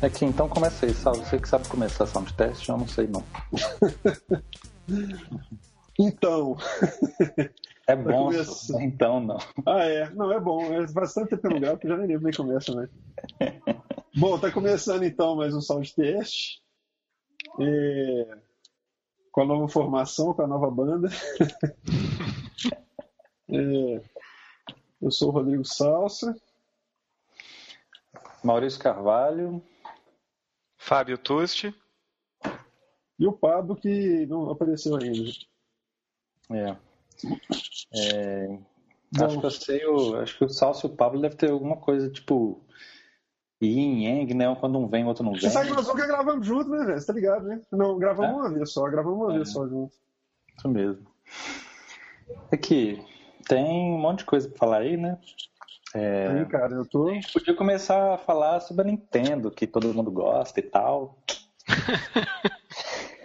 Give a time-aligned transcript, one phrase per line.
[0.00, 1.16] Aqui, então começa aí, Sal.
[1.16, 3.24] Você que sabe começar sound test, eu não sei não.
[5.98, 6.56] então.
[7.84, 8.80] É bom, começar...
[8.80, 9.38] então não.
[9.66, 10.08] Ah, é.
[10.10, 10.62] Não, é bom.
[10.72, 12.88] É bastante tempo no que eu já nem lembro nem começa, né?
[14.16, 16.60] bom, tá começando então mais um sound test.
[17.58, 18.38] É...
[19.32, 21.08] Com a nova formação, com a nova banda.
[23.50, 24.00] é...
[25.02, 26.36] Eu sou o Rodrigo Salsa.
[28.44, 29.62] Maurício Carvalho.
[30.78, 31.74] Fábio Tusti.
[33.18, 35.28] E o Pablo, que não apareceu ainda.
[36.50, 36.76] É.
[37.94, 38.58] é...
[39.20, 40.16] Acho que eu sei, o...
[40.16, 42.62] acho que o Salso e o Pablo deve ter alguma coisa tipo
[43.60, 44.54] yin yang, né?
[44.60, 45.40] Quando um vem, o outro não vem.
[45.40, 47.00] Você sabe que nós nunca gravamos junto, né, velho?
[47.00, 47.60] Você tá ligado, né?
[47.72, 48.34] Não, gravamos é?
[48.34, 49.36] uma vez só, gravamos uma é.
[49.36, 49.96] vez só junto.
[50.56, 51.06] Isso mesmo.
[52.52, 53.04] Aqui,
[53.48, 55.18] tem um monte de coisa pra falar aí, né?
[55.94, 56.28] É...
[56.28, 57.08] Aí, cara, eu tô.
[57.08, 61.18] A gente podia começar a falar sobre a Nintendo, que todo mundo gosta e tal.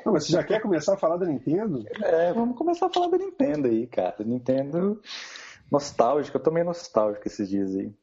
[0.05, 1.83] Não, mas você já quer começar a falar da Nintendo?
[2.01, 4.15] É, vamos começar a falar da Nintendo aí, cara.
[4.19, 5.01] Nintendo
[5.71, 7.93] nostálgico, eu tô meio nostálgico esses dias aí.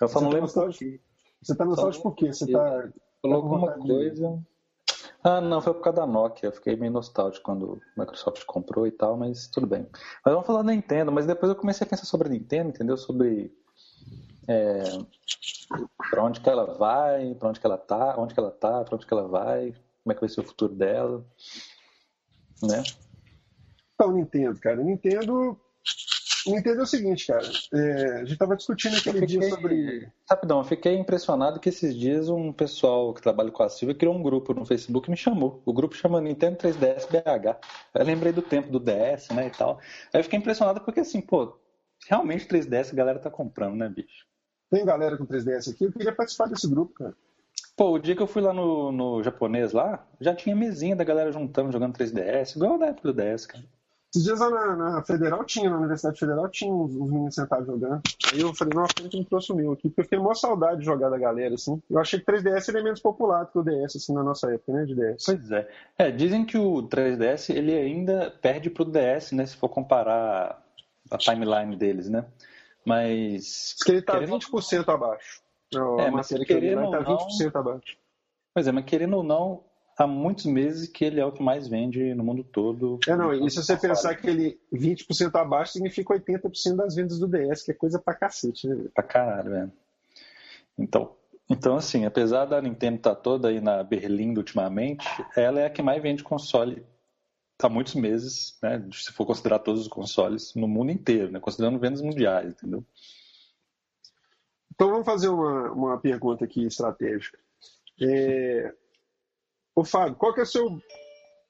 [0.00, 0.40] Eu só você não tá lembro.
[0.42, 1.02] Nostálgico...
[1.42, 2.32] Você tá nostálgico por quê?
[2.32, 2.88] Você tá.
[3.20, 4.40] Falou alguma coisa.
[5.24, 6.48] Ah, não, foi por causa da Nokia.
[6.48, 9.86] Eu fiquei meio nostálgico quando a Microsoft comprou e tal, mas tudo bem.
[10.24, 12.96] Mas vamos falar da Nintendo, mas depois eu comecei a pensar sobre a Nintendo, entendeu?
[12.96, 13.54] Sobre
[14.48, 14.82] é,
[16.10, 18.96] para onde que ela vai, para onde que ela tá, onde que ela tá, para
[18.96, 21.24] onde que ela vai, como é que vai ser o futuro dela,
[22.62, 22.82] né?
[23.94, 25.56] Então, Nintendo, cara, Nintendo
[26.46, 27.46] Nintendo é o seguinte, cara.
[27.72, 30.12] É, a gente tava discutindo aquele fiquei, dia sobre.
[30.28, 34.14] Rapidão, eu fiquei impressionado que esses dias um pessoal que trabalha com a Silvia criou
[34.14, 35.62] um grupo no Facebook e me chamou.
[35.64, 37.58] O grupo chama Nintendo 3DS BH.
[37.94, 39.78] Eu lembrei do tempo do DS, né, e tal.
[40.12, 41.56] Aí eu fiquei impressionado porque, assim, pô,
[42.08, 44.26] realmente 3DS a galera tá comprando, né, bicho?
[44.70, 47.14] Tem galera com 3DS aqui, eu queria participar desse grupo, cara.
[47.76, 51.04] Pô, o dia que eu fui lá no, no japonês lá, já tinha mesinha da
[51.04, 53.64] galera juntando, jogando 3DS, igual na época do DS, cara.
[54.14, 57.66] Esses dias lá na, na, Federal tinha, na Universidade Federal tinha uns, uns meninos sentados
[57.66, 58.02] jogando.
[58.30, 59.88] Aí eu falei, nossa, por que não trouxe o meu aqui?
[59.88, 61.80] Porque eu fiquei maior saudade de jogar da galera, assim.
[61.88, 64.70] Eu achei que 3DS seria menos popular do que o DS, assim, na nossa época,
[64.70, 65.24] né, de DS.
[65.24, 65.68] Pois é.
[65.96, 70.62] É, dizem que o 3DS, ele ainda perde pro DS, né, se for comparar
[71.10, 72.26] a timeline deles, né?
[72.84, 73.76] Mas...
[73.78, 74.38] Diz que ele tá querendo...
[74.38, 75.40] 20% abaixo.
[76.00, 77.60] É, mas querendo ou tá 20% não...
[77.62, 77.96] abaixo.
[78.52, 79.64] Pois é, mas querendo ou não,
[79.98, 82.98] há muitos meses que ele é o que mais vende no mundo todo.
[83.06, 87.28] É, não, e se você pensar que ele 20% abaixo significa 80% das vendas do
[87.28, 88.88] DS, que é coisa pra cacete, né?
[88.94, 89.72] Pra caralho, velho.
[90.78, 91.14] Então,
[91.48, 95.70] então, assim, apesar da Nintendo estar tá toda aí na Berlim ultimamente, ela é a
[95.70, 96.82] que mais vende console
[97.62, 98.84] há muitos meses, né?
[98.92, 101.38] Se for considerar todos os consoles no mundo inteiro, né?
[101.38, 102.84] Considerando vendas mundiais, entendeu?
[104.74, 107.38] Então vamos fazer uma, uma pergunta aqui estratégica.
[108.00, 108.74] É,
[109.74, 110.82] Ô Fábio, qual que é o seu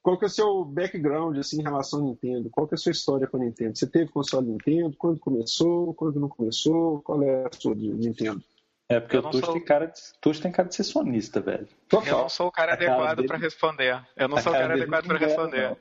[0.03, 2.51] qual que é o seu background assim, em relação ao Nintendo?
[2.51, 3.79] Qual que é a sua história com a Nintendo?
[3.79, 4.97] Você teve console Nintendo?
[4.97, 5.95] Quando começou?
[5.95, 7.01] Quando não começou?
[7.03, 8.43] Qual é a sua de Nintendo?
[8.89, 9.55] É porque o Tuxo sou...
[9.55, 11.69] tem, cara de, tem cara de ser sonista, velho.
[11.89, 12.09] Total.
[12.09, 13.29] Eu não sou o cara a adequado dele...
[13.29, 14.03] para responder.
[14.17, 15.71] Eu não a sou o cara adequado para responder.
[15.71, 15.77] Não.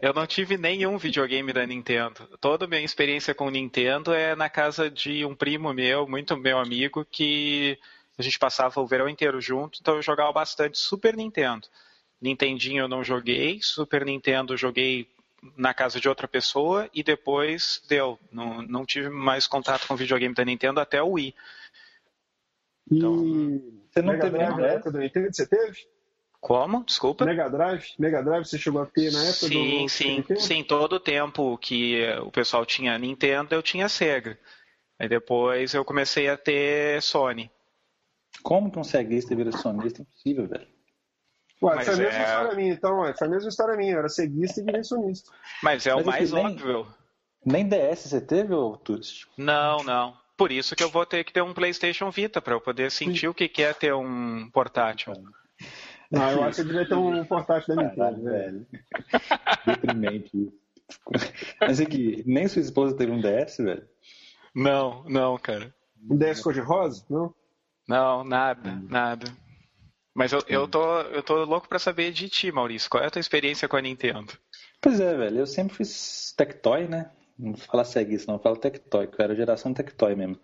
[0.00, 2.28] Eu não tive nenhum videogame da Nintendo.
[2.40, 6.36] Toda a minha experiência com o Nintendo é na casa de um primo meu, muito
[6.36, 7.78] meu amigo, que
[8.16, 11.66] a gente passava o verão inteiro junto, então eu jogava bastante Super Nintendo.
[12.20, 15.08] Nintendinho eu não joguei, Super Nintendo eu joguei
[15.56, 18.18] na casa de outra pessoa e depois deu.
[18.32, 21.34] Não, não tive mais contato com videogame da Nintendo até o Wii.
[22.90, 23.16] Então,
[23.90, 25.34] você não Mega teve Drive na época do Nintendo?
[25.34, 25.86] Você teve?
[26.40, 26.84] Como?
[26.84, 27.24] Desculpa.
[27.24, 27.86] Mega Drive?
[27.98, 30.36] Mega Drive você chegou a ter na época sim, do Sim, sim.
[30.36, 34.38] Sim, todo o tempo que o pessoal tinha Nintendo, eu tinha Sega.
[34.98, 37.50] Aí depois eu comecei a ter Sony.
[38.44, 40.02] Como que um ceguista vira sonista?
[40.02, 40.66] É impossível, velho.
[41.62, 42.24] Ué, essa é a mesma é...
[42.24, 43.92] história minha, então, ué, essa é a mesma história minha.
[43.94, 45.32] Eu era ceguista e virei sonista.
[45.62, 46.86] Mas é Mas o mais nem, óbvio.
[47.44, 49.26] Nem DS você teve, ou Tuts?
[49.38, 50.14] Não, não.
[50.36, 53.20] Por isso que eu vou ter que ter um PlayStation Vita, para eu poder sentir
[53.20, 53.28] Sim.
[53.28, 55.14] o que é ter um portátil.
[56.10, 58.30] Não, eu acho que devia ter um portátil da Nintendo, né?
[58.30, 58.66] velho.
[59.66, 60.52] Deprimente isso.
[61.58, 63.88] Mas é que nem sua esposa teve um DS, velho?
[64.54, 65.74] Não, não, cara.
[66.10, 67.06] Um DS cor-de-rosa?
[67.08, 67.34] Não?
[67.88, 68.86] Não, nada, hum.
[68.90, 69.26] nada.
[70.14, 72.88] Mas eu, eu, tô, eu tô louco pra saber de ti, Maurício.
[72.88, 74.32] Qual é a tua experiência com a Nintendo?
[74.80, 75.40] Pois é, velho.
[75.40, 77.10] Eu sempre fiz Tectoy, né?
[77.36, 78.38] Não fala segue isso, não.
[78.38, 80.38] Fala Tectoy, que eu era geração Tectoy mesmo.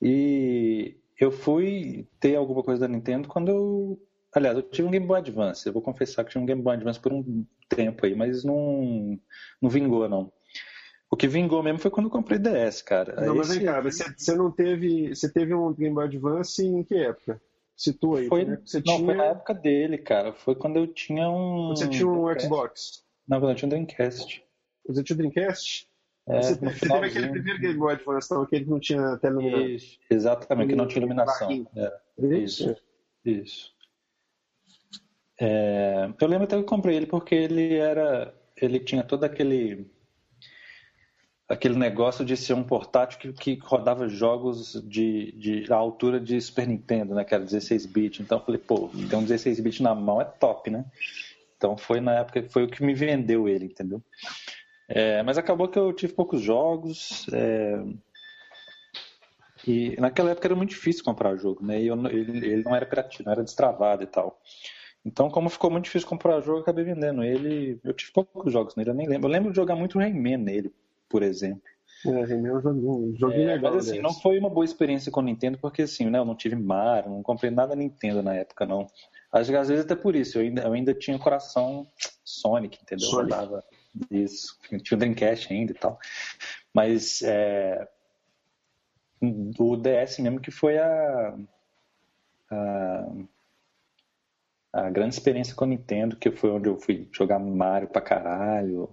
[0.00, 4.02] E eu fui ter alguma coisa da Nintendo quando eu.
[4.32, 5.66] Aliás, eu tive um Game Boy Advance.
[5.66, 9.18] Eu vou confessar que tive um Game Boy Advance por um tempo aí, mas não,
[9.60, 10.32] não vingou, não.
[11.16, 13.18] O que vingou mesmo foi quando eu comprei DS, cara.
[13.24, 15.14] Não, mas vem cá, você, você não teve.
[15.14, 17.40] Você teve um Game Boy Advance em que época?
[17.74, 18.28] Situa aí.
[18.28, 18.60] Foi, né?
[18.62, 19.06] Você não, tinha...
[19.06, 20.34] foi na época dele, cara.
[20.34, 21.68] Foi quando eu tinha um.
[21.70, 22.46] Você tinha um Dreamcast.
[22.46, 23.04] Xbox?
[23.26, 24.44] Não, quando eu tinha um Dreamcast.
[24.86, 25.88] Você tinha um Dreamcast?
[26.28, 29.60] É, você, você teve aquele primeiro Game Boy Advance, então, aquele que não tinha teleluminar.
[29.70, 31.66] Isso, exatamente, que não tinha iluminação.
[31.74, 32.76] É, isso,
[33.24, 33.72] isso.
[35.40, 38.34] É, eu lembro até que eu comprei ele porque ele era.
[38.60, 39.95] Ele tinha todo aquele.
[41.48, 46.40] Aquele negócio de ser um portátil que, que rodava jogos de, de a altura de
[46.40, 47.24] Super Nintendo, né?
[47.24, 48.20] Que era 16 bits.
[48.20, 50.84] Então eu falei, pô, ter um 16 bits na mão é top, né?
[51.56, 54.02] Então foi na época foi o que me vendeu ele, entendeu?
[54.88, 57.26] É, mas acabou que eu tive poucos jogos.
[57.32, 57.80] É,
[59.66, 61.80] e naquela época era muito difícil comprar jogo, né?
[61.80, 64.40] E eu, ele, ele não era criativo, não era destravado e tal.
[65.04, 67.78] Então, como ficou muito difícil comprar jogo, eu acabei vendendo ele.
[67.84, 69.28] Eu tive poucos jogos nele, eu nem lembro.
[69.28, 70.72] Eu lembro de jogar muito Rayman nele,
[71.16, 71.62] por exemplo.
[72.04, 73.74] É, Rayman é um joguinho, joguinho é, legal.
[73.74, 76.36] Mas assim, não foi uma boa experiência com o Nintendo, porque assim, né, eu não
[76.36, 78.86] tive Mario, não comprei nada Nintendo na época, não.
[79.32, 81.86] Acho que às vezes até por isso, eu ainda, eu ainda tinha coração
[82.22, 83.08] Sonic, entendeu?
[83.08, 83.32] Sonic.
[83.32, 83.64] Eu dava
[84.10, 85.98] isso, tinha o Dreamcast ainda e tal.
[86.74, 87.88] Mas é,
[89.58, 91.34] o DS mesmo que foi a,
[92.50, 93.06] a
[94.70, 98.90] a grande experiência com a Nintendo, que foi onde eu fui jogar Mario pra caralho,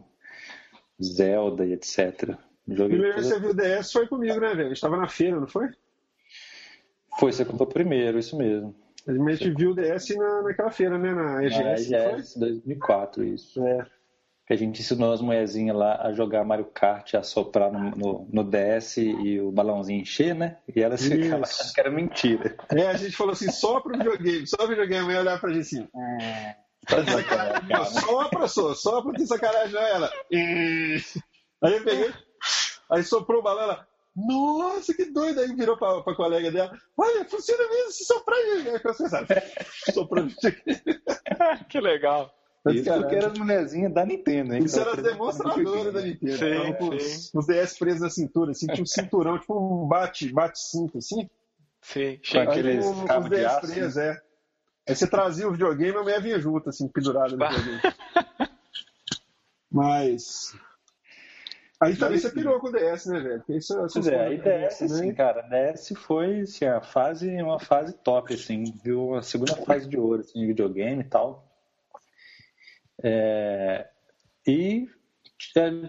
[1.03, 2.35] Zelda e etc.
[2.67, 3.27] Joguei primeiro toda...
[3.27, 4.73] você viu o DS foi comigo, né, velho?
[4.73, 5.69] Estava na feira, não foi?
[7.19, 8.73] Foi, você comprou primeiro, isso mesmo.
[9.05, 11.13] A gente viu o DS na, naquela feira, né?
[11.13, 11.89] Na EGS.
[11.89, 13.63] Na EGS 2004, isso.
[13.65, 13.85] É
[14.45, 18.27] que a gente ensinou as mulherzinhas lá a jogar Mario Kart, a soprar no, no,
[18.31, 20.57] no DS e o balãozinho encher, né?
[20.75, 22.55] E elas ficavam achando que era mentira.
[22.71, 25.61] É, a gente falou assim, só pro videogame, só pro videogame, e olhar pra gente
[25.61, 25.87] assim.
[26.21, 26.55] É.
[28.01, 30.11] Sopra, só, sopra, tem sacanagem, ela.
[30.31, 32.13] Aí eu peguei,
[32.91, 33.87] aí soprou o balão, ela.
[34.15, 35.39] Nossa, que doido!
[35.39, 36.71] Aí virou pra, pra colega dela.
[36.95, 38.37] Olha, funciona mesmo se soprar.
[38.37, 39.27] Aí você sabe,
[39.91, 40.33] soprando.
[41.67, 42.31] que legal.
[42.71, 44.63] Isso porque era as mulherzinhas da Nintendo, hein?
[44.63, 46.37] Isso era as demonstradoras da Nintendo.
[46.37, 50.31] Sim, com os, os DS presos na cintura, assim, tinha um cinturão, tipo um bate,
[50.31, 51.29] bate cinto, assim.
[51.81, 53.67] Sim, com aqueles cabos de aço.
[53.67, 54.21] Presos, é.
[54.87, 57.81] Aí você trazia o videogame e a mulher vinha junto, assim, pendurada no videogame.
[59.71, 60.55] Mas.
[61.81, 63.39] Aí também você pirou com o DS, né, velho?
[63.39, 64.85] Porque isso, pois é, aí DS, né?
[64.85, 69.15] assim, cara, DS foi assim, a fase, uma fase top, assim, viu?
[69.15, 71.45] A segunda fase de ouro, assim, de videogame e tal.
[73.01, 73.89] É,
[74.47, 74.87] e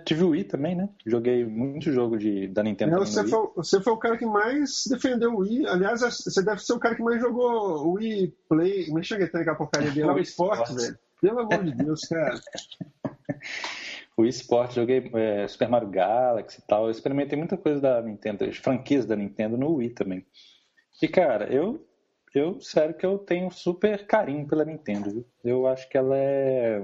[0.05, 0.89] tive o Wii também, né?
[1.06, 2.97] Joguei muito jogo de, da Nintendo.
[2.97, 5.67] É, você, foi, você foi o cara que mais defendeu o Wii.
[5.67, 8.93] Aliás, você deve ser o cara que mais jogou o Wii Play.
[8.93, 10.09] Me cheguei até aquela porcaria dele.
[10.11, 10.99] o esporte, velho.
[11.21, 12.41] Pelo amor de Deus, cara.
[14.17, 16.85] o Wii Sport, joguei é, Super Mario Galaxy e tal.
[16.85, 20.27] Eu experimentei muita coisa da Nintendo, as franquias da Nintendo no Wii também.
[21.03, 21.85] E, cara, eu
[22.35, 25.27] eu, sério que eu tenho super carinho pela Nintendo, viu?
[25.45, 26.83] Eu acho que ela é.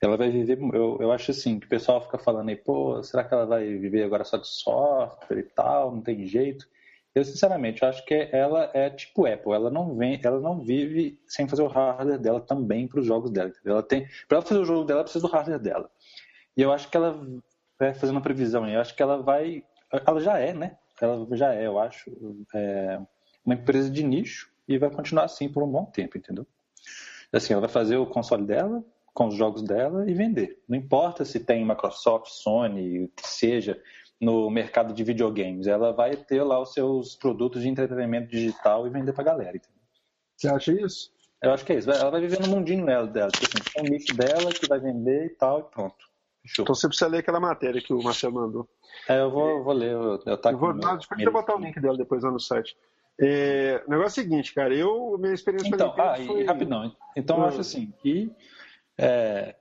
[0.00, 0.58] Ela vai viver.
[0.74, 3.66] Eu, eu acho assim, que o pessoal fica falando aí, pô, será que ela vai
[3.66, 5.94] viver agora só de software e tal?
[5.94, 6.68] Não tem jeito.
[7.14, 9.52] Eu, sinceramente, acho que ela é tipo Apple.
[9.52, 13.30] Ela não vem, ela não vive sem fazer o hardware dela também para os jogos
[13.30, 13.50] dela.
[13.64, 15.90] Ela tem, para fazer o jogo dela, ela precisa do hardware dela.
[16.54, 17.18] E eu acho que ela
[17.78, 18.68] vai fazer uma previsão.
[18.68, 20.76] Eu acho que ela vai, ela já é, né?
[21.00, 22.10] Ela já é, eu acho.
[22.54, 23.00] É,
[23.44, 26.46] uma empresa de nicho e vai continuar assim por um bom tempo, entendeu?
[27.32, 28.84] Assim, ela vai fazer o console dela
[29.16, 30.62] com os jogos dela e vender.
[30.68, 33.80] Não importa se tem Microsoft, Sony, o que seja
[34.20, 38.90] no mercado de videogames, ela vai ter lá os seus produtos de entretenimento digital e
[38.90, 39.80] vender pra galera, entendeu?
[40.36, 41.10] Você acha isso?
[41.42, 41.90] Eu acho que é isso.
[41.90, 43.06] Ela vai viver no mundinho dela.
[43.06, 43.30] dela.
[43.30, 45.96] Tipo assim, tem um nicho dela que vai vender e tal, e pronto.
[46.42, 46.62] Fechou.
[46.64, 48.68] Então você precisa ler aquela matéria que o Marcelo mandou.
[49.08, 49.92] É, eu vou, vou ler.
[49.92, 52.76] Eu, eu, tá eu vou, não, depois botar o link dela depois lá no site.
[53.18, 56.44] É, o negócio é o seguinte, cara, eu, minha experiência então, ah, foi...
[56.44, 56.94] rapidão.
[57.16, 58.30] Então, eu acho assim, que
[58.98, 59.54] é,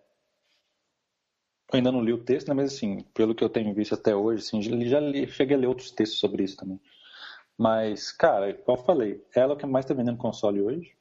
[1.71, 4.15] eu ainda não li o texto, né, mas assim, pelo que eu tenho visto até
[4.15, 6.79] hoje, assim, já li, cheguei a ler outros textos sobre isso também.
[7.57, 10.95] Mas, cara, como eu falei, ela é o que mais está vendendo console hoje.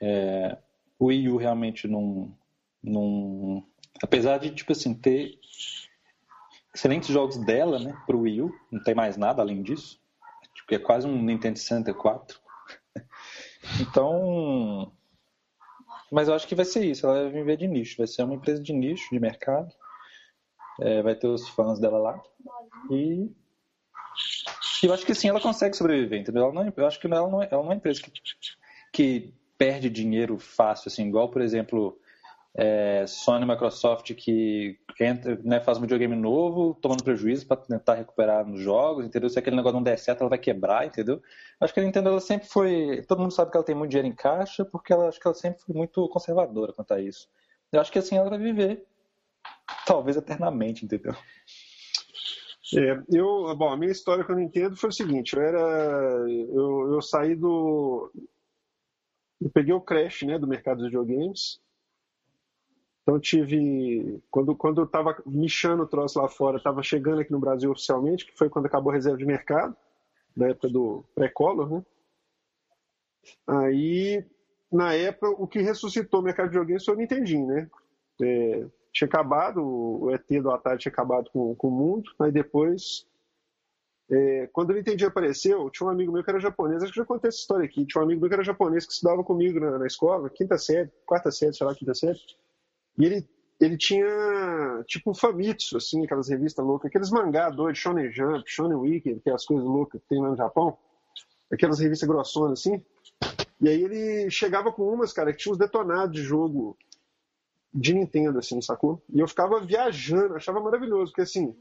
[0.00, 0.58] É,
[0.98, 2.36] o Wii U realmente não,
[2.82, 3.64] não...
[4.02, 5.38] Apesar de, tipo assim, ter
[6.74, 10.02] excelentes jogos dela, né, pro Wii U, não tem mais nada além disso
[10.64, 12.40] porque é quase um Nintendo 64.
[13.80, 14.90] então,
[16.10, 18.34] mas eu acho que vai ser isso, ela vai viver de nicho, vai ser uma
[18.34, 19.72] empresa de nicho, de mercado,
[20.80, 22.22] é, vai ter os fãs dela lá
[22.90, 23.30] e,
[24.82, 26.52] eu acho que sim, ela consegue sobreviver, entendeu?
[26.52, 28.12] Não, eu acho que ela não é, ela não é uma empresa que,
[28.92, 31.98] que perde dinheiro fácil, assim, igual, por exemplo,
[32.56, 38.46] é, Sony Microsoft que entra, né, faz um videogame novo, tomando prejuízo para tentar recuperar
[38.46, 39.28] nos jogos, entendeu?
[39.28, 41.20] Se aquele negócio não der certo, ela vai quebrar, entendeu?
[41.60, 43.02] Acho que a Nintendo ela sempre foi.
[43.08, 45.34] Todo mundo sabe que ela tem muito dinheiro em caixa, porque ela acho que ela
[45.34, 47.28] sempre foi muito conservadora quanto a isso.
[47.72, 48.86] Eu acho que assim ela vai viver,
[49.84, 51.14] talvez eternamente, entendeu?
[52.76, 55.58] É, eu, bom, a minha história com a Nintendo foi o seguinte: eu era,
[56.28, 58.12] eu, eu saí do,
[59.40, 61.63] eu peguei o crash, né, do mercado de videogames
[63.04, 64.22] então tive.
[64.30, 68.24] Quando, quando eu estava michando o troço lá fora, estava chegando aqui no Brasil oficialmente,
[68.24, 69.76] que foi quando acabou a reserva de mercado,
[70.34, 71.84] na época do pré-color, né?
[73.46, 74.24] Aí,
[74.72, 77.70] na época, o que ressuscitou o mercado de videogames foi o Nintendinho, né?
[78.22, 83.06] É, tinha acabado, o ET do Atari tinha acabado com, com o mundo, aí depois.
[84.10, 87.04] É, quando o Nintendinho apareceu, tinha um amigo meu que era japonês, acho que já
[87.04, 87.84] contei essa história aqui.
[87.84, 90.90] Tinha um amigo meu que era japonês que estudava comigo na, na escola, quinta série,
[91.04, 92.18] quarta série, sei lá, quinta série.
[92.98, 93.28] E ele,
[93.60, 99.20] ele tinha tipo Famitsu, assim, aquelas revistas loucas, aqueles mangá doidos, Shonen Jump, Shonen Wiki,
[99.20, 100.76] que é as coisas loucas que tem lá no Japão.
[101.52, 102.82] Aquelas revistas grossonas, assim.
[103.60, 106.76] E aí ele chegava com umas, cara, que tinha uns detonados de jogo
[107.72, 109.02] de Nintendo, assim, sacou?
[109.12, 111.54] E eu ficava viajando, achava maravilhoso, porque assim,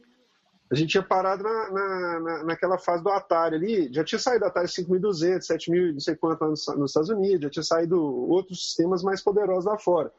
[0.71, 4.45] a gente tinha parado na, na, na, naquela fase do Atari ali, já tinha saído
[4.45, 9.03] Atari 5200, 7000, não sei quanto nos, nos Estados Unidos, já tinha saído outros sistemas
[9.03, 10.11] mais poderosos lá fora.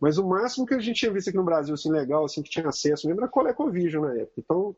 [0.00, 2.48] Mas o máximo que a gente tinha visto aqui no Brasil, assim, legal, assim, que
[2.48, 4.32] tinha acesso mesmo, era ColecoVision na época.
[4.38, 4.74] Então,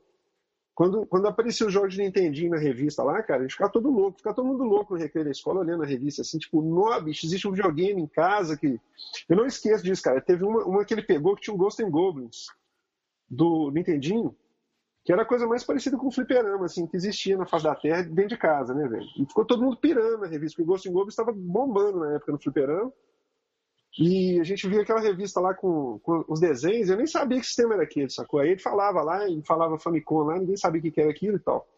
[0.75, 3.89] quando, quando aparecia os jogos de Nintendinho na revista lá, cara, a gente ficava todo
[3.89, 7.01] louco, ficava todo mundo louco no recreio da escola olhando a revista, assim, tipo, no,
[7.03, 8.81] bicho, existe um videogame em casa que...
[9.29, 10.21] Eu não esqueço disso, cara.
[10.21, 12.47] Teve uma, uma que ele pegou que tinha um Ghost and Goblins
[13.29, 14.35] do Nintendinho,
[15.05, 17.75] que era a coisa mais parecida com o fliperama, assim, que existia na face da
[17.75, 19.07] Terra dentro de casa, né, velho?
[19.19, 22.15] E ficou todo mundo pirando na revista, porque o Ghost and Goblins estava bombando na
[22.15, 22.93] época no fliperama.
[23.99, 27.47] E a gente via aquela revista lá com, com, os desenhos, eu nem sabia que
[27.47, 28.41] sistema era aquele, sacou?
[28.41, 31.41] Aí ele falava lá, ele falava Famicom lá, ninguém sabia o que era aquilo e
[31.41, 31.69] tal.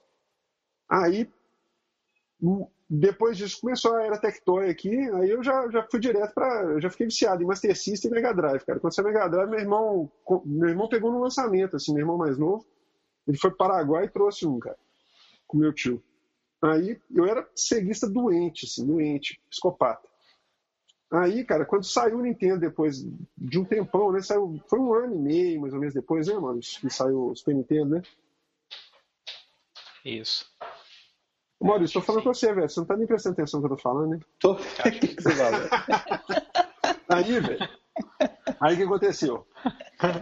[0.88, 1.28] Aí,
[2.88, 6.88] depois disso, começou a era Tectoy aqui, aí eu já, já fui direto para já
[6.88, 8.78] fiquei viciado em Master System e Mega Drive, cara.
[8.78, 10.12] Quando é Mega Drive, meu irmão,
[10.44, 12.64] meu irmão pegou no lançamento, assim, meu irmão mais novo,
[13.26, 14.78] ele foi para Paraguai e trouxe um, cara,
[15.48, 16.00] com meu tio.
[16.62, 20.13] Aí eu era ceguista doente, assim, doente, psicopata.
[21.16, 23.06] Aí, cara, quando saiu o Nintendo depois
[23.36, 24.20] de um tempão, né?
[24.20, 26.60] Saiu, foi um ano e meio, mais ou menos, depois, né, mano?
[26.60, 28.02] Que saiu o Super Nintendo, né?
[30.04, 30.46] Isso.
[31.60, 32.68] Maurício, tô falando com você, velho.
[32.68, 34.20] Você não tá nem prestando atenção no que eu tô falando, né?
[34.38, 34.56] Tô.
[37.08, 37.68] Aí, velho.
[38.60, 39.46] Aí o que aconteceu?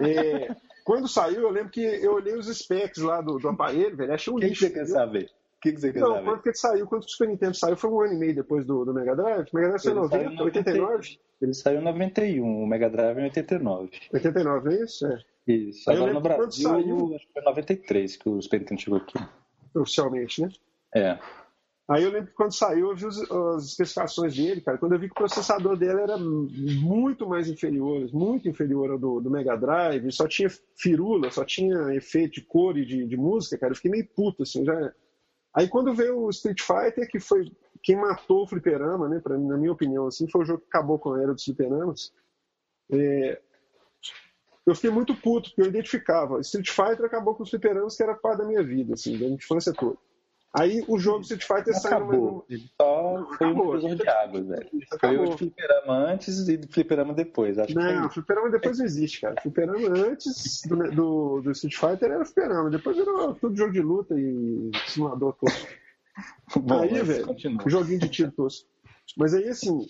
[0.01, 4.13] É, quando saiu, eu lembro que eu olhei os specs lá do, do aparelho, velho.
[4.13, 4.67] Achei um que lixo.
[4.67, 5.31] Que você quer saber?
[5.63, 6.43] Que, que você quer não, saber?
[6.43, 8.85] que ele saiu, quando o Super Nintendo saiu, foi um ano e meio depois do,
[8.85, 9.49] do Mega Drive.
[9.53, 11.19] O Mega Drive saiu em 90, 89?
[11.41, 13.91] Ele saiu em 91, o Mega Drive em 89.
[14.13, 15.07] 89, não é isso?
[15.07, 15.19] É.
[15.47, 15.91] Isso.
[15.91, 17.15] Aí Agora no Brasil, saiu...
[17.15, 19.19] acho que foi 93 que o Super Nintendo chegou aqui.
[19.75, 20.49] Oficialmente, né?
[20.95, 21.19] É.
[21.89, 24.79] Aí eu lembro que quando saiu, eu vi os, as especificações dele, cara.
[24.79, 29.21] Quando eu vi que o processador dele era muito mais inferior, muito inferior ao do,
[29.21, 33.59] do Mega Drive, só tinha firula, só tinha efeito de cor e de, de música,
[33.59, 33.73] cara.
[33.73, 34.65] Eu fiquei meio puto, assim.
[34.65, 34.93] Já,
[35.55, 39.57] Aí quando veio o Street Fighter, que foi quem matou o fliperama, né, pra, na
[39.57, 42.13] minha opinião, assim, foi o jogo que acabou com a era dos fliperamas.
[42.91, 43.41] É,
[44.65, 46.41] eu fiquei muito puto, porque eu identificava.
[46.41, 49.73] Street Fighter acabou com os fliperamas, que era parte da minha vida, assim, da infância
[49.73, 49.99] toda.
[50.55, 52.45] Aí o jogo Street Fighter saiu acabou.
[52.49, 53.69] Ele só foi acabou.
[53.75, 54.71] um divisor de águas, velho.
[55.01, 57.59] Foi o fliperama antes e do fliperama depois.
[57.59, 59.41] Acho não, que fliperama depois não existe, cara.
[59.41, 62.69] Fliperama antes do, do, do Street Fighter era fliperama.
[62.69, 65.35] Depois era tudo jogo de luta e simulador.
[66.55, 67.63] Bom, aí, velho, continua.
[67.67, 68.69] joguinho de tiro tosco.
[69.17, 69.87] Mas aí, assim,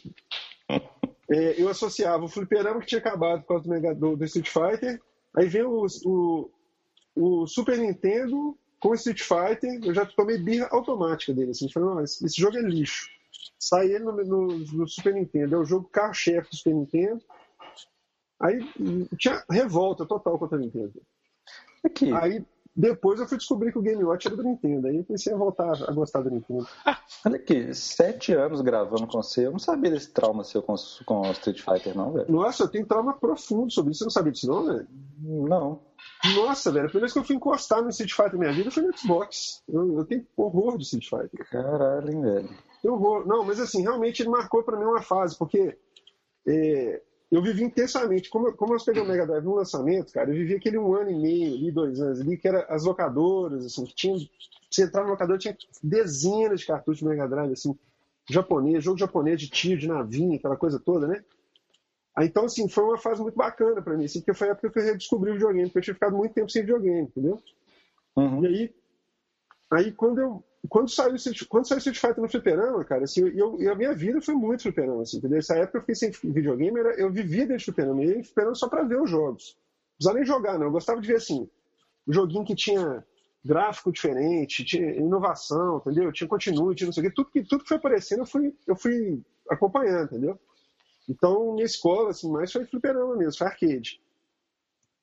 [1.28, 4.48] é, eu associava o fliperama que tinha acabado por causa do, Mega, do, do Street
[4.48, 5.00] Fighter.
[5.36, 6.50] Aí vem o, o,
[7.16, 11.52] o Super Nintendo com Street Fighter, eu já tomei birra automática dele.
[11.52, 13.08] Assim, falei, não, esse, esse jogo é lixo.
[13.56, 17.22] Sai ele no, no, no, Super Nintendo, é o jogo carro-chefe do Super Nintendo.
[18.40, 18.58] Aí
[19.16, 21.00] tinha revolta total contra a Nintendo.
[21.84, 22.12] Aqui.
[22.12, 24.88] Aí depois eu fui descobrir que o Game Watch era do Nintendo.
[24.88, 26.66] Aí eu comecei a voltar a gostar do Nintendo.
[27.24, 29.46] Olha aqui, sete anos gravando com você.
[29.46, 30.74] Eu não sabia desse trauma seu com,
[31.06, 32.32] com Street Fighter, não, velho.
[32.32, 33.98] Nossa, eu tenho trauma profundo sobre isso.
[33.98, 34.88] Você não sabia disso, não, velho?
[35.20, 35.91] Não.
[36.36, 38.70] Nossa, velho, a primeira vez que eu fui encostar no Street Fighter na minha vida
[38.70, 39.62] foi no Xbox.
[39.68, 41.48] Eu, eu tenho horror de Street Fighter.
[41.50, 42.48] Caralho, hein, velho.
[42.80, 43.26] Tenho horror.
[43.26, 45.76] Não, mas assim, realmente ele marcou pra mim uma fase, porque
[46.46, 48.30] é, eu vivi intensamente.
[48.30, 50.94] Como, eu, como eu peguei o Mega Drive no lançamento, cara, eu vivi aquele um
[50.94, 54.16] ano e meio, ali, dois anos ali, que era as locadoras, assim, que tinha.
[54.70, 57.76] Você entrar no locador, tinha dezenas de cartuchos de Mega Drive, assim,
[58.30, 61.22] japonês, jogo japonês de tiro, de navinha, aquela coisa toda, né?
[62.20, 64.78] Então, assim, foi uma fase muito bacana para mim, assim, porque foi a época que
[64.78, 67.42] eu redescobri o videogame, porque eu tinha ficado muito tempo sem videogame, entendeu?
[68.16, 68.44] Uhum.
[68.44, 68.74] E aí,
[69.70, 71.16] aí quando eu quando saiu,
[71.48, 74.62] quando saiu Street Fighter no fliperama, cara, assim, eu, eu, a minha vida foi muito
[74.62, 75.38] fliperama, assim, entendeu?
[75.38, 78.54] Essa época eu fiquei sem videogame, era, eu vivia dentro do fliperama, e ia fliperama
[78.54, 79.56] só pra ver os jogos.
[79.56, 80.66] Não precisava nem jogar, não.
[80.66, 81.48] Eu gostava de ver, assim,
[82.06, 83.04] um joguinho que tinha
[83.44, 86.12] gráfico diferente, tinha inovação, entendeu?
[86.12, 87.12] Tinha continuity, não sei o quê.
[87.14, 90.38] Tudo que, tudo que foi aparecendo eu fui, eu fui acompanhando, entendeu?
[91.08, 94.00] Então, minha escola, assim, mais foi fliperama mesmo, foi arcade.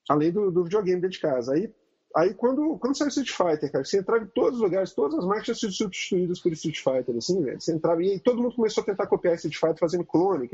[0.08, 1.54] Além do, do videogame dentro de casa.
[1.54, 1.72] Aí,
[2.16, 5.26] aí quando, quando saiu Street Fighter, cara, você entrava em todos os lugares, todas as
[5.26, 7.62] marcas tinham sido substituídas por Street Fighter, assim, velho.
[7.62, 10.50] Você entrava e todo mundo começou a tentar copiar Street Fighter fazendo clone,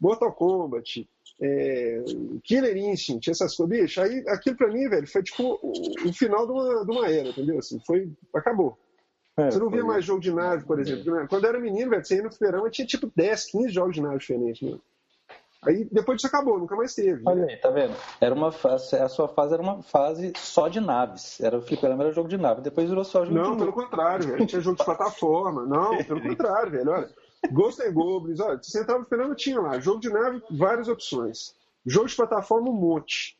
[0.00, 1.08] Mortal Kombat,
[1.40, 2.02] é,
[2.42, 3.78] Killer Instinct, essas coisas.
[3.78, 5.72] Bicho, aí aquilo pra mim, velho, foi tipo o,
[6.08, 7.58] o final de uma, de uma era, entendeu?
[7.58, 8.78] Assim, foi, acabou.
[9.36, 11.12] É, você não via mais jogo de nave, por exemplo.
[11.12, 11.26] Né?
[11.28, 14.00] Quando eu era menino, velho, você ia no fliperama, tinha tipo 10, 15 jogos de
[14.02, 14.80] nave diferentes, mano.
[15.66, 17.22] Aí depois disso acabou, nunca mais teve.
[17.24, 17.94] Olha aí, tá vendo?
[18.20, 21.40] Era uma fase, a sua fase era uma fase só de naves.
[21.40, 22.60] Era o fliperama era jogo de nave.
[22.60, 24.46] Depois virou só jogo não, de Não, pelo contrário, velho.
[24.46, 25.64] Tinha jogo de plataforma.
[25.64, 26.90] Não, pelo contrário, velho.
[26.90, 27.08] Olha,
[27.50, 29.80] Ghost and Goblins, olha, você entrava no fliperama, tinha lá.
[29.80, 31.54] Jogo de nave, várias opções.
[31.86, 33.36] Jogo de plataforma, um monte.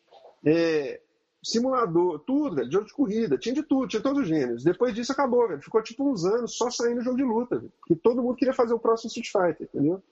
[0.46, 1.00] É,
[1.44, 4.64] simulador, tudo, velho, jogo de corrida, tinha de tudo, tinha todos os gêneros.
[4.64, 5.62] Depois disso acabou, velho.
[5.62, 7.72] Ficou tipo uns anos só saindo jogo de luta, velho.
[7.78, 10.02] Porque todo mundo queria fazer o próximo Street Fighter, entendeu?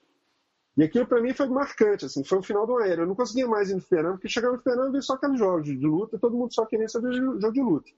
[0.77, 3.01] E aquilo para mim foi marcante, assim, foi o final do era.
[3.01, 5.65] Eu não conseguia mais ir no fliperama, porque chegava no fliperama e só aqueles jogos
[5.65, 7.91] de luta, todo mundo só queria saber jogo de luta.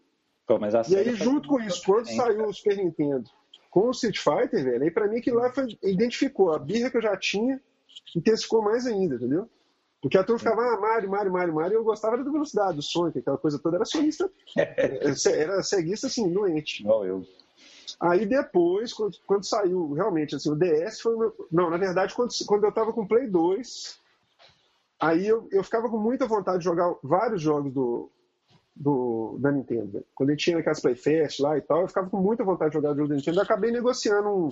[0.48, 3.30] Pô, e aí, junto com isso, quando saiu o Super Nintendo
[3.72, 6.96] com o Street Fighter, velho, aí pra mim que lá foi, identificou a birra que
[6.96, 7.60] eu já tinha,
[8.16, 9.50] intensificou mais ainda, entendeu?
[10.02, 12.82] Porque a turma ficava, ah, Mario, Mario, Mario, Mario, e eu gostava da velocidade, do
[12.82, 16.84] Sonic, aquela coisa toda, era sonista, era ceguista, assim, doente.
[16.84, 17.26] Igual eu.
[18.00, 21.48] Aí depois, quando, quando, saiu realmente, assim, o DS foi o meu...
[21.52, 24.00] Não, na verdade, quando, quando eu tava com o Play 2,
[25.00, 28.10] aí eu, eu ficava com muita vontade de jogar vários jogos do,
[28.76, 30.04] do, da Nintendo.
[30.14, 32.92] Quando gente tinha aquelas Playfest lá e tal, eu ficava com muita vontade de jogar
[32.92, 33.40] o jogo da Nintendo.
[33.40, 34.50] Eu acabei negociando um,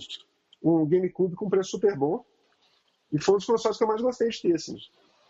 [0.64, 2.24] um GameCube com preço super bom.
[3.12, 4.78] E foi um dos consoles que eu mais gostei de ter, assim.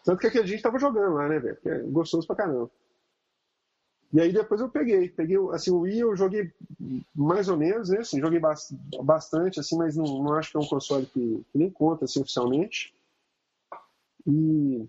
[0.03, 1.57] Tanto que a gente tava jogando lá, né, velho?
[1.65, 2.69] É gostoso pra caramba.
[4.13, 6.51] E aí depois eu peguei, peguei assim, o Wii eu joguei
[7.15, 7.99] mais ou menos, né?
[7.99, 8.39] Assim, joguei
[9.01, 12.21] bastante, assim, mas não, não acho que é um console que, que nem conta assim,
[12.21, 12.93] oficialmente.
[14.27, 14.87] E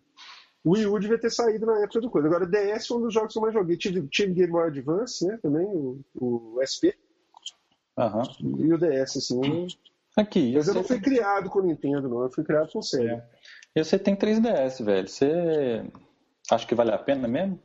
[0.62, 2.28] o Wii U devia ter saído na época do coisa.
[2.28, 3.76] Agora, DS foi um dos jogos que eu mais joguei.
[3.78, 5.38] Tive, tive Game Boy Advance, né?
[5.42, 6.92] Também, o, o SP.
[7.96, 8.66] Uhum.
[8.66, 9.68] E o DS, assim.
[10.16, 10.52] Aqui.
[10.54, 12.22] Mas eu não fui criado com o Nintendo, não.
[12.22, 13.12] Eu fui criado com o Sega.
[13.12, 13.28] É.
[13.74, 15.08] E você tem 3DS, velho.
[15.08, 15.84] Você
[16.50, 17.58] acha que vale a pena mesmo?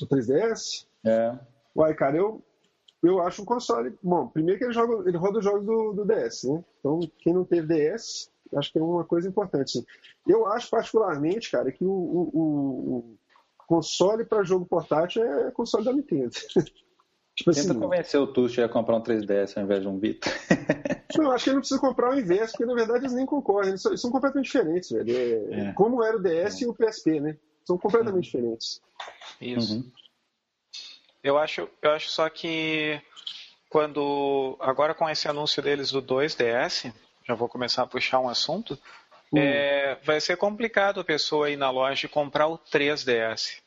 [0.00, 0.86] O 3DS?
[1.04, 1.38] É.
[1.76, 2.42] Uai, cara, eu,
[3.02, 3.96] eu acho um console.
[4.02, 6.64] Bom, primeiro que ele, joga, ele roda os jogos do, do DS, né?
[6.78, 9.84] Então, quem não teve DS, acho que é uma coisa importante.
[10.26, 13.18] Eu acho particularmente, cara, que o, o, o
[13.66, 16.30] console para jogo portátil é console da Nintendo.
[17.40, 20.30] tipo Tenta assim, convencer o Tuxo a comprar um 3DS ao invés de um Vita.
[21.16, 23.70] não, acho que ele não precisa comprar o inverso, porque na verdade eles nem concorrem,
[23.70, 25.16] eles são, eles são completamente diferentes, velho.
[25.16, 25.72] É, é.
[25.72, 26.64] Como era o DS é.
[26.64, 27.36] e o PSP, né?
[27.64, 28.20] São completamente uhum.
[28.20, 28.80] diferentes.
[29.40, 29.74] Isso.
[29.74, 29.90] Uhum.
[31.22, 33.00] Eu acho, eu acho só que
[33.68, 36.92] quando agora com esse anúncio deles do 2DS,
[37.26, 38.78] já vou começar a puxar um assunto,
[39.32, 39.38] uhum.
[39.38, 43.60] é, vai ser complicado a pessoa ir na loja e comprar o 3DS.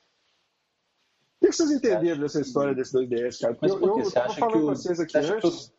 [1.43, 3.57] O que vocês entenderam dessa história desse 2DS, cara?
[3.61, 5.73] Mas eu, eu, eu tava falando com vocês aqui antes.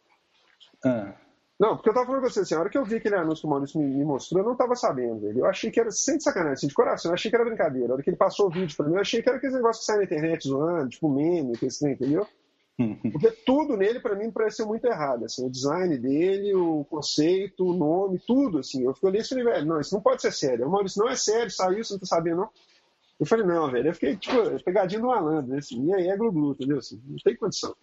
[0.84, 1.14] Ah.
[1.58, 3.42] Não, porque eu tava falando com você assim, a hora que eu vi aquele anúncio
[3.42, 5.38] que o Maurício me, me mostrou, eu não tava sabendo, velho.
[5.38, 7.90] Eu achei que era, sem sacanagem, assim, de coração, eu achei que era brincadeira.
[7.90, 9.80] A hora que ele passou o vídeo pra mim, eu achei que era aquele negócio
[9.80, 12.26] que sai na internet zoando, tipo meme, que assim, entendeu?
[13.12, 15.24] Porque tudo nele, para mim, pareceu muito errado.
[15.24, 18.58] Assim, o design dele, o conceito, o nome, tudo.
[18.58, 18.84] Assim.
[18.84, 20.66] Eu fiquei olhando e falei, velho, não, isso não pode ser sério.
[20.66, 22.50] O Maurício, não é sério, saiu, você não tá sabendo, não.
[23.24, 23.88] Eu falei, não, velho.
[23.88, 25.52] Eu fiquei, tipo, pegadinho do malandro.
[25.52, 25.58] Né?
[25.58, 26.78] Assim, e aí é glu-glu, entendeu?
[26.78, 27.74] Assim, não tem condição.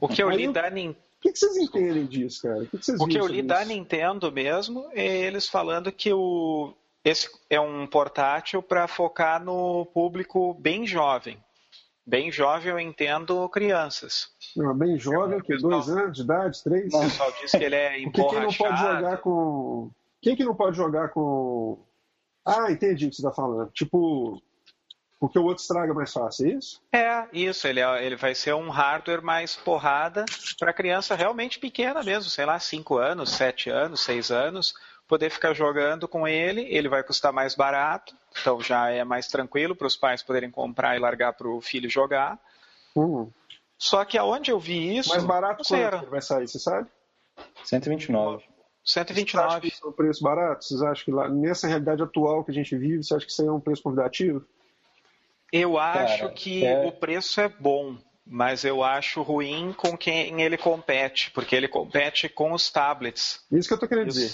[0.00, 2.62] O que eu li da Nintendo que, que vocês entendem disso, cara?
[2.62, 6.12] O que, que vocês O que eu li da Nintendo mesmo é eles falando que
[6.12, 6.72] o,
[7.04, 11.38] esse é um portátil para focar no público bem jovem.
[12.06, 14.28] Bem jovem eu entendo crianças.
[14.56, 16.94] Não, bem jovem, que dois anos de idade, três?
[16.94, 18.30] O pessoal diz que ele é emborrachado.
[18.30, 19.90] Quem não pode jogar com...
[20.22, 21.78] Quem que não pode jogar com...
[22.44, 23.70] Ah, entendi o que você está falando.
[23.72, 24.40] Tipo,
[25.18, 26.82] porque o outro estraga mais fácil, é isso?
[26.92, 27.66] É, isso.
[27.66, 30.24] Ele, é, ele vai ser um hardware mais porrada
[30.58, 34.74] para criança realmente pequena mesmo, sei lá, 5 anos, 7 anos, 6 anos,
[35.08, 36.62] poder ficar jogando com ele.
[36.68, 40.96] Ele vai custar mais barato, então já é mais tranquilo para os pais poderem comprar
[40.96, 42.38] e largar para o filho jogar.
[42.94, 43.30] Uhum.
[43.78, 45.10] Só que aonde eu vi isso.
[45.10, 46.88] Mais barato quanto vai sair, você sabe?
[47.64, 48.44] 129.
[48.84, 49.48] 129.
[49.48, 50.64] Você acha que isso é um preço barato?
[50.64, 53.42] Vocês acham que lá, nessa realidade atual que a gente vive, você acha que isso
[53.42, 54.44] aí é um preço convidativo?
[55.52, 56.86] Eu acho Cara, que é...
[56.86, 62.28] o preço é bom, mas eu acho ruim com quem ele compete, porque ele compete
[62.28, 63.44] com os tablets.
[63.50, 64.32] Isso que eu tô querendo dizer.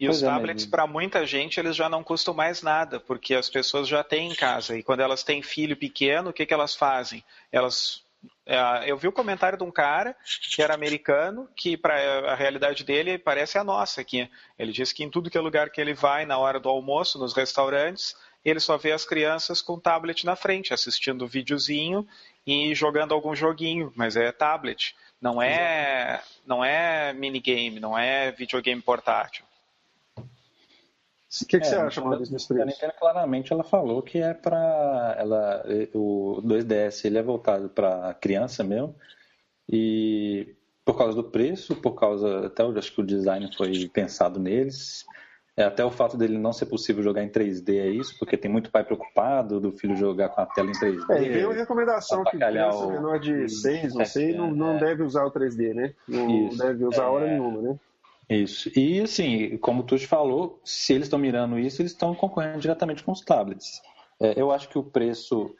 [0.00, 3.34] E pois os é, tablets, para muita gente, eles já não custam mais nada, porque
[3.34, 4.76] as pessoas já têm em casa.
[4.76, 7.24] E quando elas têm filho pequeno, o que, que elas fazem?
[7.50, 8.02] Elas
[8.46, 10.16] é, eu vi o comentário de um cara
[10.54, 14.28] que era americano, que para a realidade dele parece a nossa aqui.
[14.58, 17.18] Ele disse que em tudo que é lugar que ele vai, na hora do almoço,
[17.18, 18.16] nos restaurantes,
[18.48, 22.06] ele só vê as crianças com tablet na frente, assistindo videozinho
[22.46, 24.94] e jogando algum joguinho, mas é tablet.
[25.20, 29.44] Não é, não é minigame, não é videogame portátil.
[30.16, 32.62] O que, que é, você acha, Maurício?
[32.62, 38.14] A Nintendo claramente ela falou que é para ela o 2DS ele é voltado para
[38.14, 38.96] criança mesmo
[39.68, 40.56] e
[40.86, 45.04] por causa do preço, por causa até eu acho que o design foi pensado neles,
[45.58, 48.48] é, até o fato dele não ser possível jogar em 3D é isso, porque tem
[48.48, 51.10] muito pai preocupado do filho jogar com a tela em 3D.
[51.10, 52.92] É, e veio uma recomendação que criança o...
[52.92, 54.78] menor de 6, não sei, não, não é.
[54.78, 55.94] deve usar o 3D, né?
[56.06, 56.58] Não isso.
[56.58, 57.30] deve usar hora é.
[57.32, 57.76] nenhuma, né?
[58.30, 58.70] Isso.
[58.78, 63.02] E assim, como tu te falou, se eles estão mirando isso, eles estão concorrendo diretamente
[63.02, 63.82] com os tablets.
[64.20, 65.52] É, eu acho que o preço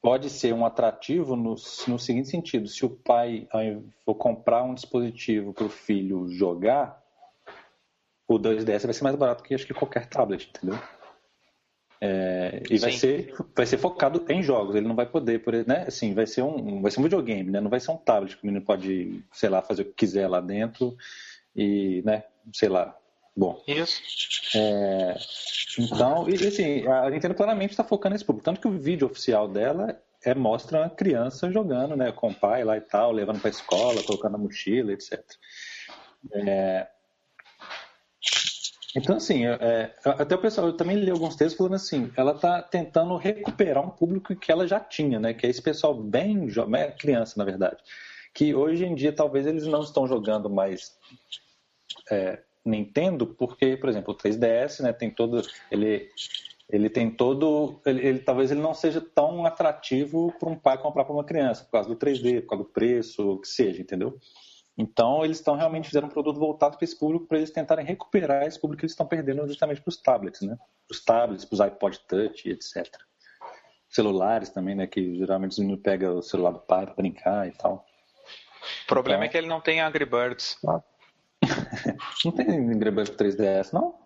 [0.00, 1.56] pode ser um atrativo no,
[1.88, 3.48] no seguinte sentido: se o pai
[4.04, 7.00] for comprar um dispositivo para o filho jogar,
[8.30, 10.78] o 2DS vai ser mais barato que acho que qualquer tablet, entendeu?
[12.00, 14.76] É, e vai ser, vai ser focado em jogos.
[14.76, 15.84] Ele não vai poder, por, né?
[15.86, 17.60] Assim, vai ser um, vai ser um videogame, né?
[17.60, 20.28] Não vai ser um tablet que o menino pode, sei lá, fazer o que quiser
[20.28, 20.96] lá dentro
[21.54, 22.22] e, né?
[22.54, 22.96] Sei lá.
[23.36, 23.62] Bom.
[23.66, 24.00] Isso.
[24.56, 25.16] É,
[25.78, 28.44] então, e assim, a Nintendo claramente está focando nesse público.
[28.44, 32.12] Tanto que o vídeo oficial dela é mostra uma criança jogando, né?
[32.12, 35.20] Com o pai lá e tal, levando para escola, colocando na mochila, etc.
[36.32, 36.86] É,
[38.96, 42.32] então, assim, é, é, até o pessoal, eu também li alguns textos falando assim, ela
[42.32, 45.32] está tentando recuperar um público que ela já tinha, né?
[45.32, 47.76] Que é esse pessoal bem jovem, é criança, na verdade.
[48.34, 50.96] Que hoje em dia talvez eles não estão jogando mais
[52.10, 55.40] é, Nintendo, porque, por exemplo, o 3DS, né, tem todo.
[55.70, 56.08] Ele,
[56.68, 57.80] ele tem todo.
[57.86, 61.64] Ele, ele talvez ele não seja tão atrativo para um pai comprar para uma criança,
[61.64, 64.18] por causa do 3D, por causa do preço, o que seja, entendeu?
[64.80, 68.46] Então, eles estão realmente fazendo um produto voltado para esse público, para eles tentarem recuperar
[68.46, 70.56] esse público que eles estão perdendo justamente para os tablets, né?
[70.56, 72.86] Para os tablets, para os iPod Touch, etc.
[73.90, 74.86] Celulares também, né?
[74.86, 77.84] Que geralmente os meninos pegam o celular do pai para brincar e tal.
[78.84, 79.28] O problema então...
[79.28, 80.58] é que ele não tem Angry Birds.
[80.66, 80.82] Ah.
[82.24, 83.98] não tem Angry Birds 3DS, não?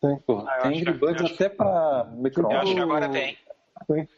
[0.00, 0.50] Tem, porra.
[0.50, 2.56] Ah, tem Angry Birds até para micro-ondas.
[2.56, 3.36] Eu acho que agora tem.
[3.86, 4.08] tem.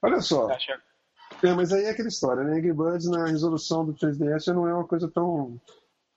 [0.00, 0.48] Olha só.
[1.42, 2.56] É, mas aí é aquela história, né?
[2.56, 5.60] Angry Birds na resolução do 3DS já não é uma coisa tão.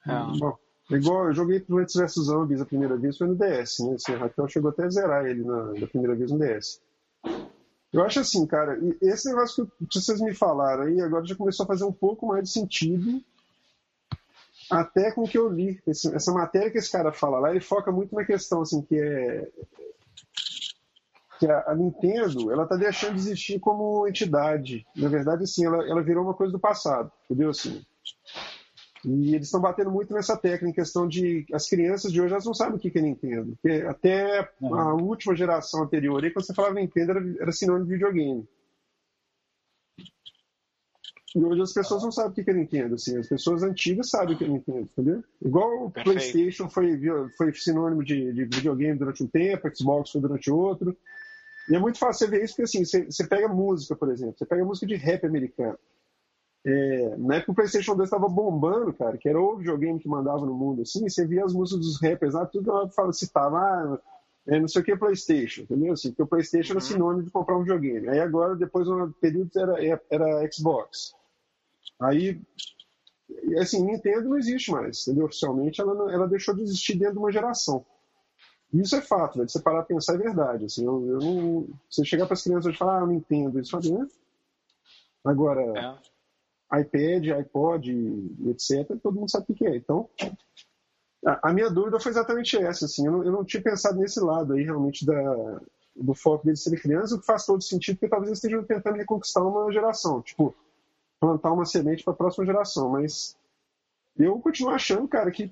[0.08, 0.38] É.
[0.38, 0.58] Bom,
[0.92, 3.96] igual eu joguei Plants vs Zombies a primeira vez foi no DS, né?
[3.96, 6.82] Assim, Raquel chegou até a zerar ele na, na primeira vez no DS.
[7.92, 11.68] Eu acho assim, cara, esse negócio que vocês me falaram aí agora já começou a
[11.68, 13.22] fazer um pouco mais de sentido
[14.70, 15.82] até com o que eu li.
[15.88, 18.96] Esse, essa matéria que esse cara fala lá, ele foca muito na questão assim, que
[18.96, 19.50] é
[21.40, 24.86] que a, Nintendo ela está deixando de existir como entidade.
[24.96, 27.50] Na verdade, assim, ela, ela virou uma coisa do passado, entendeu?
[27.50, 27.82] Assim,
[29.06, 32.46] e eles estão batendo muito nessa tecla em questão de as crianças de hoje elas
[32.46, 33.58] não sabem o que é Nintendo.
[33.62, 34.76] Porque até uhum.
[34.76, 38.48] a última geração anterior, aí, quando você falava Nintendo, era, era sinônimo de videogame.
[41.36, 44.34] E hoje as pessoas não sabem o que é Nintendo, assim, as pessoas antigas sabem
[44.34, 45.24] o que é Nintendo, entendeu?
[45.40, 46.20] Igual o Perfeito.
[46.20, 47.00] PlayStation foi,
[47.38, 50.98] foi sinônimo de, de videogame durante um tempo, Xbox foi durante outro.
[51.70, 54.36] E é muito fácil você ver isso, porque assim, você, você pega música, por exemplo,
[54.38, 55.78] você pega música de rap americano.
[56.66, 60.46] É, na época o PlayStation 2 estava bombando, cara, que era o videogame que mandava
[60.46, 64.00] no mundo, assim, você via as músicas dos rappers lá, tudo lá fala, citava, ah,
[64.48, 65.94] é, não sei o que PlayStation, entendeu?
[65.94, 66.86] Assim, porque o PlayStation era uhum.
[66.86, 68.10] sinônimo de comprar um videogame.
[68.10, 71.14] Aí agora, depois de um período, era, era Xbox.
[72.02, 72.42] Aí,
[73.60, 75.26] assim, Nintendo não existe mais, entendeu?
[75.26, 77.86] Oficialmente, ela, ela deixou de existir dentro de uma geração.
[78.74, 79.46] Isso é fato, né?
[79.46, 80.66] De você parar a pensar é verdade.
[80.66, 84.00] Assim, eu, eu não, você chegar para as crianças e falar, ah, não entendo, falam,
[84.00, 84.08] né?
[85.26, 85.62] Agora,
[86.72, 86.82] é.
[86.82, 87.92] iPad, iPod,
[88.48, 89.76] etc., todo mundo sabe o que é.
[89.76, 90.08] Então,
[91.26, 92.86] a, a, minha dúvida foi exatamente essa.
[92.86, 95.60] Assim, eu não, eu não tinha pensado nesse lado aí, realmente, da,
[95.96, 98.98] do foco deles serem crianças, o que faz todo sentido, porque talvez eles estejam tentando
[98.98, 100.22] reconquistar uma geração.
[100.22, 100.56] Tipo,
[101.20, 102.90] plantar uma semente para a próxima geração.
[102.90, 103.36] Mas
[104.16, 105.52] eu continuo achando, cara, que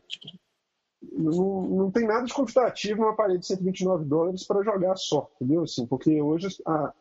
[1.01, 5.63] não, não tem nada de convidativo numa parede de 129 dólares para jogar só, entendeu?
[5.63, 6.93] Assim, porque hoje a,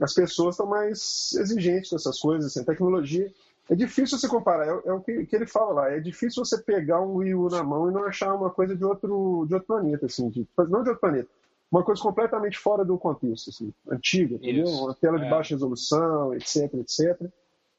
[0.00, 2.50] as pessoas estão mais exigentes com essas coisas.
[2.50, 3.32] Assim, a tecnologia
[3.68, 6.58] é difícil você comparar, é, é o que, que, ele fala lá, é difícil você
[6.58, 9.66] pegar um Wii U na mão e não achar uma coisa de outro, de outro
[9.66, 11.28] planeta, assim, de, não de outro planeta,
[11.70, 14.68] uma coisa completamente fora do contexto, assim, antiga, entendeu?
[14.68, 15.30] Uma tela de é.
[15.30, 17.28] baixa resolução, etc, etc.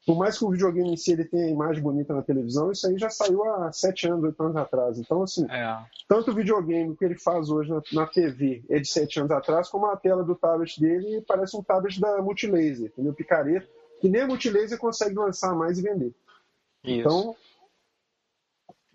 [0.08, 2.86] Por mais que o videogame em si ele tenha a imagem bonita na televisão, isso
[2.86, 4.98] aí já saiu há sete anos, oito anos atrás.
[4.98, 5.78] Então, assim, é.
[6.08, 9.68] tanto o videogame que ele faz hoje na, na, TV é de sete anos atrás,
[9.68, 13.12] como a tela do tablet dele parece um tablet da Multilaser, entendeu?
[13.12, 13.68] Picareta
[14.00, 16.14] que nem a Multilaser consegue lançar mais e vender.
[16.84, 17.00] Isso.
[17.00, 17.36] Então,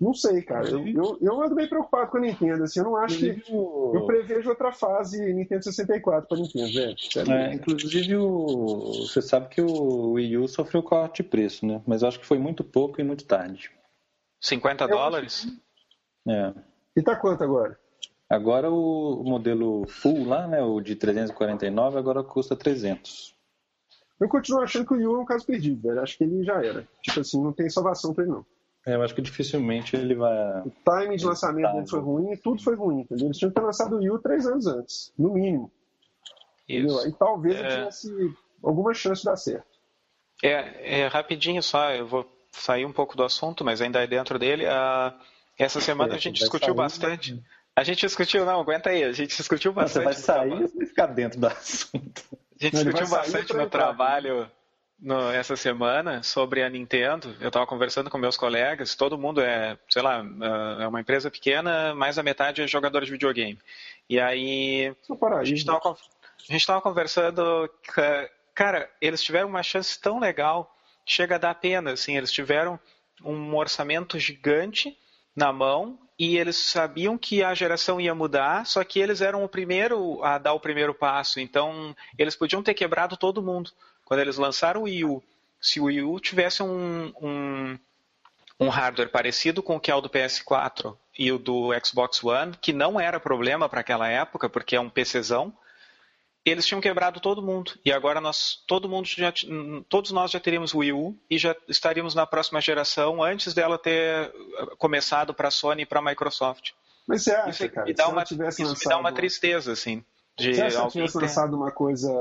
[0.03, 0.69] não sei, cara.
[0.69, 2.63] Eu, eu, eu, ando bem preocupado com a Nintendo.
[2.63, 3.43] Assim, eu não acho que.
[3.49, 6.95] Eu prevejo outra fase Nintendo 64 para Nintendo, velho.
[7.31, 11.81] É, inclusive, o, você sabe que o Wii U sofreu corte de preço, né?
[11.87, 13.71] Mas eu acho que foi muito pouco e muito tarde.
[14.41, 15.47] 50 dólares?
[16.27, 16.53] É.
[16.95, 17.79] E tá quanto agora?
[18.29, 20.61] Agora o modelo full lá, né?
[20.61, 23.33] O de 349, agora custa 300.
[24.19, 26.01] Eu continuo achando que o Yu é um caso perdido, velho.
[26.01, 26.87] Acho que ele já era.
[27.01, 28.45] Tipo assim, não tem salvação pra ele, não.
[28.85, 30.61] É, eu acho que dificilmente ele vai.
[30.61, 33.27] O timing de lançamento dele foi ruim, tudo foi ruim, entendeu?
[33.27, 35.71] Eles tinham que ter lançado o Yu três anos antes, no mínimo.
[36.67, 37.07] Isso.
[37.07, 37.69] E talvez é...
[37.69, 39.73] tivesse alguma chance de dar certo.
[40.43, 44.37] É, é, rapidinho só, eu vou sair um pouco do assunto, mas ainda é dentro
[44.37, 44.65] dele.
[44.65, 45.13] Uh,
[45.57, 47.41] essa semana é, a gente discutiu bastante.
[47.75, 50.05] A gente discutiu, não, aguenta aí, a gente discutiu bastante.
[50.05, 52.23] Não, você vai sair ou você vai ficar dentro do assunto?
[52.31, 54.49] A gente discutiu bastante no trabalho
[54.99, 57.36] no, essa semana sobre a Nintendo.
[57.39, 60.23] Eu estava conversando com meus colegas, todo mundo é, sei lá,
[60.79, 63.60] é uma empresa pequena, mais a metade é jogador de videogame.
[64.10, 64.95] E aí
[65.39, 65.43] a
[66.51, 67.69] gente estava conversando,
[68.53, 70.75] cara, eles tiveram uma chance tão legal,
[71.06, 72.79] chega a dar pena, assim, eles tiveram
[73.23, 74.97] um orçamento gigante
[75.36, 79.49] na mão e eles sabiam que a geração ia mudar, só que eles eram o
[79.49, 83.71] primeiro a dar o primeiro passo, então eles podiam ter quebrado todo mundo.
[84.05, 85.23] Quando eles lançaram o Wii U,
[85.61, 87.79] se o Wii U tivesse um, um,
[88.59, 92.53] um hardware parecido com o que é o do PS4 e o do Xbox One,
[92.61, 95.53] que não era problema para aquela época, porque é um PCzão,
[96.45, 97.71] eles tinham quebrado todo mundo.
[97.85, 99.33] E agora nós, todo mundo já,
[99.87, 103.77] todos nós já teríamos o Wii U e já estaríamos na próxima geração antes dela
[103.77, 106.71] ter uh, começado para a Sony e para a Microsoft.
[107.07, 108.77] Mas você acha, isso cara, me dá uma, isso lançado...
[108.77, 110.03] me dá uma tristeza, assim.
[110.37, 112.11] De você acha que tivesse lançado uma coisa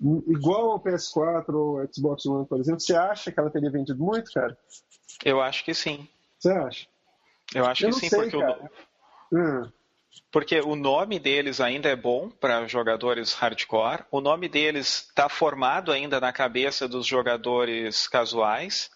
[0.00, 4.30] igual ao PS4 ou Xbox One, por exemplo, você acha que ela teria vendido muito,
[4.32, 4.56] cara?
[5.24, 6.06] Eu acho que sim.
[6.38, 6.86] Você acha?
[7.54, 8.70] Eu acho Eu que sim, sei, porque cara.
[9.32, 9.36] o...
[9.36, 9.72] Hum.
[10.30, 15.92] Porque o nome deles ainda é bom para jogadores hardcore, o nome deles está formado
[15.92, 18.90] ainda na cabeça dos jogadores casuais,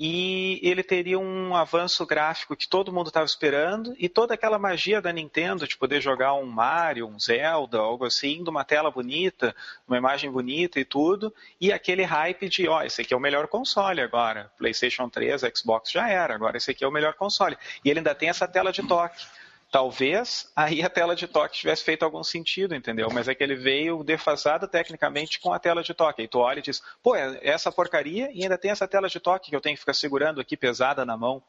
[0.00, 5.02] e ele teria um avanço gráfico que todo mundo estava esperando, e toda aquela magia
[5.02, 9.52] da Nintendo de poder jogar um Mario, um Zelda, algo assim, numa tela bonita,
[9.88, 13.48] uma imagem bonita e tudo, e aquele hype de, ó, esse aqui é o melhor
[13.48, 17.58] console agora, PlayStation 3, Xbox já era, agora esse aqui é o melhor console.
[17.84, 19.26] E ele ainda tem essa tela de toque
[19.70, 23.08] talvez aí a tela de toque tivesse feito algum sentido, entendeu?
[23.12, 26.22] Mas é que ele veio defasado tecnicamente com a tela de toque.
[26.22, 29.20] Aí tu olha e diz, pô, é essa porcaria e ainda tem essa tela de
[29.20, 31.42] toque que eu tenho que ficar segurando aqui pesada na mão.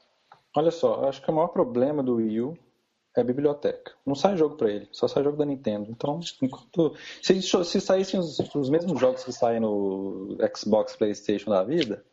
[0.56, 2.58] Olha só, acho que o maior problema do Wii U
[3.16, 3.94] é a biblioteca.
[4.06, 5.90] Não sai jogo para ele, só sai jogo da Nintendo.
[5.90, 11.64] Então, enquanto se, se saíssem os, os mesmos jogos que saem no Xbox, PlayStation da
[11.64, 12.04] vida,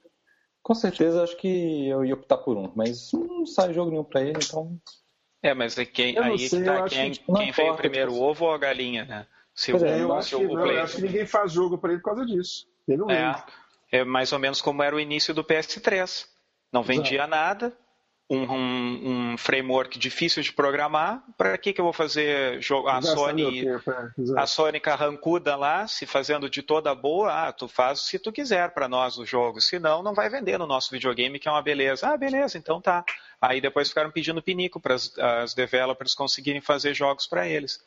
[0.62, 2.71] com certeza acho que eu ia optar por um.
[2.75, 4.79] Mas não sai jogo nenhum para ele, então
[5.46, 8.52] é, mas é quem, aí sei, tá, quem, que quem veio primeiro, o ovo ou
[8.52, 9.26] a galinha, né?
[9.54, 11.92] Se o, é, eu, acho que, o, não, eu acho que ninguém faz jogo para
[11.92, 12.68] ele por causa disso.
[12.87, 13.42] Ele não é,
[13.90, 16.26] é mais ou menos como era o início do PS3.
[16.72, 17.30] Não vendia Exato.
[17.30, 17.78] nada,
[18.29, 22.59] um, um, um, framework difícil de programar, para que, que eu vou fazer
[22.89, 27.69] a Sony, tempo, é, a Sony carrancuda lá, se fazendo de toda boa, ah, tu
[27.69, 31.39] faz se tu quiser para nós o jogo, senão não vai vender no nosso videogame,
[31.39, 32.09] que é uma beleza.
[32.09, 33.05] Ah, beleza, então tá.
[33.41, 37.81] Aí depois ficaram pedindo pinico para as developers conseguirem fazer jogos para eles.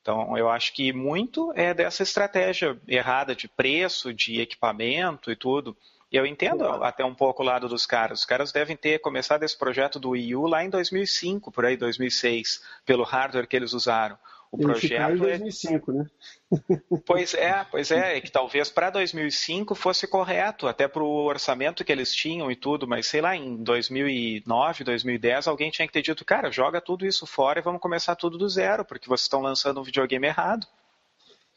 [0.00, 5.76] Então, eu acho que muito é dessa estratégia errada de preço, de equipamento e tudo.
[6.12, 8.20] Eu entendo até um pouco o lado dos caras.
[8.20, 11.76] Os caras devem ter começado esse projeto do Wii U lá em 2005, por aí,
[11.76, 14.18] 2006, pelo hardware que eles usaram.
[14.52, 15.94] O Ele projeto em 2005, é...
[15.94, 16.06] né?
[17.06, 21.82] Pois é, pois é, é que talvez para 2005 fosse correto, até para o orçamento
[21.82, 26.02] que eles tinham e tudo, mas sei lá, em 2009, 2010, alguém tinha que ter
[26.02, 29.40] dito, cara, joga tudo isso fora e vamos começar tudo do zero, porque vocês estão
[29.40, 30.66] lançando um videogame errado.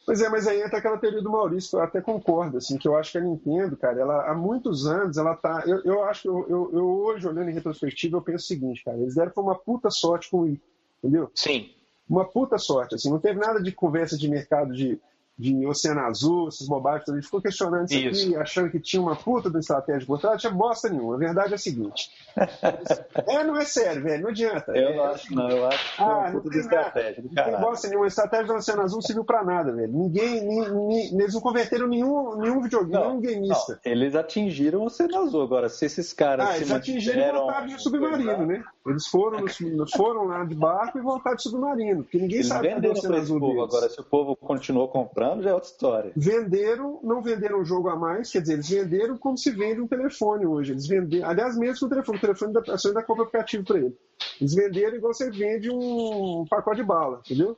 [0.06, 2.88] Pois é, mas aí entra aquela teoria do Maurício, que eu até concordo, assim, que
[2.88, 5.64] eu acho que a Nintendo, cara, ela, há muitos anos, ela tá.
[5.66, 8.84] Eu, eu acho que eu, eu, eu, hoje, olhando em retrospectiva, eu penso o seguinte,
[8.84, 10.62] cara, eles deram uma puta sorte com o Wii,
[11.00, 11.32] entendeu?
[11.34, 11.72] Sim.
[12.08, 15.02] Uma puta sorte, assim, não teve nada de conversa de mercado de
[15.38, 19.02] de Oceano Azul, esses bobagens, a gente ficou questionando isso, isso, aqui, achando que tinha
[19.02, 21.16] uma puta de estratégia por trás, tinha bosta nenhuma.
[21.16, 22.10] A verdade é a seguinte.
[23.28, 24.72] é, não é sério, velho, não adianta.
[24.72, 27.24] Eu é, não acho, não, eu acho que ah, é uma puta de estratégia.
[27.24, 29.92] Não tem bosta nenhuma, a estratégia do Oceano Azul não serviu pra nada, velho.
[29.92, 30.70] Ninguém, ni,
[31.12, 33.80] ni, eles não converteram nenhum, nenhum videogame, não, nenhum gameista.
[33.86, 36.48] Não, eles atingiram o Oceano Azul, agora, se esses caras.
[36.48, 38.64] Ah, eles atingiram e voltaram de submarino, né?
[38.88, 42.70] Eles foram, nos, foram lá de barco e voltaram de submarino, porque ninguém eles sabe
[42.70, 43.40] o Oceano Azul.
[43.40, 43.64] Povo.
[43.64, 46.12] Agora, se o povo continuou comprando, já é outra história.
[46.16, 49.88] Venderam, não venderam o jogo a mais, quer dizer, eles venderam como se vende um
[49.88, 50.72] telefone hoje.
[50.72, 53.98] Eles venderam, aliás, mesmo o telefone, o telefone da pessoa ainda compra aplicativo para ele.
[54.40, 57.58] Eles venderam igual você vende um pacote de bala, entendeu?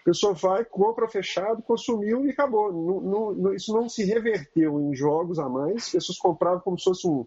[0.00, 3.54] A pessoa vai, compra fechado, consumiu e acabou.
[3.54, 5.84] Isso não se reverteu em jogos a mais.
[5.84, 7.26] As pessoas compravam como se fosse um,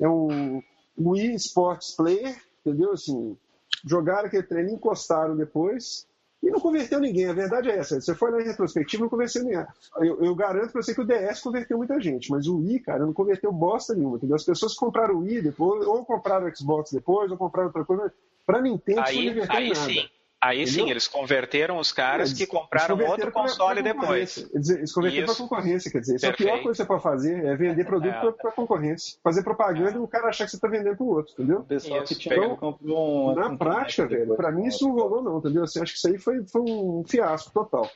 [0.00, 0.62] é um
[0.98, 2.92] Wii Sports Player, entendeu?
[2.92, 3.36] Assim,
[3.84, 6.06] jogaram aquele treino, encostaram depois
[6.42, 8.00] e não converteu ninguém, a verdade é essa.
[8.00, 9.64] Você foi na retrospectiva, não converteu ninguém.
[9.98, 13.06] Eu, eu garanto para você que o DS converteu muita gente, mas o Wii, cara,
[13.06, 14.16] não converteu bosta nenhuma.
[14.16, 14.34] Entendeu?
[14.34, 17.84] As pessoas que compraram o Wii depois, ou compraram o Xbox depois, ou compraram outra
[17.84, 18.12] coisa.
[18.44, 19.80] Para Nintendo, aí, isso não converteu aí nada.
[19.84, 20.08] Sim.
[20.42, 20.86] Aí Entendeu?
[20.86, 24.50] sim, eles converteram os caras eles, que compraram outro console pra, pra depois.
[24.52, 27.02] Eles, eles converteram para concorrência, quer dizer, isso é a pior coisa que você pode
[27.04, 28.32] fazer, é vender produto é.
[28.32, 29.20] para concorrência.
[29.22, 29.94] Fazer propaganda é.
[29.94, 31.60] e o cara achar que você está vendendo para o outro, entendeu?
[31.60, 32.12] O pessoal isso.
[32.12, 35.62] que tinha então, um, Na prática, velho, para mim isso não rolou não, entendeu?
[35.62, 37.88] Assim, acho que isso aí foi, foi um fiasco total.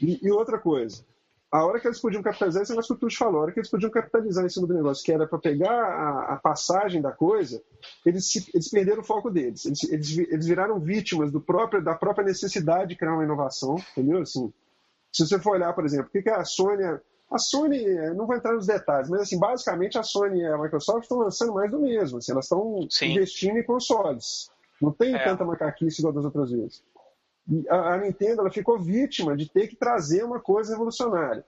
[0.00, 1.04] E, e outra coisa,
[1.50, 3.58] a hora que eles podiam capitalizar, esse negócio que o Tuxo falou, a hora que
[3.58, 7.10] eles podiam capitalizar em cima do negócio, que era para pegar a, a, passagem da
[7.10, 7.60] coisa,
[8.06, 9.66] eles, se, eles perderam o foco deles.
[9.66, 14.20] Eles, eles, eles, viraram vítimas do próprio, da própria necessidade de criar uma inovação, entendeu?
[14.20, 14.52] Assim,
[15.12, 16.84] se você for olhar, por exemplo, o que, que a Sony.
[17.28, 17.84] A Sony,
[18.16, 21.54] não vou entrar nos detalhes, mas assim, basicamente a Sony e a Microsoft estão lançando
[21.54, 22.18] mais do mesmo.
[22.18, 24.50] Assim, elas estão investindo em consoles.
[24.82, 25.24] Não tem é.
[25.24, 26.82] tanta macaquice igual das outras vezes
[27.68, 31.44] a, a Nintendo ela ficou vítima de ter que trazer uma coisa revolucionária.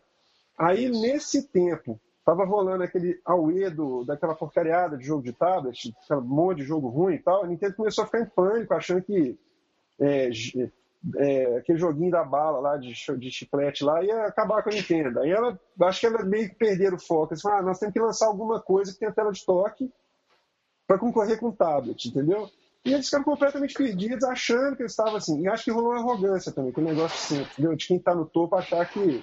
[0.58, 6.20] Aí, nesse tempo, estava rolando aquele auê do, daquela porcariada de jogo de tablet, aquele
[6.20, 9.38] monte de jogo ruim e tal, a Nintendo começou a ficar em pânico, achando que
[10.00, 10.30] é,
[11.16, 15.20] é, aquele joguinho da bala lá, de, de chiclete lá, ia acabar com a Nintendo.
[15.20, 17.32] Aí ela, acho que ela meio que perderam o foco.
[17.32, 19.90] Eles falaram, ah, nós temos que lançar alguma coisa que tenha tela de toque
[20.86, 22.48] para concorrer com o tablet, entendeu?
[22.84, 25.40] E eles ficaram completamente perdidos, achando que eles estavam assim.
[25.40, 27.76] E acho que rolou uma arrogância também, que o negócio assim, entendeu?
[27.76, 29.22] De quem está no topo achar que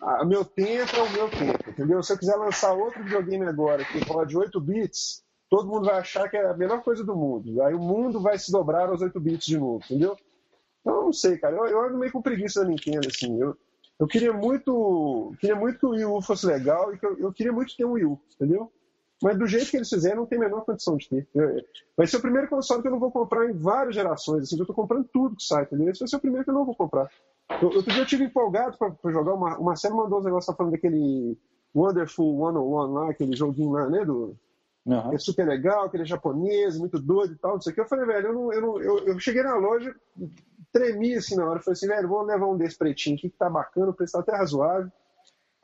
[0.00, 2.02] o meu tempo é o meu tempo, entendeu?
[2.02, 6.28] Se eu quiser lançar outro videogame agora que de 8 bits, todo mundo vai achar
[6.28, 7.62] que é a melhor coisa do mundo.
[7.62, 10.14] Aí o mundo vai se dobrar aos 8 bits de novo, entendeu?
[10.80, 11.56] Então, eu não sei, cara.
[11.56, 13.40] Eu, eu ando meio com preguiça da Nintendo, assim.
[13.40, 13.56] Eu,
[13.98, 17.32] eu queria muito queria muito que o Wii U fosse legal e que eu, eu
[17.32, 18.70] queria muito ter um Wii U, entendeu?
[19.24, 21.26] Mas do jeito que eles fizeram, não tem a menor condição de ter.
[21.96, 24.42] Vai ser o primeiro console que eu não vou comprar em várias gerações.
[24.42, 25.88] Assim, eu estou comprando tudo que sai, entendeu?
[25.88, 27.08] Esse vai ser o primeiro que eu não vou comprar.
[27.62, 29.32] Eu, outro dia eu tive empolgado para jogar.
[29.32, 31.38] Uma, o Marcelo mandou os negócios tá falando daquele
[31.74, 34.04] Wonderful 101 lá, aquele joguinho lá, né?
[34.04, 34.36] Do,
[34.84, 35.14] uhum.
[35.14, 37.80] É super legal, que ele é japonês, muito doido e tal, não sei o que.
[37.80, 39.94] Eu falei, velho, eu, não, eu, não, eu, eu cheguei na loja,
[40.70, 41.60] tremi assim na hora.
[41.60, 44.20] Falei assim, velho, vou levar um desse pretinho aqui que tá bacana, o preço tá
[44.20, 44.92] até razoável.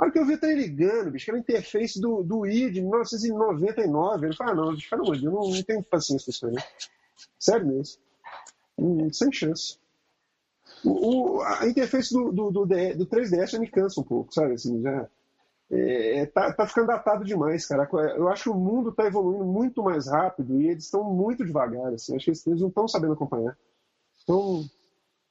[0.00, 2.70] A hora que eu vi trem ligando, bicho, que era a interface do, do Wii
[2.70, 4.26] de 1999.
[4.26, 6.46] Ele falou, ah, não, bicho, pelo amor de Deus, não, não tenho paciência com isso
[6.46, 6.54] aí.
[7.38, 8.02] Sério mesmo.
[8.78, 9.78] Hum, sem chance.
[10.82, 14.54] O, o, a interface do, do, do, do 3DS já me cansa um pouco, sabe?
[14.54, 15.06] Assim, já,
[15.70, 17.86] é, é, tá, tá, ficando datado demais, cara.
[18.16, 21.92] Eu acho que o mundo está evoluindo muito mais rápido e eles estão muito devagar.
[21.92, 22.16] Assim.
[22.16, 23.54] Acho que eles, eles não estão sabendo acompanhar.
[24.22, 24.70] Então, eles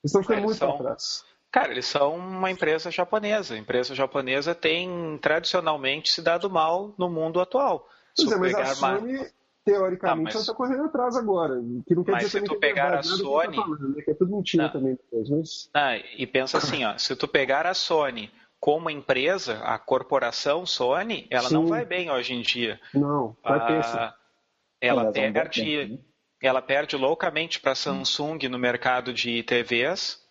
[0.06, 0.76] estão ficando muito são...
[0.76, 1.26] atrás.
[1.52, 3.56] Cara, eles são uma empresa japonesa.
[3.56, 7.88] A empresa japonesa tem tradicionalmente se dado mal no mundo atual.
[8.16, 9.28] Pois é, mas a Sony,
[9.66, 10.36] teoricamente, ah, mas...
[10.36, 11.56] ela está correndo atrás agora.
[11.88, 13.56] Que não quer mas dizer se tu é pegar a Sony...
[13.56, 14.02] Tá falando, né?
[14.04, 14.72] Que é tudo mentira não.
[14.72, 15.00] também.
[15.12, 15.70] Mas...
[15.74, 21.26] Não, e pensa assim, ó, se tu pegar a Sony como empresa, a corporação Sony,
[21.32, 21.54] ela Sim.
[21.56, 22.80] não vai bem hoje em dia.
[22.94, 24.14] Não, vai ah,
[24.80, 25.98] Ela perde, né?
[26.44, 30.29] ela perde loucamente para a Samsung no mercado de TVs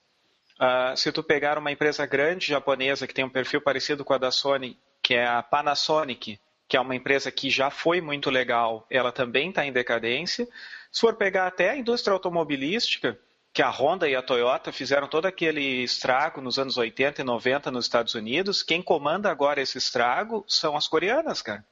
[0.60, 4.18] Uh, se tu pegar uma empresa grande japonesa que tem um perfil parecido com a
[4.18, 8.86] da Sony, que é a Panasonic, que é uma empresa que já foi muito legal,
[8.90, 10.46] ela também está em decadência.
[10.90, 13.18] Se for pegar até a indústria automobilística,
[13.52, 17.70] que a Honda e a Toyota fizeram todo aquele estrago nos anos 80 e 90
[17.70, 21.64] nos Estados Unidos, quem comanda agora esse estrago são as coreanas, cara.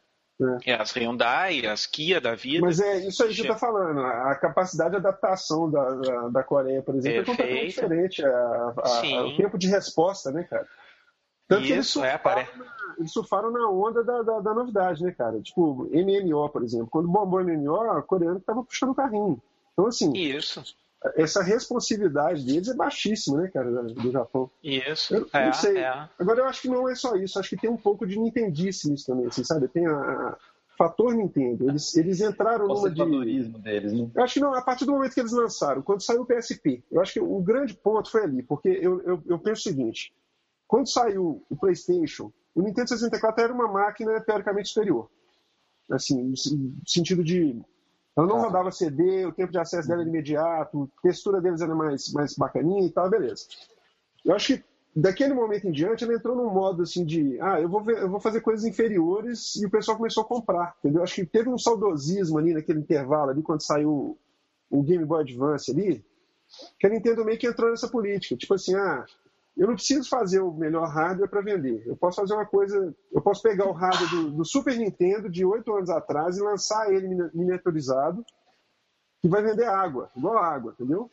[0.66, 0.74] É.
[0.74, 2.64] As Hyundai, as Kia da vida.
[2.64, 4.00] Mas é isso aí que você está falando.
[4.00, 7.40] A capacidade de adaptação da, da, da Coreia, por exemplo, Perfeito.
[7.40, 8.24] é completamente diferente.
[8.24, 10.66] A, a, o tempo de resposta, né, cara?
[11.48, 12.48] Tanto isso, eles surfaram, é, pare...
[12.98, 15.40] eles surfaram na onda da, da, da, novidade, né, cara?
[15.40, 16.88] Tipo, MMO, por exemplo.
[16.90, 19.40] Quando bombou MMO, o coreano estava puxando o carrinho.
[19.72, 20.12] Então, assim.
[20.12, 20.62] Isso.
[21.14, 24.50] Essa responsividade deles é baixíssima, né, cara, do Japão.
[24.62, 25.78] Isso, eu, é, não sei.
[25.78, 26.08] É.
[26.18, 28.90] Agora, eu acho que não é só isso, acho que tem um pouco de Nintendice
[28.90, 29.68] nisso também, assim, sabe?
[29.68, 30.38] Tem a, a
[30.76, 31.68] fator Nintendo.
[31.68, 33.04] Eles, eles entraram numa de...
[33.62, 34.10] deles, né?
[34.14, 36.84] Eu acho que não, a partir do momento que eles lançaram, quando saiu o PSP,
[36.90, 40.12] eu acho que o grande ponto foi ali, porque eu, eu, eu penso o seguinte,
[40.66, 45.10] quando saiu o PlayStation, o Nintendo 64 era uma máquina teoricamente superior.
[45.90, 46.36] Assim, no
[46.84, 47.56] sentido de
[48.16, 48.42] ela não ah.
[48.42, 52.34] rodava CD, o tempo de acesso dela era imediato, a textura deles era mais, mais
[52.34, 53.46] bacaninha e tal, beleza.
[54.24, 54.64] Eu acho que
[54.94, 58.08] daquele momento em diante ela entrou num modo assim de ah, eu vou, ver, eu
[58.08, 61.02] vou fazer coisas inferiores e o pessoal começou a comprar, entendeu?
[61.02, 64.16] Acho que teve um saudosismo ali naquele intervalo ali quando saiu
[64.70, 66.04] o Game Boy Advance ali,
[66.78, 69.04] que a Nintendo meio que entrou nessa política, tipo assim, ah,
[69.56, 71.82] eu não preciso fazer o melhor hardware para vender.
[71.86, 72.94] Eu posso fazer uma coisa.
[73.10, 76.92] Eu posso pegar o hardware do, do Super Nintendo de oito anos atrás e lançar
[76.92, 78.22] ele miniaturizado,
[79.22, 81.10] que vai vender água, igual água, entendeu?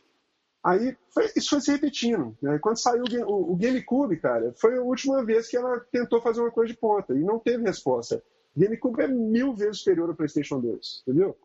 [0.62, 2.38] Aí foi, isso foi se repetindo.
[2.42, 2.60] Né?
[2.60, 6.52] Quando saiu o, o, GameCube, cara, foi a última vez que ela tentou fazer uma
[6.52, 8.22] coisa de ponta e não teve resposta.
[8.56, 11.38] O GameCube é mil vezes superior ao PlayStation 2, entendeu?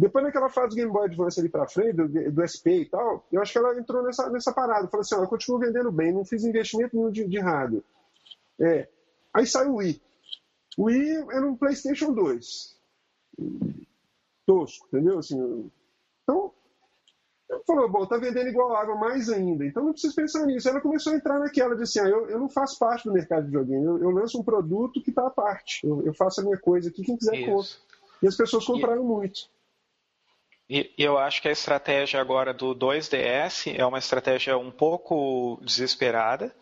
[0.00, 3.22] Depois daquela fase do Game Boy Advance ali pra frente, do, do SP e tal,
[3.30, 4.88] eu acho que ela entrou nessa, nessa parada.
[4.88, 7.84] Falou assim, ó, eu continuo vendendo bem, não fiz investimento nenhum de, de hardware.
[8.58, 8.88] É.
[9.34, 10.00] Aí saiu o Wii.
[10.78, 12.78] O Wii era um PlayStation 2.
[14.46, 15.18] Tosco, entendeu?
[15.18, 15.70] Assim,
[16.22, 16.50] então,
[17.66, 20.66] falou, bom, tá vendendo igual água mais ainda, então não preciso pensar nisso.
[20.66, 23.42] Ela começou a entrar naquela de assim, ah, eu, eu não faço parte do mercado
[23.42, 26.44] de videogame, eu, eu lanço um produto que está à parte, eu, eu, faço a
[26.44, 27.68] minha coisa aqui, quem quiser compra.
[28.22, 29.06] E as pessoas compraram e...
[29.06, 29.50] muito.
[30.70, 36.54] E eu acho que a estratégia agora do 2DS é uma estratégia um pouco desesperada.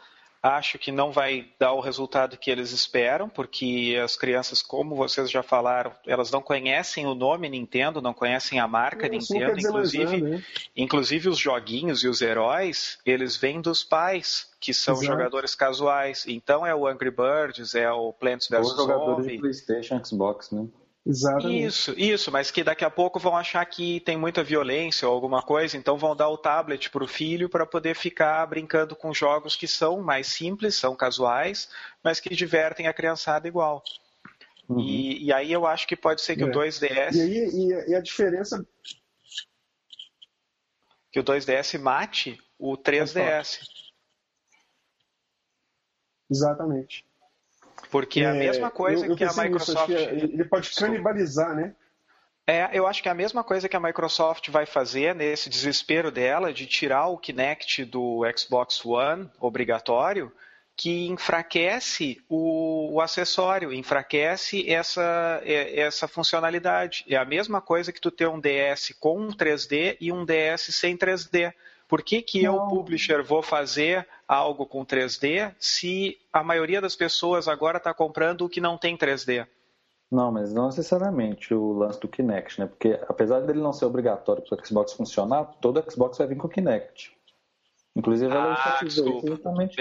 [0.43, 5.31] Acho que não vai dar o resultado que eles esperam, porque as crianças, como vocês
[5.31, 10.43] já falaram, elas não conhecem o nome Nintendo, não conhecem a marca Nintendo, inclusive, né?
[10.75, 15.07] inclusive os joguinhos e os heróis, eles vêm dos pais, que são Exato.
[15.07, 16.25] jogadores casuais.
[16.27, 18.71] Então é o Angry Birds, é o Plants vs Zombies.
[18.71, 20.67] Os jogadores de PlayStation, Xbox, né?
[21.09, 21.65] Exatamente.
[21.65, 25.43] Isso, isso, mas que daqui a pouco vão achar que tem muita violência ou alguma
[25.43, 29.57] coisa, então vão dar o tablet para o filho para poder ficar brincando com jogos
[29.57, 31.71] que são mais simples, são casuais,
[32.05, 33.83] mas que divertem a criançada igual.
[34.69, 34.81] Uhum.
[34.81, 36.47] E, e, aí eu acho que pode ser que é.
[36.47, 37.15] o 2DS.
[37.15, 38.63] E, aí, e, e a diferença.
[41.11, 43.61] Que o 2DS mate o 3DS.
[46.31, 47.08] Exatamente.
[47.91, 49.89] Porque é a mesma coisa eu, eu que a Microsoft.
[49.89, 51.75] Nisso, ele pode canibalizar, né?
[52.47, 56.11] É, eu acho que é a mesma coisa que a Microsoft vai fazer nesse desespero
[56.11, 60.33] dela de tirar o Kinect do Xbox One obrigatório,
[60.75, 67.05] que enfraquece o, o acessório, enfraquece essa, é, essa funcionalidade.
[67.07, 70.75] É a mesma coisa que tu ter um DS com um 3D e um DS
[70.75, 71.53] sem 3D.
[71.89, 77.49] Por que, que eu, publisher, vou fazer algo com 3D se a maioria das pessoas
[77.49, 79.47] agora está comprando o que não tem 3D?
[80.11, 82.67] Não, mas não necessariamente o lance do Kinect, né?
[82.67, 86.47] Porque apesar dele não ser obrigatório para o Xbox funcionar, todo Xbox vai vir com
[86.47, 87.17] o Kinect.
[87.97, 89.77] Inclusive ela ah, enfatizou exatamente.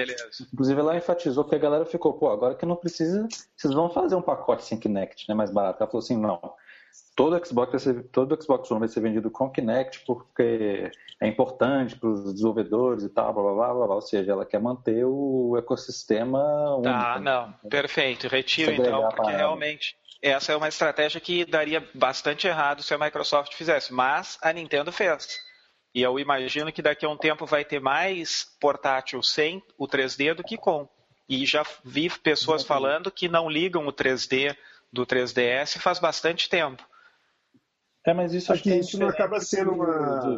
[0.54, 4.16] Inclusive ela enfatizou que a galera ficou, pô, agora que não precisa, vocês vão fazer
[4.16, 5.36] um pacote sem Kinect, né?
[5.36, 5.84] Mais barato.
[5.84, 6.40] Ela falou assim, não
[7.16, 12.10] todo Xbox ser, todo Xbox One vai ser vendido com Kinect porque é importante para
[12.10, 16.40] os desenvolvedores e tal, blá, blá, blá, blá, ou seja, ela quer manter o ecossistema
[16.76, 16.84] único.
[16.84, 22.84] Tá, não, perfeito, retiro então, porque realmente essa é uma estratégia que daria bastante errado
[22.84, 25.40] se a Microsoft fizesse, mas a Nintendo fez.
[25.94, 30.36] E eu imagino que daqui a um tempo vai ter mais portátil sem o 3D
[30.36, 30.88] do que com.
[31.28, 34.56] E já vi pessoas falando que não ligam o 3D
[34.92, 36.84] do 3DS faz bastante tempo.
[38.06, 40.38] É, mas isso aqui isso não acaba sendo uma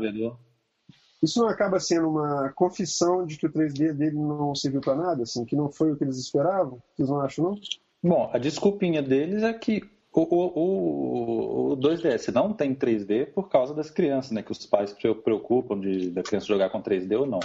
[1.21, 5.23] isso não acaba sendo uma confissão de que o 3D dele não serviu para nada,
[5.23, 6.81] assim, que não foi o que eles esperavam?
[6.95, 7.59] Vocês não acham, não?
[8.01, 9.81] Bom, a desculpinha deles é que
[10.13, 14.41] o, o, o, 2DS não tem 3D por causa das crianças, né?
[14.41, 17.39] Que os pais se preocupam de da criança jogar com 3D ou não.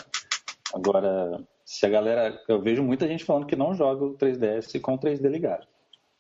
[0.72, 2.40] Agora, se a galera.
[2.48, 5.66] Eu vejo muita gente falando que não joga o 3DS com o 3D ligado.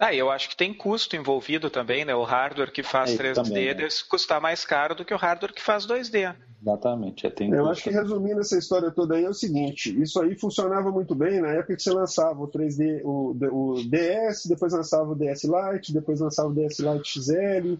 [0.04, 2.14] Ah, eu acho que tem custo envolvido também, né?
[2.14, 3.88] O hardware que faz é, 3D também, né?
[4.06, 6.36] custar mais caro do que o hardware que faz 2D.
[6.60, 7.26] Exatamente.
[7.26, 10.36] É, tem eu acho que resumindo essa história toda aí é o seguinte: isso aí
[10.38, 15.10] funcionava muito bem na época que você lançava o 3D, o, o DS, depois lançava
[15.10, 17.78] o DS Lite, depois lançava o DS Lite XL,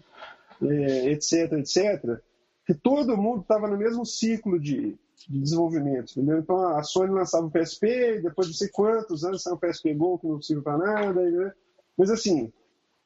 [0.63, 2.19] é, etc, etc.
[2.65, 4.97] Que todo mundo estava no mesmo ciclo de,
[5.29, 6.39] de desenvolvimento, entendeu?
[6.39, 10.17] Então a Sony lançava o PSP, depois de sei quantos anos saiu o PSP Go
[10.17, 11.53] que não serve para nada, né?
[11.97, 12.51] Mas assim,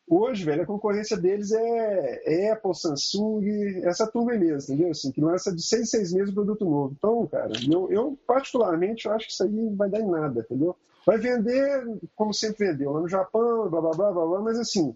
[0.08, 4.92] hoje, velho, a concorrência deles é, é Apple, Samsung, essa turma aí mesmo, entendeu?
[4.92, 6.96] Assim, que lança de seis, seis meses produto novo.
[6.98, 10.42] Então, cara, eu, eu particularmente eu acho que isso aí não vai dar em nada,
[10.42, 10.76] entendeu?
[11.06, 11.86] Vai vender
[12.16, 14.96] como sempre vendeu, lá no Japão, blá blá blá blá, blá mas assim,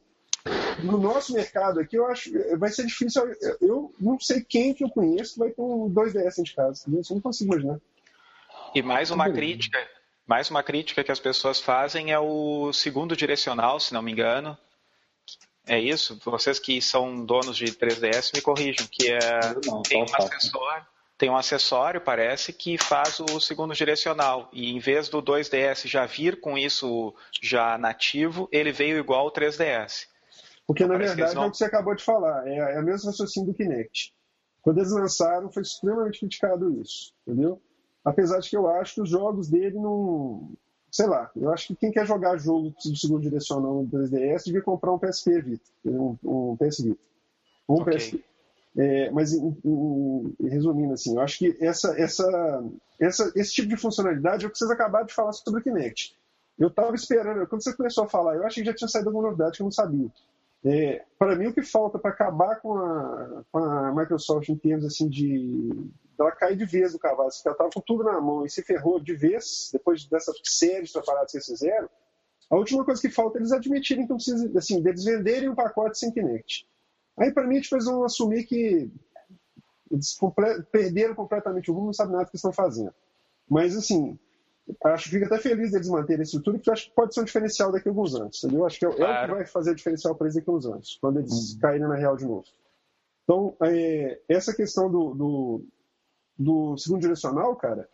[0.83, 3.23] no nosso mercado aqui, eu acho vai ser difícil.
[3.61, 7.01] Eu não sei quem que eu conheço que vai ter um 2DS de casa, eu
[7.11, 7.79] não consigo imaginar.
[8.75, 9.77] E mais uma crítica,
[10.25, 14.57] mais uma crítica que as pessoas fazem é o segundo direcional, se não me engano.
[15.65, 16.19] É isso?
[16.25, 19.19] Vocês que são donos de 3DS me corrijam, que é
[19.65, 20.85] não, tem um acessório,
[21.17, 24.49] tem um acessório, parece, que faz o segundo direcional.
[24.51, 29.31] E em vez do 2DS já vir com isso já nativo, ele veio igual ao
[29.31, 30.07] 3DS.
[30.67, 31.43] Porque, na verdade, não...
[31.43, 32.47] é o que você acabou de falar.
[32.47, 34.13] É, é o mesmo raciocínio do Kinect.
[34.61, 37.61] Quando eles lançaram, foi extremamente criticado isso, entendeu?
[38.03, 40.51] Apesar de que eu acho que os jogos dele não.
[40.91, 44.61] Sei lá, eu acho que quem quer jogar jogo de segundo direcional no 3DS devia
[44.61, 47.01] comprar um PSP Vita, um, um PS Vita.
[47.67, 47.97] Um okay.
[47.97, 48.23] PSP.
[48.75, 49.31] É, mas,
[50.41, 52.63] resumindo, assim, eu acho que essa, essa,
[52.99, 56.15] essa, esse tipo de funcionalidade é o que vocês acabaram de falar sobre o Kinect.
[56.57, 59.27] Eu estava esperando, quando você começou a falar, eu achei que já tinha saído alguma
[59.27, 60.09] novidade que eu não sabia.
[60.65, 64.85] É, para mim, o que falta para acabar com a, com a, Microsoft em termos
[64.85, 65.69] assim de.
[66.17, 68.63] ela cair de vez do cavalo, se ela estava com tudo na mão e se
[68.63, 71.89] ferrou de vez, depois dessa série de preparados que eles fizeram,
[72.49, 75.99] a última coisa que falta é eles admitirem que precisa, assim, deles venderem um pacote
[75.99, 76.65] sem Kinect.
[77.17, 78.89] Aí, para mim, tipo, eles vão assumir que
[79.91, 82.93] eles comple perderam completamente o rumo, não sabem nada do que estão fazendo.
[83.49, 84.17] Mas, assim,
[84.85, 87.25] acho que fico até feliz deles manterem a estrutura, porque acho que pode ser um
[87.25, 88.43] diferencial daqui a alguns anos.
[88.43, 88.65] Entendeu?
[88.65, 89.11] Acho que é, claro.
[89.11, 91.53] é o que vai fazer o diferencial para eles daqui a alguns anos, quando eles
[91.53, 91.59] uhum.
[91.59, 92.45] caírem na real de novo.
[93.23, 95.65] Então, é, essa questão do, do,
[96.37, 97.87] do, segundo direcional, cara,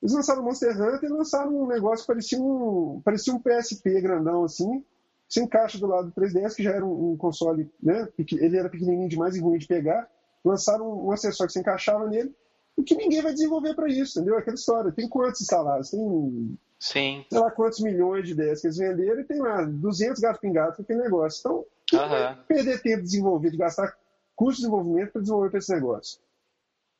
[0.00, 4.00] eles lançaram o Monster Hunter e lançaram um negócio que parecia um, parecia um PSP
[4.00, 4.84] grandão assim,
[5.28, 8.08] sem caixa do lado do 3DS, que já era um, um console, né?
[8.16, 10.08] Ele era pequenininho demais e ruim de pegar.
[10.44, 12.32] Lançaram um acessório que se encaixava nele
[12.78, 14.38] e que ninguém vai desenvolver para isso, entendeu?
[14.38, 14.92] Aquela história.
[14.92, 15.90] Tem quantos instalados?
[15.90, 17.24] Tem, Sim.
[17.28, 20.76] sei lá, quantos milhões de ideias que eles venderam e tem lá 200 gato pingado
[20.76, 21.40] com aquele negócio.
[21.40, 22.36] Então, uhum.
[22.46, 23.98] perder tempo de desenvolver, de gastar
[24.36, 26.20] custo de desenvolvimento para desenvolver para esse negócio.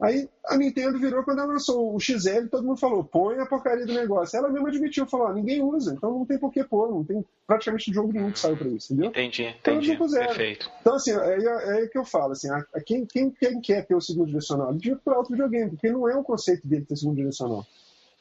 [0.01, 3.85] Aí a Nintendo virou quando ela lançou o XL, todo mundo falou, põe a porcaria
[3.85, 4.37] do negócio.
[4.37, 7.93] Ela mesma admitiu, falou, ninguém usa, então não tem por que pôr, não tem praticamente
[7.93, 9.11] jogo nenhum que saiu para isso, entendeu?
[9.11, 10.71] Entendi, então, entendi, perfeito.
[10.81, 13.85] Então assim, é, é, é que eu falo, assim, a, a quem, quem, quem, quer
[13.87, 16.85] ter o segundo direcional, ele devia procurar outro videogame, porque não é um conceito dele
[16.85, 17.67] ter segundo direcional.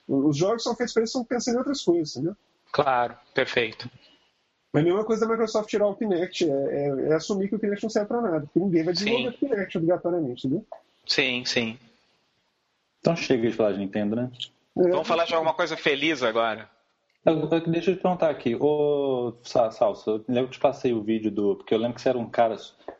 [0.08, 2.36] Os jogos são feitos para eles, estão pensando em outras coisas, entendeu?
[2.72, 3.88] Claro, perfeito.
[4.74, 7.60] Mas a mesma coisa da Microsoft tirar o Kinect, é, é, é assumir que o
[7.60, 9.36] Kinect não serve para nada, porque ninguém vai desenvolver Sim.
[9.36, 10.66] o Kinect obrigatoriamente, entendeu?
[11.08, 11.80] Sim, sim.
[13.00, 14.32] Então chega de falar de Nintendo, né?
[14.76, 16.70] Vamos falar de alguma coisa feliz agora.
[17.68, 21.56] deixa eu te perguntar aqui, ô Salsa, eu lembro que te passei o vídeo do.
[21.56, 22.58] Porque eu lembro que você era um cara.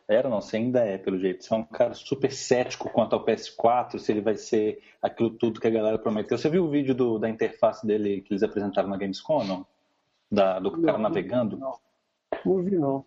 [0.08, 1.44] Era não, você ainda é, pelo jeito.
[1.44, 5.60] Você é um cara super cético quanto ao PS4, se ele vai ser aquilo tudo
[5.60, 6.38] que a galera prometeu.
[6.38, 9.66] Você viu o vídeo do, da interface dele que eles apresentaram na Gamescom, não?
[10.30, 11.56] Da, do cara não, navegando?
[11.56, 11.78] Não,
[12.44, 13.04] não vi, não.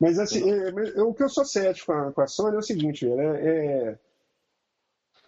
[0.00, 2.58] Mas assim, é, é, o que eu sou cético com a, com a Sony é
[2.58, 3.98] o seguinte, é, é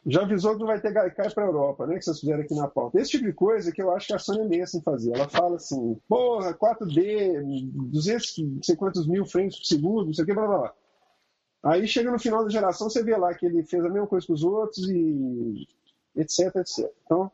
[0.07, 1.99] já avisou que não vai ter Gaikai para a Europa, né?
[1.99, 2.99] Que vocês fizeram aqui na pauta.
[2.99, 5.15] Esse tipo de coisa que eu acho que a Sony é meio assim fazer.
[5.15, 7.43] Ela fala assim, porra, 4D,
[7.91, 10.75] 200, não sei quantos mil frames por segundo, não sei o que, blá blá blá.
[11.63, 14.27] Aí chega no final da geração, você vê lá que ele fez a mesma coisa
[14.27, 15.69] que os outros e
[16.17, 16.91] etc, etc.
[17.05, 17.31] Então,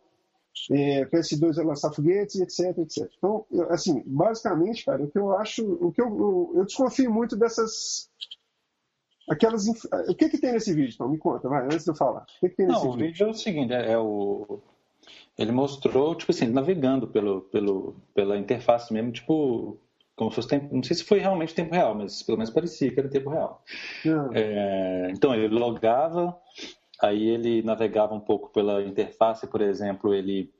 [0.72, 3.08] é, PS2 vai lançar foguetes, etc, etc.
[3.18, 7.36] Então, assim, basicamente, cara, o que eu acho, o que eu, eu, eu desconfio muito
[7.36, 8.10] dessas
[9.28, 9.84] Aquelas inf...
[10.08, 11.08] O que, que tem nesse vídeo, então?
[11.08, 12.22] Me conta, vai, antes de eu falar.
[12.22, 13.04] O que, que tem nesse Não, vídeo?
[13.04, 14.60] o vídeo é o seguinte, é, é, o...
[15.38, 19.78] Ele mostrou, tipo assim, navegando pelo, pelo, pela interface mesmo, tipo,
[20.14, 20.74] como se fosse tempo...
[20.74, 23.62] Não sei se foi realmente tempo real, mas pelo menos parecia que era tempo real.
[24.32, 26.38] É, então, ele logava,
[27.02, 30.52] aí ele navegava um pouco pela interface, por exemplo, ele...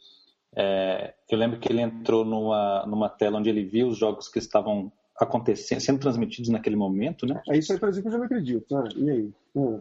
[0.58, 4.38] É, eu lembro que ele entrou numa, numa tela onde ele viu os jogos que
[4.38, 7.40] estavam acontecendo, sendo transmitidos naquele momento, né?
[7.48, 8.76] É isso aí, por exemplo, eu já não acredito.
[8.76, 9.30] Ah, e aí?
[9.56, 9.80] Ah.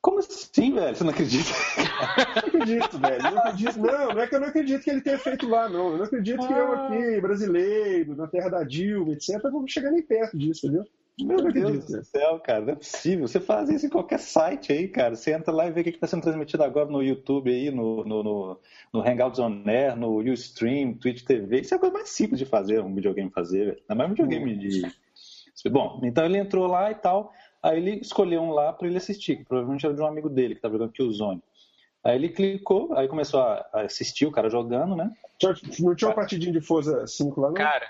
[0.00, 0.94] Como assim, velho?
[0.94, 1.50] Você não acredita?
[2.36, 3.22] não acredito, velho.
[3.22, 3.78] Não acredito.
[3.78, 5.92] Não, não é que eu não acredito que ele tenha feito lá, não.
[5.92, 6.46] Eu não acredito ah.
[6.46, 6.86] que eu ah.
[6.86, 10.86] aqui, brasileiro, na terra da Dilma, etc., vou chegar nem perto disso, entendeu?
[11.18, 13.26] Meu Deus do céu, cara, não é possível.
[13.26, 15.16] Você faz isso em qualquer site aí, cara.
[15.16, 18.04] Você entra lá e vê o que está sendo transmitido agora no YouTube aí, no,
[18.04, 18.60] no, no,
[18.92, 21.60] no Hangouts On Air, no Ustream, Twitch TV.
[21.60, 24.14] Isso é a coisa mais simples de fazer, um videogame fazer, Não é mais um
[24.14, 24.58] videogame hum.
[24.58, 25.70] de.
[25.70, 27.32] Bom, então ele entrou lá e tal.
[27.62, 30.54] Aí ele escolheu um lá para ele assistir, que provavelmente era de um amigo dele
[30.54, 31.42] que estava jogando Killzone.
[32.04, 35.10] Aí ele clicou, aí começou a assistir o cara jogando, né?
[35.80, 37.54] Não tinha uma partidinha de Forza 5 lá, não?
[37.54, 37.86] Cara,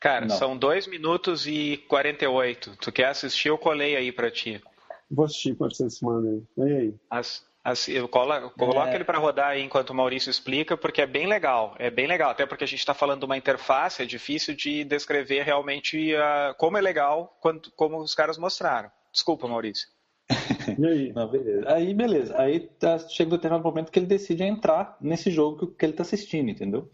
[0.00, 0.36] Cara, não.
[0.36, 2.76] são 2 minutos e 48.
[2.80, 3.48] Tu quer assistir?
[3.48, 4.62] Eu colei aí pra ti.
[5.10, 6.68] Vou assistir quando vocês mandam aí.
[6.68, 6.94] E aí?
[7.10, 8.94] As, as, eu colo, coloca é...
[8.94, 11.74] ele para rodar aí enquanto o Maurício explica, porque é bem legal.
[11.78, 14.84] É bem legal, até porque a gente está falando de uma interface, é difícil de
[14.84, 18.90] descrever realmente uh, como é legal, quando, como os caras mostraram.
[19.12, 19.88] Desculpa, Maurício.
[20.78, 21.12] e aí?
[21.12, 21.72] Não, beleza.
[21.72, 22.40] Aí, beleza.
[22.40, 25.92] Aí tá, chega o determinado momento que ele decide entrar nesse jogo que, que ele
[25.92, 26.90] está assistindo, entendeu?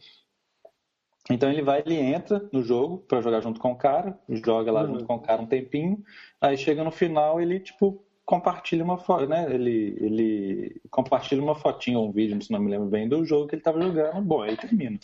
[1.30, 4.82] Então ele vai, ele entra no jogo para jogar junto com o cara, joga lá
[4.82, 4.88] uhum.
[4.88, 6.04] junto com o cara um tempinho,
[6.40, 9.52] aí chega no final ele tipo compartilha uma foto, né?
[9.52, 13.46] Ele, ele compartilha uma fotinha ou um vídeo, se não me lembro bem, do jogo
[13.46, 14.22] que ele estava jogando.
[14.22, 14.98] Bom, aí termina.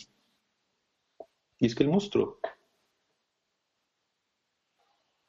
[1.61, 2.39] Isso que ele mostrou.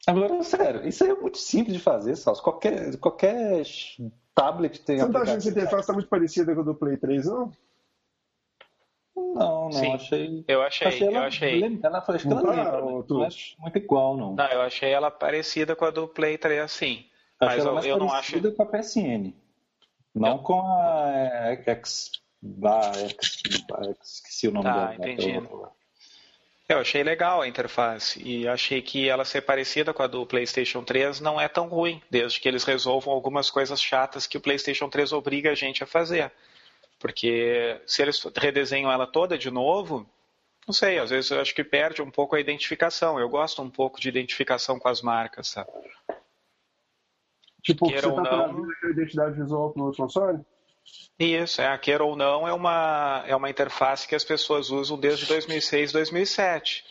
[0.06, 2.42] Agora, sério, isso aí é muito simples de fazer, Salso.
[2.42, 3.62] Qualquer, qualquer
[4.34, 4.98] tablet tem.
[4.98, 7.26] Você não tá achando que a interface está muito parecida com a do Play 3,
[7.26, 7.52] não?
[9.14, 10.44] Não, não, Sim, achei.
[10.48, 11.62] Eu achei, achei ela, eu achei.
[11.82, 14.34] Ela, acho que ela lembra, não é muito igual, não.
[14.34, 17.04] Não, eu achei ela parecida com a do Play 3, assim.
[17.40, 18.54] Mas ela eu, mais eu não acho.
[18.54, 19.34] com a PSN.
[20.14, 20.38] Não eu...
[20.38, 22.12] com a X.
[22.64, 23.42] Ah, X,
[24.02, 24.94] esqueci o nome tá, dela.
[24.94, 25.48] entendi.
[26.68, 30.82] Eu achei legal a interface e achei que ela ser parecida com a do PlayStation
[30.82, 34.88] 3 não é tão ruim, desde que eles resolvam algumas coisas chatas que o PlayStation
[34.88, 36.32] 3 obriga a gente a fazer.
[37.02, 40.08] Porque se eles redesenham ela toda de novo,
[40.64, 43.18] não sei, às vezes eu acho que perde um pouco a identificação.
[43.18, 45.68] Eu gosto um pouco de identificação com as marcas, sabe?
[47.60, 50.40] Tipo, queira você está trazendo a identidade visual para o console?
[51.18, 55.26] Isso, é, queira ou não, é uma, é uma interface que as pessoas usam desde
[55.26, 56.84] 2006, 2007.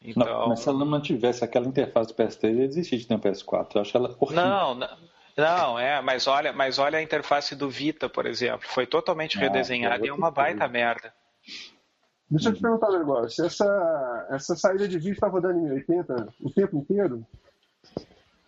[0.00, 0.24] Então...
[0.24, 3.20] Não, mas se ela não tivesse aquela interface do PS3, ia desistir de ter um
[3.20, 3.70] PS4.
[3.74, 4.44] Eu acho ela horrível.
[4.44, 4.98] Não, não,
[5.36, 8.68] não, é, mas olha, mas olha a interface do Vita, por exemplo.
[8.68, 11.12] Foi totalmente ah, redesenhada e é uma baita merda.
[12.30, 13.44] Deixa eu te perguntar um negócio.
[13.44, 17.26] Essa, essa saída de vídeo está rodando em 1080 o tempo inteiro?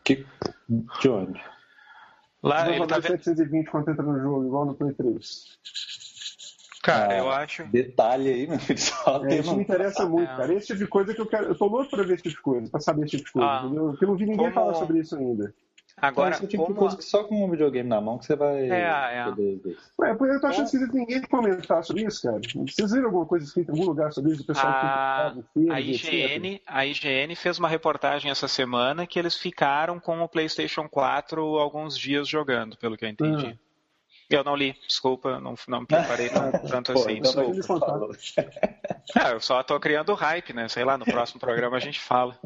[0.02, 0.26] Que...
[0.68, 1.42] De onde?
[2.42, 5.58] Lá ele tá 720 quando entra no jogo, igual no Play 3.
[6.82, 7.64] Cara, ah, eu acho.
[7.68, 8.78] Detalhe aí, meu filho.
[8.78, 10.52] Só é, isso me interessa muito, cara.
[10.52, 11.46] Esse tipo de coisa que eu quero.
[11.46, 13.48] Eu tô louco pra ver esse tipo de coisa, pra saber esse tipo de coisa,
[13.48, 14.52] ah, eu não vi ninguém como...
[14.52, 15.54] falar sobre isso ainda.
[15.96, 16.74] Agora, esse tipo como...
[16.74, 19.24] de coisa que só com um videogame na mão que você vai é, é.
[19.24, 19.78] poder ver.
[19.98, 22.40] Ué, eu tô achando esquisito ninguém comentar sobre isso, cara.
[22.40, 24.42] Vocês viram alguma coisa escrita em algum lugar sobre isso?
[24.42, 25.34] O pessoal a...
[25.54, 30.28] Que a, IGN, a IGN fez uma reportagem essa semana que eles ficaram com o
[30.28, 33.46] PlayStation 4 alguns dias jogando, pelo que eu entendi.
[33.46, 33.64] Ah.
[34.28, 37.18] Eu não li, desculpa, não, não me preparei não, tanto Pô, assim.
[37.18, 38.08] Então desculpa.
[39.16, 40.66] É, eu só tô criando hype, né?
[40.66, 42.38] Sei lá, no próximo programa a gente fala.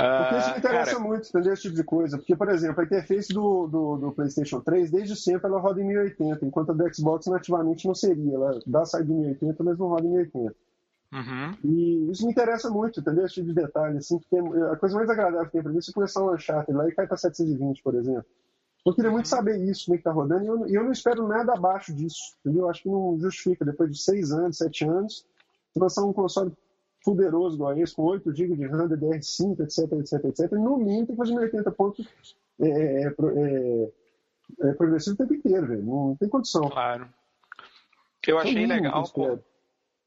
[0.00, 1.04] Porque isso me ah, interessa cara...
[1.04, 2.16] muito, entender esse tipo de coisa.
[2.16, 5.86] Porque, por exemplo, a interface do, do, do, PlayStation 3, desde sempre, ela roda em
[5.86, 8.34] 1080, enquanto a do Xbox nativamente não seria.
[8.34, 10.54] Ela dá saída em 1080, mas não roda em 1080.
[11.12, 11.56] Uhum.
[11.64, 13.24] E isso me interessa muito, entendeu?
[13.24, 15.80] Esse tipo de detalhe, assim, porque a coisa mais agradável que tem pra mim é
[15.80, 18.24] você começar um Uncharted lá e cai pra 720, por exemplo.
[18.86, 19.30] Eu queria muito uhum.
[19.30, 22.36] saber isso, como é que tá rodando, e eu, eu, não espero nada abaixo disso,
[22.40, 22.70] entendeu?
[22.70, 25.26] Acho que não justifica, depois de 6 anos, 7 anos,
[25.76, 26.52] lançar um console
[27.04, 31.16] poderoso igual esse, com 8 GB de RAM, DDR5, etc, etc, etc, no mínimo tem
[31.16, 32.06] que fazer 80 pontos
[32.60, 33.90] é, é, é,
[34.68, 35.82] é, progressivo o tempo inteiro, velho.
[35.82, 36.68] Não tem condição.
[36.68, 37.08] Claro.
[38.26, 39.08] Eu achei legal.
[39.08, 39.42] Como,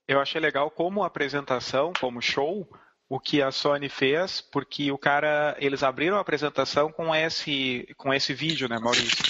[0.08, 2.68] eu achei legal como apresentação, como show,
[3.10, 8.14] o que a Sony fez, porque o cara, eles abriram a apresentação com esse, com
[8.14, 9.24] esse vídeo, né, Maurício?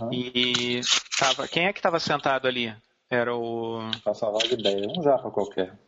[0.00, 0.12] Uhum.
[0.12, 0.80] E
[1.18, 2.74] tava, quem é que estava sentado ali?
[3.14, 3.90] Era o.
[4.02, 5.78] Faça logo ideia, um japa qualquer.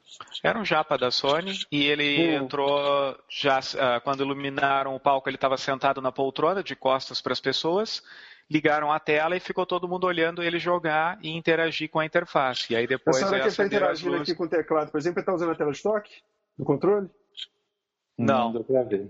[0.43, 2.45] Era um japa da Sony e ele uhum.
[2.45, 7.33] entrou já uh, quando iluminaram o palco, ele estava sentado na poltrona de costas para
[7.33, 8.03] as pessoas,
[8.49, 12.73] ligaram a tela e ficou todo mundo olhando ele jogar e interagir com a interface.
[12.73, 13.17] E aí depois.
[13.17, 15.51] Essa hora que ele está interagindo aqui com o teclado, por exemplo, ele está usando
[15.53, 16.13] a tela de toque
[16.57, 17.09] do controle?
[18.19, 18.65] Não, não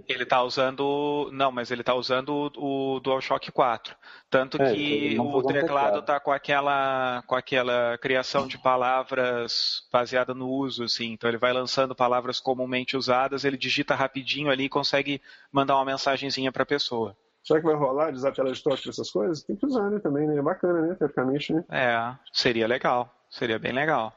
[0.09, 1.31] ele está usando.
[1.33, 3.97] Não, mas ele está usando o, o DualShock 4.
[4.29, 10.49] Tanto é, que o teclado está com aquela, com aquela criação de palavras baseada no
[10.49, 11.13] uso, assim.
[11.13, 15.85] Então ele vai lançando palavras comumente usadas, ele digita rapidinho ali e consegue mandar uma
[15.85, 17.17] mensagenzinha para a pessoa.
[17.45, 19.45] Será que vai rolar usar tela de toque essas coisas?
[19.45, 20.01] Tem que usar, né?
[20.01, 20.37] Também, né?
[20.37, 20.95] É bacana, né?
[20.97, 21.65] Teoricamente, né?
[21.71, 23.09] É, seria legal.
[23.31, 24.13] Seria bem legal.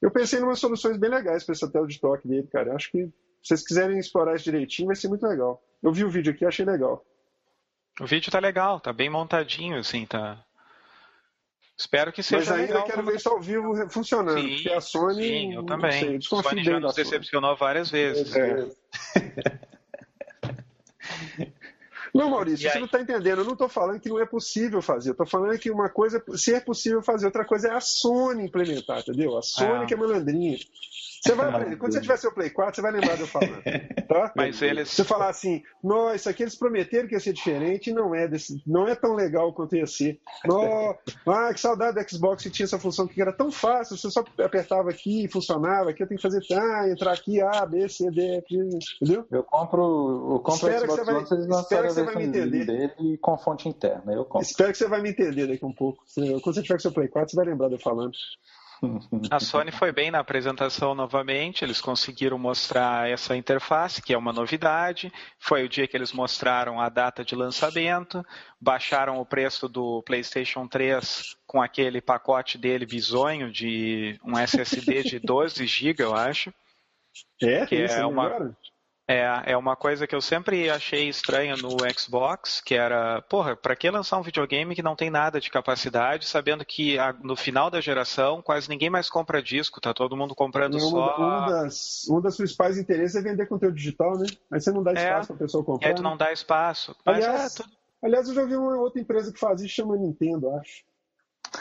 [0.00, 2.74] Eu pensei em umas soluções bem legais para essa tela de toque dele, cara.
[2.74, 5.62] Acho que se vocês quiserem explorar isso direitinho, vai ser muito legal.
[5.82, 7.04] Eu vi o vídeo aqui, achei legal.
[8.00, 10.44] O vídeo tá legal, tá bem montadinho, assim, tá.
[11.76, 12.86] Espero que seja Mas ainda legal.
[12.86, 15.22] quero ver isso ao vivo funcionando, sim, porque a Sony.
[15.22, 15.92] Sim, eu também.
[15.92, 18.34] Sei, a Sony já nos decepcionou várias vezes.
[18.34, 18.66] É.
[22.14, 23.38] Não, Maurício, você não está entendendo.
[23.38, 25.10] Eu não estou falando que não é possível fazer.
[25.10, 28.44] Eu estou falando que uma coisa, se é possível fazer, outra coisa é a Sony
[28.44, 29.36] implementar, entendeu?
[29.36, 29.86] A Sony ah.
[29.86, 30.58] que é malandrinha.
[31.22, 33.62] Você vai, quando você tiver seu Play 4, você vai lembrar de eu falando.
[34.08, 34.32] Tá?
[34.36, 34.88] Mas eles.
[34.88, 38.28] Você falar assim, nossa, isso aqui eles prometeram que ia ser diferente e não é,
[38.28, 40.20] desse, não é tão legal quanto ia ser.
[40.44, 40.94] No,
[41.26, 44.24] ah, que saudade do Xbox que tinha essa função que era tão fácil, você só
[44.38, 48.10] apertava aqui e funcionava, aqui eu tenho que fazer, ah, entrar aqui, A, B, C,
[48.10, 48.56] D, aqui,
[49.00, 49.26] entendeu?
[49.30, 52.24] Eu compro, eu compro Espero Xbox que você vai, One, espero que você vai me
[52.24, 52.66] entender.
[52.66, 54.46] dele com fonte interna, eu compro.
[54.46, 56.04] Espero que você vai me entender daqui um pouco.
[56.42, 58.12] Quando você tiver seu Play 4, você vai lembrar de eu falando.
[59.30, 64.32] A Sony foi bem na apresentação novamente, eles conseguiram mostrar essa interface, que é uma
[64.32, 65.12] novidade.
[65.38, 68.24] Foi o dia que eles mostraram a data de lançamento,
[68.60, 75.18] baixaram o preço do PlayStation 3 com aquele pacote dele bizonho de um SSD de
[75.24, 76.52] 12 GB, eu acho.
[77.42, 78.56] É, que é uma agora?
[79.10, 83.74] É, é uma coisa que eu sempre achei estranha no Xbox, que era, porra, para
[83.74, 87.70] que lançar um videogame que não tem nada de capacidade, sabendo que a, no final
[87.70, 91.16] da geração quase ninguém mais compra disco, tá todo mundo comprando uma, só.
[91.16, 94.26] Uma das, um dos principais interesses é vender conteúdo digital, né?
[94.50, 94.94] Mas você não dá é.
[94.96, 95.88] espaço é, pra pessoa comprar.
[95.88, 96.94] É, tu não dá espaço.
[97.02, 97.70] Mas aliás, é, tu...
[98.02, 100.84] aliás, eu já vi uma outra empresa que faz isso, chama Nintendo, acho.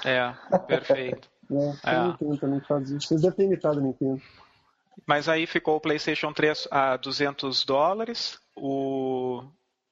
[0.04, 0.34] É,
[0.68, 1.30] perfeito.
[1.50, 2.04] é, é.
[2.08, 3.08] Nintendo também faz isso.
[3.08, 4.22] Vocês devem ter imitado a Nintendo.
[5.06, 9.44] Mas aí ficou o PlayStation 3 a 200 dólares, o,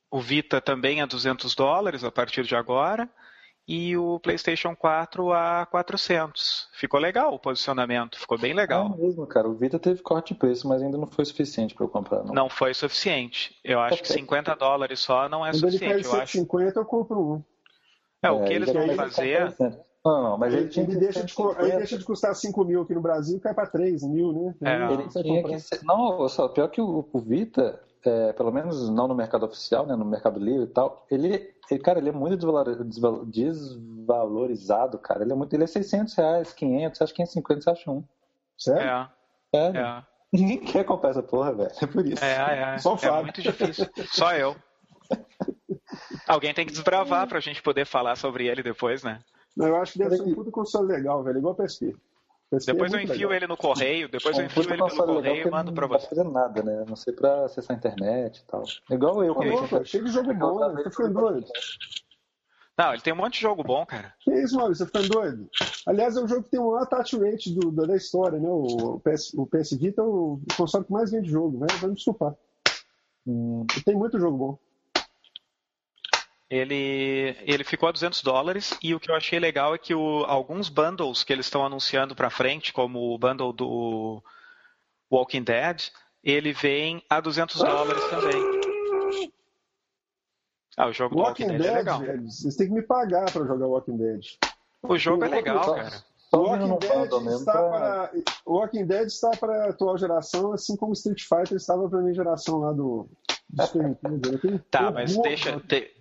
[0.10, 3.10] o Vita também a 200 dólares a partir de agora,
[3.68, 6.70] e o PlayStation 4 a 400.
[6.74, 8.94] Ficou legal o posicionamento, ficou bem legal.
[8.94, 9.50] É mesmo, cara.
[9.50, 12.24] O Vita teve corte de preço, mas ainda não foi suficiente para eu comprar.
[12.24, 12.34] Não.
[12.34, 13.56] não foi suficiente.
[13.64, 15.94] Eu acho que 50 dólares só não é Quando suficiente.
[15.94, 16.80] Ele eu 150, acho.
[16.80, 17.44] eu compro um.
[18.22, 19.56] É, o que é, eles vão fazer.
[20.06, 23.02] Não, não, mas ele, ele, deixa de, ele deixa de custar 5 mil aqui no
[23.02, 24.54] Brasil e cai para 3 mil, né?
[24.62, 24.94] É.
[24.94, 25.84] Ele tinha que ser...
[25.84, 29.96] Não, só, pior que o, o Vita, é, pelo menos não no mercado oficial, né,
[29.96, 32.38] no mercado livre e tal, ele, ele cara, ele é muito
[33.26, 35.24] desvalorizado, cara.
[35.24, 38.04] Ele é muito, ele é 600 reais, 500, acho que 550 você acha um.
[38.56, 38.88] Sério?
[38.88, 39.10] É.
[39.52, 39.82] Sério?
[39.82, 40.04] É.
[40.32, 41.72] Ninguém quer comprar essa porra, velho.
[41.82, 42.24] É por isso.
[42.24, 42.78] É, é.
[42.78, 43.90] Só o é muito difícil.
[44.12, 44.56] Só eu.
[46.28, 49.20] Alguém tem que desbravar pra gente poder falar sobre ele depois, né?
[49.56, 51.96] Não, eu acho que deve ser um puto console legal, velho, igual o PSP.
[52.52, 53.34] PSP depois é eu enfio legal.
[53.34, 56.04] ele no correio, depois um eu enfio ele pelo correio e mando pra você.
[56.04, 56.86] Não fazer nada, né?
[56.88, 58.64] Não sei pra acessar a internet e tal.
[58.92, 59.34] Igual eu.
[59.34, 61.48] Louco, cheio de jogo bom, você tá ficando doido.
[62.78, 64.14] Não, ele tem um monte de jogo bom, cara.
[64.20, 65.50] Que isso, Maurício, você tá ficando doido?
[65.88, 68.50] Aliás, é um jogo que tem o maior attach rate do, da história, né?
[68.50, 71.68] O PS, o PS Vita é o console que mais vende jogo, né?
[71.80, 72.36] Vai me desculpar.
[73.26, 73.66] Hum.
[73.86, 74.65] Tem muito jogo bom
[76.50, 80.24] ele, ele ficou a 200 dólares e o que eu achei legal é que o,
[80.26, 84.24] alguns bundles que eles estão anunciando para frente, como o bundle do
[85.12, 85.90] Walking Dead,
[86.24, 88.56] ele vem a 200 dólares também.
[90.78, 92.00] Ah, o jogo Walking do Walking Dead, Dead é legal.
[92.00, 94.26] Velho, vocês têm que me pagar para jogar Walking Dead.
[94.84, 96.04] O jogo é legal, cara.
[96.32, 98.12] O Walking, Dead está para,
[98.46, 102.14] Walking Dead está para a atual geração, assim como Street Fighter estava para a minha
[102.14, 103.08] geração lá do,
[104.70, 105.92] Tá, mas deixa, de,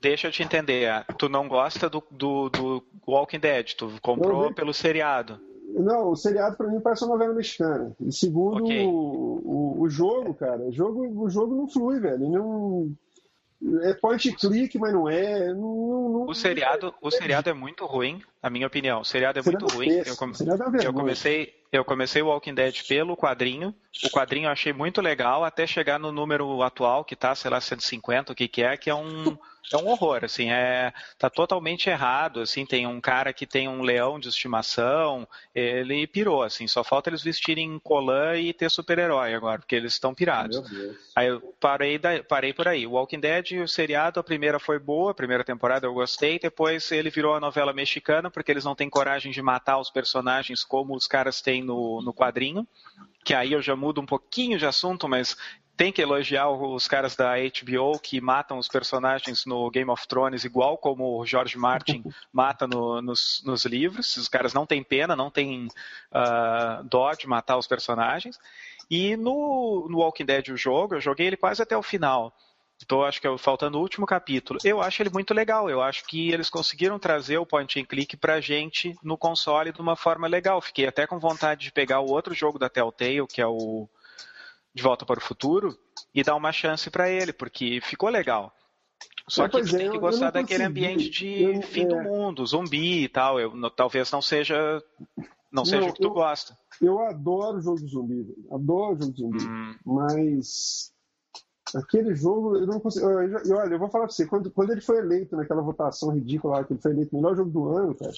[0.00, 1.04] deixa eu te entender.
[1.18, 5.38] Tu não gosta do, do, do Walking Dead, tu comprou pelo seriado.
[5.74, 7.94] Não, o seriado para mim parece uma novela mexicana.
[8.00, 8.84] E segundo okay.
[8.86, 12.28] o, o, o, jogo, cara, o jogo, o jogo não flui, velho.
[12.28, 12.92] Não,
[13.82, 15.48] é point click, mas não é.
[15.48, 19.00] Não, não, o seriado, o seriado é muito ruim, na minha opinião.
[19.00, 19.88] O seriado é muito ruim.
[20.04, 20.34] Eu, come...
[20.84, 23.74] Eu, comecei, eu comecei o Walking Dead pelo quadrinho.
[24.04, 27.60] O quadrinho eu achei muito legal até chegar no número atual, que tá, sei lá,
[27.60, 29.38] 150, o que que é, que é um
[29.70, 33.82] é um horror, assim, é tá totalmente errado, assim, tem um cara que tem um
[33.82, 39.60] leão de estimação, ele pirou, assim, só falta eles vestirem colã e ter super-herói agora,
[39.60, 40.62] porque eles estão pirados.
[41.14, 42.86] Aí eu parei, da, parei por aí.
[42.86, 46.90] O Walking Dead, o seriado, a primeira foi boa, a primeira temporada eu gostei, depois
[46.90, 50.94] ele virou a novela mexicana, porque eles não têm coragem de matar os personagens como
[50.96, 52.66] os caras têm no, no quadrinho
[53.24, 55.36] que aí eu já mudo um pouquinho de assunto, mas
[55.76, 60.44] tem que elogiar os caras da HBO que matam os personagens no Game of Thrones
[60.44, 64.16] igual como o George Martin mata no, nos, nos, livros.
[64.16, 68.38] Os caras não têm pena, não têm uh, dó de matar os personagens.
[68.90, 72.32] E no, no Walking Dead, o jogo, eu joguei ele quase até o final.
[72.82, 74.58] Estou, acho que é faltando o último capítulo.
[74.64, 75.70] Eu acho ele muito legal.
[75.70, 79.80] Eu acho que eles conseguiram trazer o point and click pra gente no console de
[79.80, 80.60] uma forma legal.
[80.60, 83.88] Fiquei até com vontade de pegar o outro jogo da Telltale, que é o
[84.74, 85.78] de Volta para o Futuro
[86.12, 88.52] e dar uma chance para ele, porque ficou legal.
[89.28, 91.86] Só é, que tu é, tem que gostar daquele ambiente de eu, fim é...
[91.86, 93.38] do mundo, zumbi e tal.
[93.38, 94.82] Eu, no, talvez não seja
[95.52, 96.58] não seja o que tu eu, gosta.
[96.80, 99.76] Eu adoro jogo de zumbi, adoro jogo de zumbi, hum.
[99.84, 100.91] mas
[101.74, 103.06] aquele jogo eu não consigo.
[103.06, 106.58] Eu, olha, eu vou falar pra você, quando, quando ele foi eleito naquela votação ridícula
[106.58, 108.12] lá, que ele foi eleito o melhor jogo do ano, cara,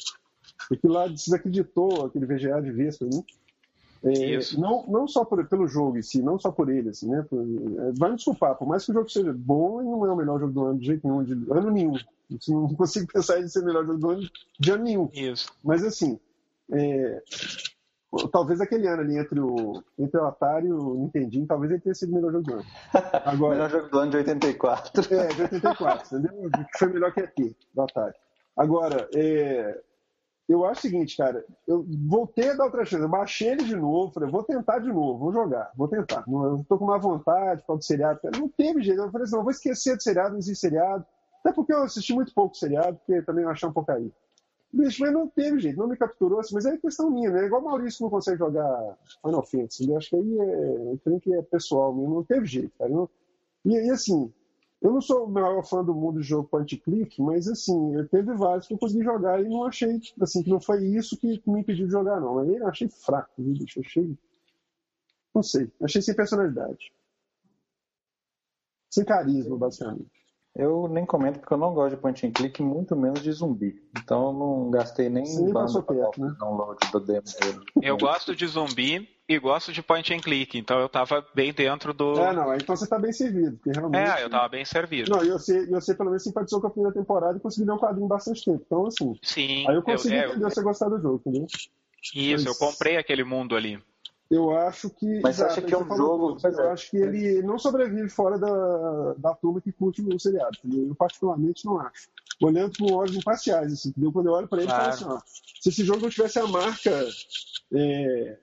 [0.72, 3.24] aquilo lá desacreditou aquele VGA de vez pra mim.
[4.06, 7.22] É, não, não só por, pelo jogo em si, não só por ele, assim, né?
[7.22, 10.12] Por, é, vai me desculpar, por mais que o jogo seja bom, ele não é
[10.12, 11.94] o melhor jogo do ano de jeito nenhum, de ano nenhum.
[12.48, 14.30] Não consigo pensar em ser o melhor jogo do ano
[14.60, 15.08] de ano nenhum.
[15.14, 15.50] Isso.
[15.64, 16.18] Mas assim,
[16.70, 17.22] é,
[18.30, 21.94] talvez aquele ano ali entre o, entre o Atari e o Nintendinho, talvez ele tenha
[21.94, 22.64] sido o melhor jogo do ano.
[23.24, 25.14] Agora, melhor jogo do ano de 84.
[25.14, 26.50] É, de 84, entendeu?
[26.78, 28.14] Foi melhor que aqui, do Atari.
[28.56, 29.80] Agora, é,
[30.48, 33.74] eu acho o seguinte, cara, eu voltei a dar outra chance, eu baixei ele de
[33.74, 36.22] novo, falei, vou tentar de novo, vou jogar, vou tentar.
[36.28, 39.00] Eu tô com uma vontade por causa do seriado, não teve jeito.
[39.00, 41.04] Eu falei assim, não, vou esquecer do seriado, não existe seriado.
[41.40, 44.10] Até porque eu assisti muito pouco seriado, porque também eu achei um porcaria.
[44.74, 47.46] Bicho, mas não teve jeito, não me capturou, assim, mas é questão minha, né?
[47.46, 51.32] Igual o Maurício não consegue jogar Final Fantasy, eu acho que aí é, creio que
[51.32, 52.90] é pessoal mesmo, não teve jeito, cara.
[52.90, 53.08] Não...
[53.64, 54.32] E, e assim,
[54.82, 58.08] eu não sou o maior fã do mundo de jogo point click, mas assim, eu
[58.08, 61.40] teve vários que eu consegui jogar e não achei, assim, que não foi isso que
[61.46, 62.40] me impediu de jogar, não.
[62.40, 63.78] Aí eu achei fraco, viu, bicho?
[63.78, 64.18] Achei.
[65.32, 66.92] Não sei, achei sem personalidade.
[68.90, 70.23] Sem carisma, basicamente.
[70.56, 73.82] Eu nem comento porque eu não gosto de point and click, muito menos de zumbi.
[73.98, 76.32] Então eu não gastei nem Sim, banda perto, né?
[76.38, 77.60] download do demo dele.
[77.82, 81.92] Eu gosto de zumbi e gosto de point and click, então eu tava bem dentro
[81.92, 82.20] do.
[82.20, 84.08] É, não, então você tá bem servido, porque realmente.
[84.08, 85.10] É, eu tava bem servido.
[85.10, 87.80] Não, e você, você pelo menos simpatizou com a primeira temporada e conseguiu ler um
[87.80, 88.62] quadrinho bastante tempo.
[88.64, 89.18] Então, assim.
[89.22, 89.68] Sim.
[89.68, 91.46] Aí eu consegui eu, entender eu, você gostar do jogo, entendeu?
[92.14, 92.46] Isso, Mas...
[92.46, 93.82] eu comprei aquele mundo ali.
[94.34, 95.20] Eu acho que.
[95.20, 96.36] Mas você acha que é um jogo.
[96.42, 96.72] eu é.
[96.72, 100.58] acho que ele não sobrevive fora da, da turma que curte o seriado.
[100.64, 100.88] Entendeu?
[100.88, 102.08] Eu, particularmente, não acho.
[102.42, 104.12] Olhando com olhos imparciais, assim, entendeu?
[104.12, 104.90] Quando eu olho para ele, claro.
[104.90, 107.06] eu falo assim: ó, se esse jogo não tivesse a marca.
[107.72, 108.38] É,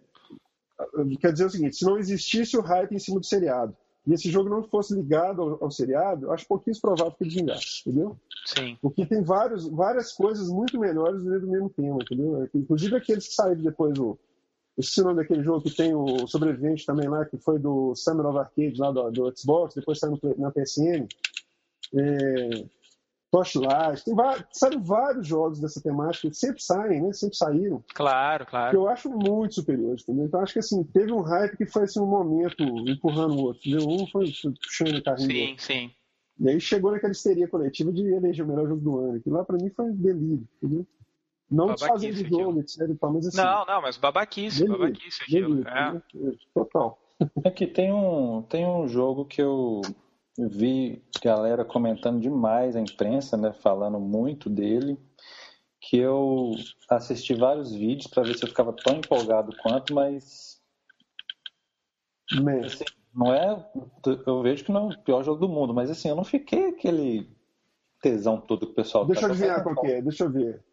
[1.19, 3.75] quer dizer o seguinte: se não existisse o hype em cima do seriado
[4.07, 7.35] e esse jogo não fosse ligado ao, ao seriado, eu acho pouquinho provável que ele
[7.35, 8.17] vingasse, entendeu?
[8.45, 8.77] Sim.
[8.81, 12.49] Porque tem vários, várias coisas muito melhores dentro do mesmo tema, entendeu?
[12.55, 14.17] Inclusive aqueles que saíram depois do
[14.77, 18.25] esqueci o nome daquele jogo que tem o Sobrevivente também lá, que foi do Summer
[18.25, 21.07] of Arcade lá do, do Xbox, depois saiu na PSN.
[21.93, 22.65] É,
[23.31, 27.13] Torchlight, tem vários, saíram vários jogos dessa temática, que sempre saem, né?
[27.13, 27.81] Sempre saíram.
[27.93, 28.71] Claro, claro.
[28.71, 30.25] Que eu acho muito superiores, entendeu?
[30.25, 33.61] Então acho que assim, teve um hype que foi assim, um momento empurrando o outro,
[33.65, 33.87] entendeu?
[33.87, 34.25] Um foi
[34.61, 35.29] puxando o carrinho.
[35.29, 35.91] Sim, sim.
[36.39, 39.21] E aí chegou naquela histeria coletiva de eleger o melhor jogo do ano.
[39.21, 40.85] Que lá pra mim foi um delírio, entendeu?
[41.51, 42.79] Não desfazendo de jogo, etc.
[43.01, 45.67] Mas, assim, não, não, mas babaquice, delírio, babaquice aquilo.
[45.67, 46.01] é.
[46.53, 46.97] Total.
[47.43, 49.81] É que tem um, tem um jogo que eu
[50.37, 54.97] vi galera comentando demais, a imprensa, né, falando muito dele,
[55.79, 56.51] que eu
[56.89, 60.61] assisti vários vídeos para ver se eu ficava tão empolgado quanto, mas
[62.65, 63.65] assim, não é,
[64.25, 66.69] eu vejo que não é o pior jogo do mundo, mas assim, eu não fiquei
[66.69, 67.29] aquele
[68.01, 70.63] tesão todo que o pessoal Deixa tá eu adivinhar qual que é, deixa eu ver.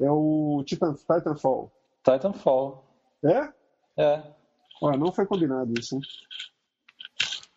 [0.00, 1.72] É o Titan, Titanfall.
[2.02, 2.84] Titanfall.
[3.24, 3.52] É?
[3.96, 4.22] É.
[4.82, 6.02] Ué, não foi combinado isso, hein?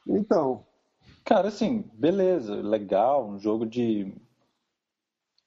[0.07, 0.65] Então.
[1.23, 4.13] Cara, assim, beleza, legal, um jogo de.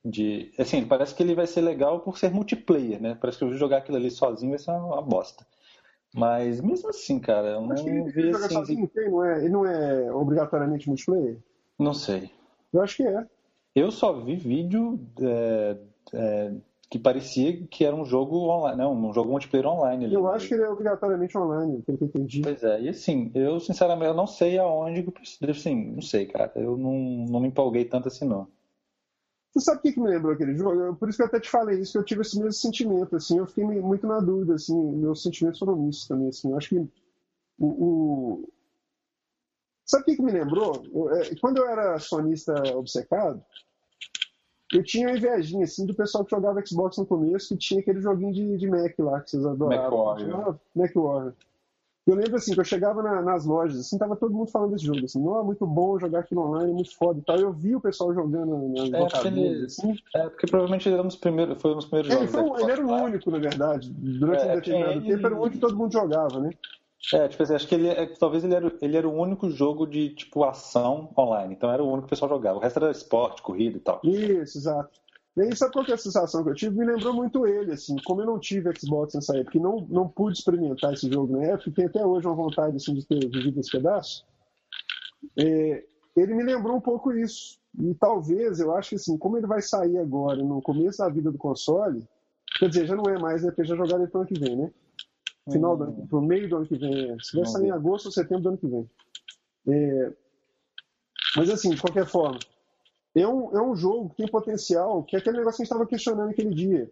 [0.05, 3.19] de assim, parece que ele vai ser legal por ser multiplayer, né?
[3.21, 5.45] Parece que eu jogar aquilo ali sozinho vai ser uma, bosta.
[6.15, 8.55] Mas mesmo assim, cara, eu não vi assim.
[8.55, 11.39] Sozinho, tem, não é, ele não é obrigatoriamente multiplayer?
[11.77, 12.31] Não sei.
[12.73, 13.27] Eu acho que é.
[13.75, 15.77] Eu só vi vídeo é,
[16.13, 16.55] é,
[16.95, 20.05] que parecia que era um jogo online, não, um jogo multiplayer online.
[20.05, 20.15] Ali.
[20.15, 22.41] Eu acho que ele é obrigatoriamente online, pelo que eu entendi.
[22.41, 25.05] Pois é, e assim, eu sinceramente eu não sei aonde,
[25.51, 26.93] assim, não sei, cara, eu não,
[27.29, 28.47] não me empolguei tanto assim não.
[29.51, 30.95] Você sabe o que, me lembrou aquele jogo?
[30.95, 33.39] Por isso que eu até te falei isso, que eu tive esse mesmo sentimento, assim,
[33.39, 36.79] eu fiquei muito na dúvida, assim, meus sentimentos foram mistos também, assim, eu acho que
[37.59, 37.67] o...
[37.67, 38.49] o...
[39.85, 40.81] Sabe o que, que me lembrou?
[40.95, 43.45] Eu, é, quando eu era sonista obcecado,
[44.75, 48.01] eu tinha uma invejinha, assim, do pessoal que jogava Xbox no começo, que tinha aquele
[48.01, 49.85] joguinho de, de Mac lá, que vocês adoravam.
[49.85, 50.57] Mac Warrior.
[50.75, 51.33] Mac Warrior.
[52.07, 54.85] Eu lembro, assim, que eu chegava na, nas lojas, assim, tava todo mundo falando desse
[54.85, 57.39] jogo, assim, não, é muito bom jogar aqui no online, é muito foda e tal.
[57.39, 59.97] Eu vi o pessoal jogando nas é, ele, assim.
[60.15, 62.51] É, porque provavelmente ele era um dos primeiros, foi um dos primeiros ele jogos.
[62.51, 63.91] Foi, ele era o único, na verdade.
[63.91, 66.51] Durante é, um determinado tempo, era o único que todo mundo jogava, né?
[67.13, 69.87] É, tipo assim, acho que ele é, talvez ele era, ele era o único jogo
[69.87, 71.55] de, tipo, ação online.
[71.55, 72.59] Então era o único que o pessoal jogava.
[72.59, 74.01] O resto era esporte, corrida e tal.
[74.03, 75.05] Isso, exato.
[75.37, 76.79] E aí, sabe qual que é a sensação que eu tive?
[76.79, 80.39] Me lembrou muito ele, assim, como eu não tive Xbox nessa época não, não pude
[80.39, 83.71] experimentar esse jogo na época, e até hoje uma vontade assim, de ter vivido esse
[83.71, 84.25] pedaço,
[85.37, 85.85] é,
[86.17, 87.59] ele me lembrou um pouco isso.
[87.77, 91.33] E talvez, eu acho que assim, como ele vai sair agora, no começo da vida
[91.33, 92.07] do console,
[92.61, 94.71] quer dizer, já não é mais, né, já jogaram ele pro ano que vem, né?
[95.51, 97.19] Final do ano, pro meio do ano que vem.
[97.21, 98.91] Se vai sair em agosto ou setembro do ano que vem.
[99.69, 100.13] É,
[101.37, 102.39] mas assim, de qualquer forma,
[103.15, 105.73] é um, é um jogo que tem potencial, que é aquele negócio que a gente
[105.73, 106.91] estava questionando aquele dia.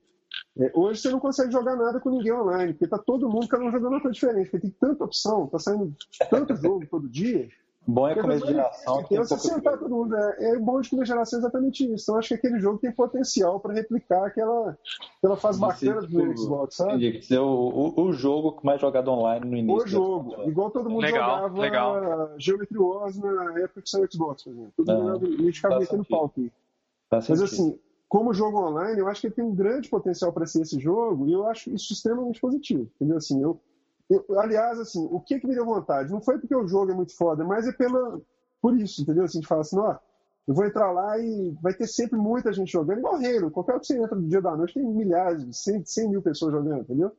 [0.58, 3.64] É, hoje você não consegue jogar nada com ninguém online, porque tá todo mundo cada
[3.64, 5.94] um jogando uma coisa diferente, porque tem tanta opção, tá saindo
[6.30, 7.48] tanto jogo todo dia.
[7.84, 9.02] Bom é começo de geração.
[9.04, 10.16] Tem você sentar todo mundo.
[10.16, 12.04] É, é bom de começo de geração é exatamente isso.
[12.04, 14.78] Então acho que aquele jogo tem potencial para replicar aquela,
[15.18, 17.08] aquela fase bacana do tipo, Xbox, sabe?
[17.08, 17.36] Entendi.
[17.38, 17.44] O,
[17.96, 19.84] o, o jogo mais jogado online no início.
[19.84, 20.48] O jogo.
[20.48, 22.34] Igual todo mundo legal, jogava legal.
[22.38, 24.72] Geometry Wars na época que saiu o Xbox, por exemplo.
[24.76, 26.52] Todo mundo a gente ficava metendo pau aqui.
[27.10, 27.78] Mas assim,
[28.08, 31.26] como jogo online, eu acho que ele tem um grande potencial para ser esse jogo
[31.26, 32.88] e eu acho isso extremamente positivo.
[32.96, 33.16] Entendeu?
[33.16, 33.58] Assim, eu,
[34.10, 36.12] eu, aliás, assim, o que, que me deu vontade?
[36.12, 38.20] Não foi porque o jogo é muito foda, mas é pela,
[38.60, 39.24] por isso, entendeu?
[39.24, 39.96] Assim, a gente fala assim, ó,
[40.46, 43.50] eu vou entrar lá e vai ter sempre muita gente jogando, igual Halo.
[43.50, 46.82] Qualquer que você entra no dia da noite, tem milhares, 100, 100 mil pessoas jogando,
[46.82, 47.12] entendeu?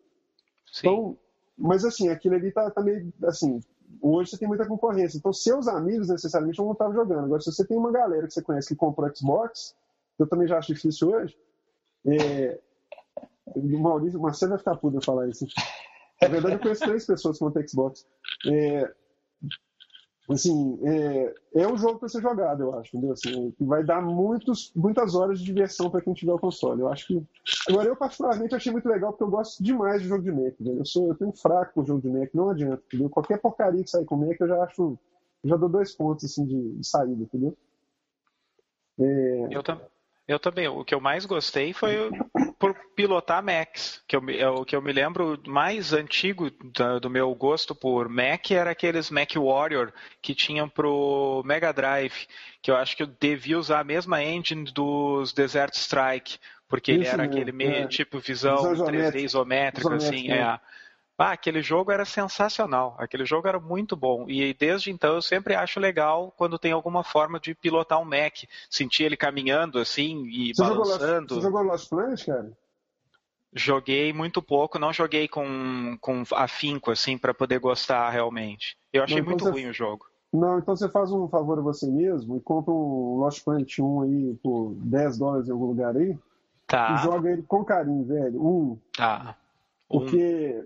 [0.72, 0.88] Sim.
[0.88, 1.18] Então,
[1.58, 3.62] mas assim, aquilo ali tá, tá meio, assim,
[4.02, 5.18] hoje você tem muita concorrência.
[5.18, 7.26] Então, seus amigos necessariamente não vão estar jogando.
[7.26, 9.76] Agora, se você tem uma galera que você conhece que comprou Xbox,
[10.20, 11.38] eu também já acho difícil hoje.
[12.06, 12.60] É...
[13.56, 15.46] O Maurício, o Marcelo vai ficar puto falar isso.
[16.24, 18.06] Na verdade, eu conheço três pessoas que montam Xbox.
[18.48, 18.94] É...
[20.30, 23.12] Assim, é, é um jogo para ser jogado, eu acho, entendeu?
[23.12, 26.80] Assim, vai dar muitos, muitas horas de diversão para quem tiver o console.
[26.80, 27.22] Eu acho que.
[27.70, 30.54] Agora, eu particularmente achei muito legal porque eu gosto demais de jogo de Mac.
[30.62, 33.10] Eu, sou, eu tenho fraco com jogo de Mac, não adianta, entendeu?
[33.10, 34.98] Qualquer porcaria que sair com Mac, eu já acho.
[35.44, 37.58] Eu já dou dois pontos assim, de, de saída, entendeu?
[38.98, 39.48] É...
[39.52, 39.86] Eu também.
[40.28, 40.68] Eu também.
[40.68, 42.10] O que eu mais gostei foi
[42.58, 44.02] por pilotar Macs.
[44.08, 48.08] Que eu, é o que eu me lembro mais antigo do, do, meu gosto por
[48.08, 52.26] Mac era aqueles Mac Warrior que tinham pro Mega Drive.
[52.62, 56.38] Que eu acho que eu devia usar a mesma engine dos Desert Strike.
[56.70, 57.88] Porque Isso ele era mesmo, aquele meio é.
[57.88, 60.32] tipo visão, visão 3D isométrica, assim.
[60.32, 60.38] É.
[60.38, 60.60] é.
[61.24, 62.96] Ah, aquele jogo era sensacional.
[63.00, 64.26] Aquele jogo era muito bom.
[64.30, 68.44] E desde então eu sempre acho legal quando tem alguma forma de pilotar um Mac.
[68.70, 71.36] Sentir ele caminhando assim e você balançando.
[71.36, 72.52] Jogou você jogou Lost Planet, cara?
[73.56, 78.76] Joguei muito pouco, não joguei com, com afinco, assim, para poder gostar realmente.
[78.92, 80.06] Eu achei não, então muito ruim o jogo.
[80.34, 84.02] Não, então você faz um favor a você mesmo e compra um Lost Planet 1
[84.02, 86.18] aí por 10 dólares em algum lugar aí.
[86.68, 86.96] Tá.
[86.96, 88.46] E joga ele com carinho, velho.
[88.46, 88.78] Um.
[88.98, 89.38] Tá.
[89.88, 90.66] Porque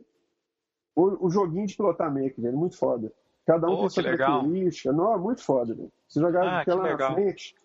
[0.98, 3.14] o, o joguinho de pilotar Mac, velho, muito foda.
[3.46, 4.92] Cada um oh, tem sua característica.
[4.92, 5.92] Não, é muito foda, velho.
[6.08, 7.56] Você jogar ah, pela na frente,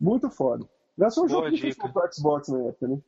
[0.00, 0.66] muito foda.
[0.98, 2.98] Já só um jogo que foi pro Xbox na época, né?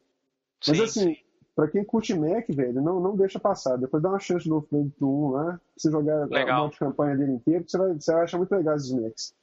[0.68, 1.16] Mas sim, assim, sim.
[1.56, 3.76] pra quem curte Mac, velho, não, não deixa passar.
[3.76, 6.60] Depois dá uma chance de novo pro 1 lá, você jogar legal.
[6.60, 9.34] a monte de campanha dele inteiro, você vai, você vai achar muito legal esses Macs.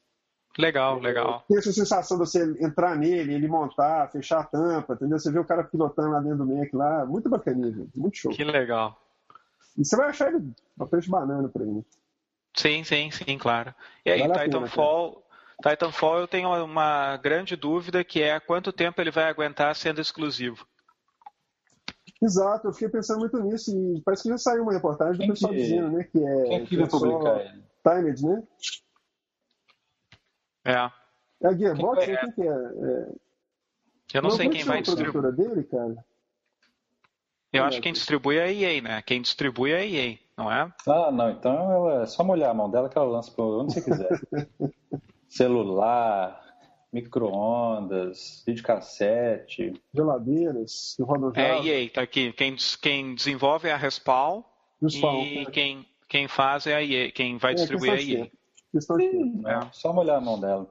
[0.58, 1.44] Legal, legal.
[1.48, 5.18] Tem essa sensação de você entrar nele, ele montar, fechar a tampa, entendeu?
[5.18, 7.90] Você vê o cara pilotando lá dentro do Mac lá, muito bacaninha, velho.
[7.96, 8.32] Muito show.
[8.32, 9.00] Que legal.
[9.80, 11.84] E você vai achar ele a preço de banana por aí.
[12.54, 13.74] Sim, sim, sim, claro.
[14.06, 15.24] E aí, vale Titanfall,
[15.62, 20.02] pena, Titanfall eu tenho uma grande dúvida que é quanto tempo ele vai aguentar sendo
[20.02, 20.68] exclusivo.
[22.22, 25.30] Exato, eu fiquei pensando muito nisso e parece que já saiu uma reportagem do quem
[25.30, 25.60] pessoal que...
[25.60, 26.44] dizendo, né, que é...
[26.44, 27.64] Quem que vai publicar ele?
[27.82, 28.44] Timed, né?
[30.66, 30.92] É.
[31.42, 32.04] É a Gearbox?
[32.04, 32.18] Quem, é?
[32.18, 32.46] quem que é?
[32.46, 33.12] é...
[34.14, 35.32] Eu não, não sei quem vai distribuir.
[35.32, 36.06] dele, cara?
[37.52, 39.02] Eu acho que quem distribui é a EA, né?
[39.02, 40.72] Quem distribui é a EA, não é?
[40.88, 41.30] Ah, não.
[41.32, 44.10] Então ela, é só molhar a mão dela que ela lança para onde você quiser.
[45.28, 46.42] Celular,
[46.94, 49.74] micro-ondas, videocassete.
[49.94, 52.32] Geladeiras, rodam É a EA, tá aqui.
[52.34, 54.44] Quem, quem desenvolve é a Respawn,
[54.82, 55.46] Respawn e é.
[55.46, 57.12] quem, quem faz é a EA.
[57.12, 58.32] Quem vai é, distribuir é a EA.
[58.80, 59.70] Sim, é.
[59.72, 60.70] Só molhar a mão dela.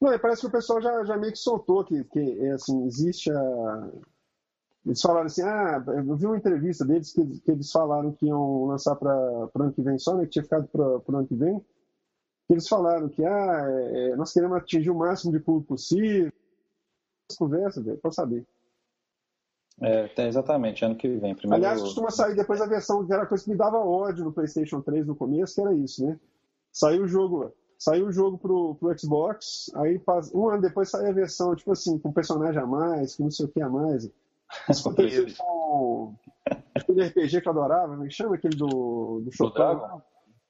[0.00, 3.90] Não, parece que o pessoal já, já meio que soltou que, que assim, existe a,
[4.90, 8.64] eles falaram assim, ah, eu vi uma entrevista deles que, que eles falaram que iam
[8.64, 11.34] lançar para o ano que vem só, né, que tinha ficado para o ano que
[11.36, 11.64] vem.
[12.48, 16.32] Eles falaram que, ah, é, nós queremos atingir o máximo de público possível.
[17.38, 18.44] Conversa, velho, para saber.
[19.80, 21.36] É, exatamente, ano que vem.
[21.36, 21.64] Primeiro...
[21.64, 24.80] Aliás, costuma sair depois a versão que era coisa que me dava ódio no PlayStation
[24.80, 26.18] 3 no começo, que era isso, né?
[26.72, 30.02] Saiu o jogo, saiu o jogo pro, pro Xbox, aí
[30.34, 33.46] um ano depois saiu a versão, tipo assim, com personagem a mais, com não sei
[33.46, 34.10] o que a mais.
[34.68, 36.14] Aconteceu com
[36.74, 39.58] aquele RPG que eu adorava, me chama aquele do, do Chopin?
[39.58, 40.02] Do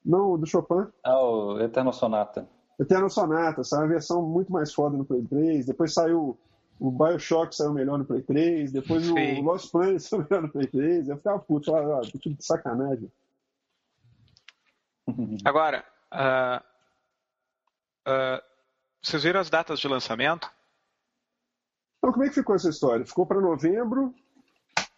[0.05, 0.87] Não, do Chopin.
[1.03, 2.47] Ah, o Eterno Sonata.
[2.79, 6.37] Eterno Sonata, saiu uma versão muito mais foda no Play 3, depois saiu
[6.79, 9.39] o Bioshock saiu melhor no Play 3, depois Sim.
[9.39, 12.43] o Lost Planet saiu melhor no Play 3, eu ficava puto, falava, ah, que de
[12.43, 13.11] sacanagem.
[15.45, 16.57] Agora, uh,
[18.09, 18.41] uh,
[18.99, 20.49] vocês viram as datas de lançamento?
[22.01, 23.05] Então, como é que ficou essa história?
[23.05, 24.11] Ficou para novembro?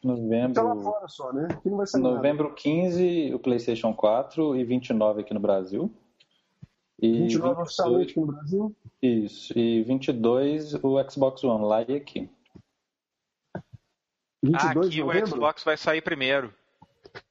[0.02, 0.54] Novembro.
[0.54, 1.50] Tá lá fora só, né?
[1.52, 2.56] Aqui não vai sair novembro nada.
[2.56, 5.94] 15, o PlayStation 4 e 29 aqui no Brasil.
[7.02, 7.58] E 29 22...
[7.60, 8.76] oficialmente aqui no Brasil?
[9.02, 9.60] Isso.
[9.60, 12.30] E 22 o Xbox One lá e aqui.
[14.42, 16.54] 22 ah, aqui o Xbox vai sair primeiro.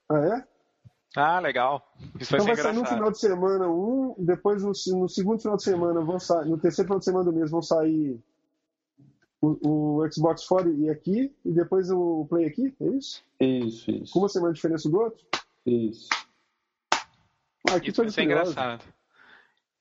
[0.07, 0.45] Ah, é?
[1.17, 1.95] Ah, legal.
[2.21, 5.57] Isso vai então vai sair no final de semana um, depois no, no, segundo final
[5.57, 8.19] de semana vão sair, no terceiro final de semana do mês vão sair
[9.43, 13.25] o, o Xbox fora e aqui, e depois o Play aqui, é isso?
[13.41, 14.13] Isso, isso.
[14.13, 15.27] Com uma semana de diferença do outro?
[15.67, 16.09] Isso.
[17.69, 18.85] Ah, aqui isso ser engraçado.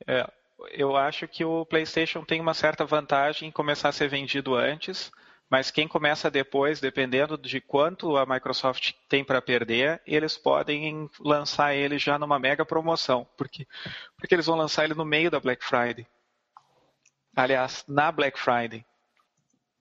[0.07, 0.27] É,
[0.71, 5.11] eu acho que o PlayStation tem uma certa vantagem em começar a ser vendido antes,
[5.47, 11.75] mas quem começa depois, dependendo de quanto a Microsoft tem para perder, eles podem lançar
[11.75, 13.67] ele já numa mega promoção, porque,
[14.17, 16.07] porque eles vão lançar ele no meio da Black Friday.
[17.35, 18.85] Aliás, na Black Friday.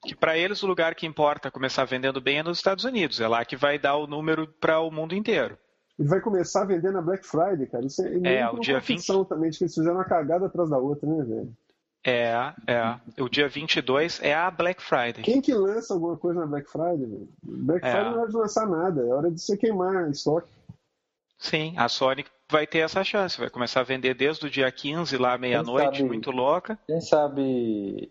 [0.02, 3.28] Que para eles o lugar que importa começar vendendo bem é nos Estados Unidos, é
[3.28, 5.58] lá que vai dar o número para o mundo inteiro.
[5.98, 7.84] Ele vai começar a vender na Black Friday, cara.
[7.84, 10.78] Isso é, é o dia 20 também, de que eles fizeram uma cagada atrás da
[10.78, 11.54] outra, né, velho?
[12.02, 12.32] É,
[12.66, 13.22] é.
[13.22, 15.22] O dia 22 é a Black Friday.
[15.22, 17.04] Quem que lança alguma coisa na Black Friday?
[17.04, 17.28] Velho?
[17.42, 17.90] Black é.
[17.90, 20.50] Friday não é hora de lançar nada, é hora de você queimar estoque.
[21.38, 25.16] Sim, a Sony vai ter essa chance, vai começar a vender desde o dia 15
[25.16, 26.78] lá meia-noite, muito louca.
[26.86, 28.10] Quem sabe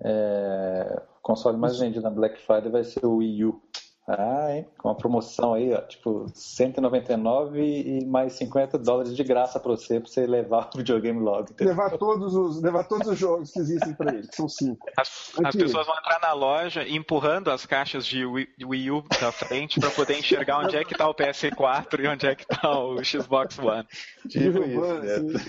[0.00, 3.60] é, console mais vendido na Black Friday vai ser o Wii U.
[4.08, 4.64] Ah, hein?
[4.78, 9.98] Com uma promoção aí, ó, tipo 199 e mais 50 dólares de graça para você,
[9.98, 11.50] para você levar o videogame logo.
[11.50, 11.74] Entendeu?
[11.74, 14.86] Levar todos os, levar todos os jogos que existem para ele, que são cinco.
[14.96, 19.32] As, as, pessoas vão entrar na loja empurrando as caixas de Wii, Wii U da
[19.32, 22.78] frente para poder enxergar onde é que está o PS4 e onde é que está
[22.78, 23.84] o Xbox One.
[24.28, 25.40] Tipo isso, né?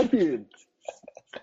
[0.00, 0.46] Aqui,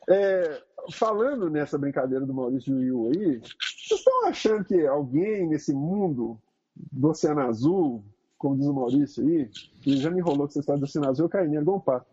[0.09, 0.61] é,
[0.91, 6.39] falando nessa brincadeira do Maurício Yu aí, vocês estão achando que alguém nesse mundo
[6.75, 8.03] do Oceano Azul,
[8.37, 9.49] como diz o Maurício aí,
[9.81, 12.05] que já me enrolou com essa história do Oceano Azul, eu caí nele pato.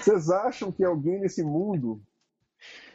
[0.00, 2.00] Vocês acham que alguém nesse mundo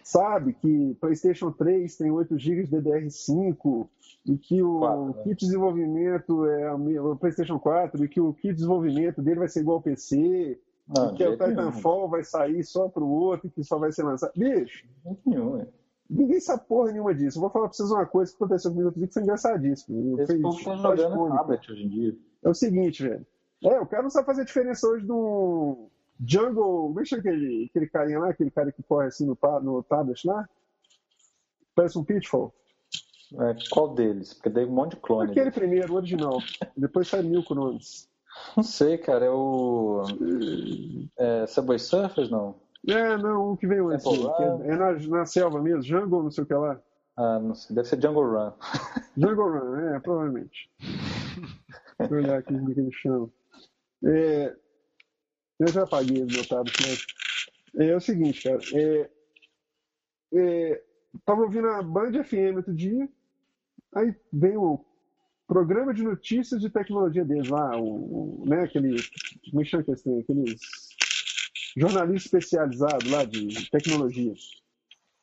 [0.04, 3.88] sabe que PlayStation 3 tem 8 GB de DDR5
[4.26, 5.14] e que o 4, né?
[5.24, 9.48] kit de desenvolvimento é o PlayStation 4 e que o kit de desenvolvimento dele vai
[9.48, 10.60] ser igual ao PC
[10.96, 14.32] não, que o Titanfall vai sair só pro outro, que só vai ser lançado.
[14.36, 14.86] Bicho,
[15.26, 15.66] nenhum,
[16.10, 17.38] ninguém sabe porra nenhuma disso.
[17.38, 20.22] Eu vou falar pra vocês uma coisa que aconteceu comigo outro dia que foi engraçadíssimo.
[20.22, 22.18] Esse povo tá jogando tablet hoje em dia.
[22.44, 23.26] É o seguinte, velho.
[23.64, 25.88] É, o cara não sabe fazer diferença hoje do
[26.20, 26.94] Jungle.
[26.96, 30.50] Deixa aquele, aquele carinha lá, aquele cara que corre assim no, no tablet lá.
[31.76, 32.54] Parece um Pitfall.
[33.34, 34.34] É, qual deles?
[34.34, 35.32] Porque tem um monte de clone.
[35.32, 36.40] Aquele primeiro, o original.
[36.76, 38.10] Depois sai mil clones.
[38.56, 39.26] Não sei, cara.
[39.26, 40.04] É o.
[41.18, 42.60] É Subway Surfers, não?
[42.88, 44.06] É, não, o que veio antes.
[44.06, 46.82] É, é na, na selva mesmo, Jungle, não sei o que lá.
[47.16, 47.76] Ah, não sei.
[47.76, 48.54] Deve ser Jungle Run.
[49.18, 50.70] Jungle Run, é, provavelmente.
[52.00, 53.30] Deixa eu olhar aqui como é que ele chama.
[54.04, 54.56] É,
[55.60, 57.06] eu já apaguei o meu tablet, mas.
[57.78, 58.60] É, é o seguinte, cara.
[58.74, 59.10] É,
[60.34, 60.84] é,
[61.26, 63.08] tava ouvindo a Band FM outro dia,
[63.94, 64.84] aí vem o
[65.52, 68.96] programa de notícias de tecnologia deles lá, o, o né, aquele,
[69.50, 70.62] como é que chama aqueles
[71.76, 74.34] jornalistas especializados lá de tecnologia.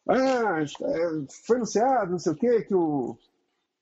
[0.07, 1.09] Ah, é,
[1.47, 3.17] foi anunciado, não sei o que, que o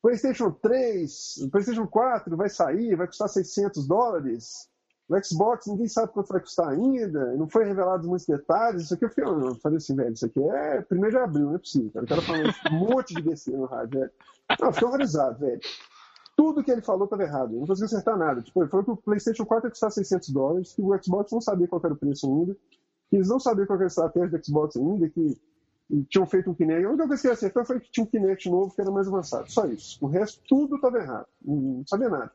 [0.01, 4.68] PlayStation 3, o PlayStation 4 vai sair, vai custar 600 dólares.
[5.09, 8.84] O Xbox, ninguém sabe quanto vai custar ainda, não foi revelado muitos detalhes.
[8.84, 11.57] Isso aqui eu, fui, eu falei assim, velho, isso aqui é primeiro de abril, não
[11.57, 11.90] é possível.
[11.90, 12.05] Cara.
[12.05, 14.12] O cara falando um monte de besteira no rádio, velho.
[14.61, 15.61] Não, fiquei horrorizado, velho
[16.37, 17.53] tudo que ele falou estava errado.
[17.53, 18.43] Ele não conseguiu acertar nada.
[18.43, 21.41] Tipo, ele falou que o PlayStation 4 ia custar 600 dólares, que o Xbox não
[21.41, 22.55] sabia qual era o preço ainda,
[23.09, 25.41] que eles não sabiam qual era a estratégia do Xbox ainda, que
[26.09, 26.84] tinham feito um Kinect.
[26.84, 29.09] A única coisa que ele acertou foi que tinha um Kinect novo que era mais
[29.09, 29.51] avançado.
[29.51, 29.99] Só isso.
[30.05, 31.26] O resto, tudo estava errado.
[31.43, 32.30] Não sabia nada.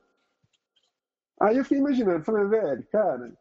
[1.39, 3.33] Aí eu fiquei imaginando, falei, velho, cara,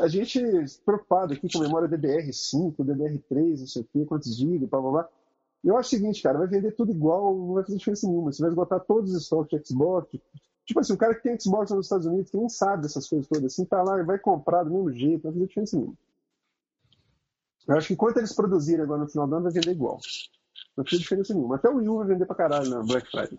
[0.00, 0.38] a gente
[0.84, 5.08] preocupado aqui com memória DDR5, DDR3, não sei o quê, quantos gigas, blá blá blá.
[5.64, 8.30] Eu acho o seguinte, cara, vai vender tudo igual, não vai fazer diferença nenhuma.
[8.30, 10.10] Você vai esgotar todos os estoques de Xbox.
[10.66, 13.26] Tipo assim, o cara que tem Xbox nos Estados Unidos, que nem sabe dessas coisas
[13.26, 15.96] todas, assim, tá lá e vai comprar do mesmo jeito, não vai fazer diferença nenhuma.
[17.66, 19.98] Eu acho que enquanto eles produzirem agora no final do ano, vai vender igual.
[20.76, 21.56] Não fazer diferença nenhuma.
[21.56, 23.38] Até o Wii U vai vender pra caralho na Black Friday.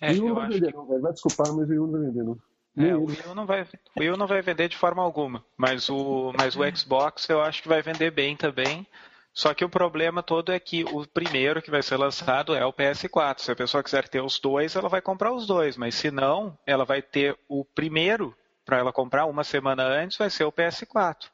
[0.00, 0.76] É, o Wii U não vai vender, que...
[0.76, 1.02] não, velho.
[1.02, 2.38] Vai desculpar, mas o Wii U não vai vender, não.
[2.74, 5.44] É, o Wii, U não vai, o Wii U não vai vender de forma alguma,
[5.58, 8.86] mas o, mas o Xbox eu acho que vai vender bem também.
[9.34, 12.72] Só que o problema todo é que o primeiro que vai ser lançado é o
[12.72, 13.40] PS4.
[13.40, 16.58] Se a pessoa quiser ter os dois, ela vai comprar os dois, mas se não,
[16.66, 21.30] ela vai ter o primeiro para ela comprar uma semana antes, vai ser o PS4.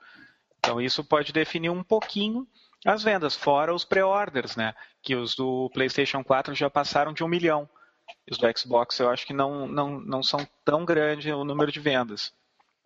[0.58, 2.46] Então isso pode definir um pouquinho
[2.86, 4.74] as vendas, fora os pré-orders, né?
[5.02, 7.68] Que os do PlayStation 4 já passaram de um milhão.
[8.30, 11.80] Os do Xbox eu acho que não, não, não são tão grande o número de
[11.80, 12.32] vendas.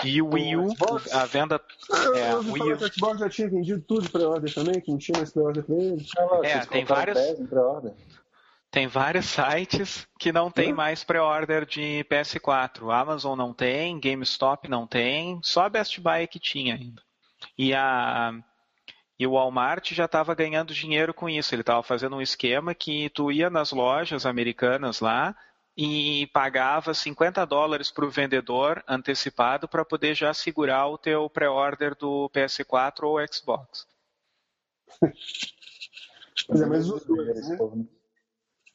[0.05, 0.75] E o Wii U,
[1.13, 1.61] a venda.
[1.89, 2.77] Eu, é, o Wii U...
[2.77, 5.65] que o Xbox já tinha vendido tudo para ordem também, que não tinha mais pré-order
[5.65, 6.07] para ele.
[6.45, 7.19] É, tem vários.
[8.71, 12.91] Tem vários sites que não tem mais pré-order de PS4.
[12.91, 17.03] Amazon não tem, GameStop não tem, só a Best Buy que tinha ainda.
[17.59, 18.33] E a
[19.19, 21.55] e o Walmart já estava ganhando dinheiro com isso.
[21.55, 25.37] Ele estava fazendo um esquema que tu ia nas lojas americanas lá
[25.77, 31.97] e pagava 50 dólares para o vendedor antecipado para poder já segurar o teu pré-order
[31.97, 33.87] do PS4 ou Xbox.
[36.49, 37.57] Mas é, mas os dois, né?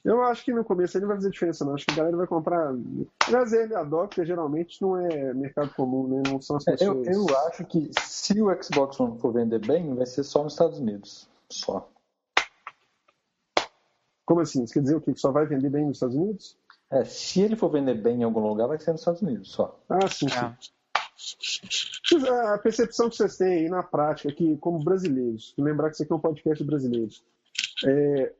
[0.07, 1.73] Eu acho que no começo ele não vai fazer diferença, não.
[1.73, 2.73] Acho que a galera vai comprar.
[3.27, 6.23] Aliás, ele adota, geralmente não é mercado comum, né?
[6.31, 7.07] Não são as pessoas.
[7.07, 10.53] Eu, eu acho que se o Xbox One for vender bem, vai ser só nos
[10.53, 11.27] Estados Unidos.
[11.49, 11.89] Só.
[14.25, 14.65] Como assim?
[14.65, 15.13] Você quer dizer o quê?
[15.13, 16.57] Que só vai vender bem nos Estados Unidos?
[16.91, 19.77] É, se ele for vender bem em algum lugar, vai ser nos Estados Unidos só.
[19.89, 20.35] Ah, sim, sim.
[20.35, 20.55] É.
[22.53, 26.14] A percepção que vocês têm aí na prática, que como brasileiros, lembrar que isso aqui
[26.14, 27.26] é um podcast de brasileiros,
[27.85, 28.34] é,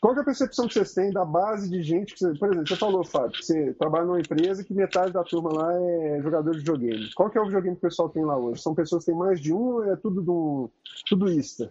[0.00, 2.68] qual é a percepção que vocês têm da base de gente que você, por exemplo,
[2.68, 6.52] você falou, Fábio, que você trabalha numa empresa que metade da turma lá é jogador
[6.52, 7.12] de videogame.
[7.14, 8.62] Qual que é o videogame que o pessoal tem lá hoje?
[8.62, 10.70] São pessoas que têm mais de um ou é tudo do
[11.06, 11.70] tudo ista?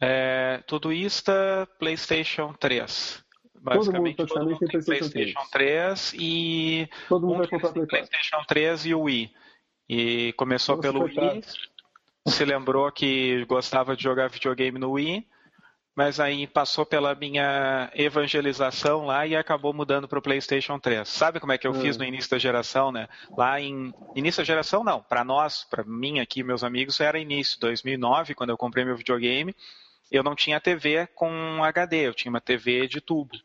[0.00, 3.23] É, tudo ista, PlayStation 3.
[3.64, 6.10] Basicamente, todo mundo, todo mundo tem PlayStation, PlayStation 3.
[6.10, 9.32] 3 e todo mundo um vai comprar PlayStation 3 e o Wii.
[9.88, 11.42] E começou Nossa, pelo Wii,
[12.28, 15.26] se lembrou que gostava de jogar videogame no Wii
[15.94, 21.08] mas aí passou pela minha evangelização lá e acabou mudando para o PlayStation 3.
[21.08, 22.00] Sabe como é que eu fiz hum.
[22.00, 23.08] no início da geração, né?
[23.36, 27.60] Lá em início da geração não, para nós, para mim aqui, meus amigos, era início
[27.60, 29.54] 2009 quando eu comprei meu videogame.
[30.14, 33.36] Eu não tinha TV com HD, eu tinha uma TV de tubo.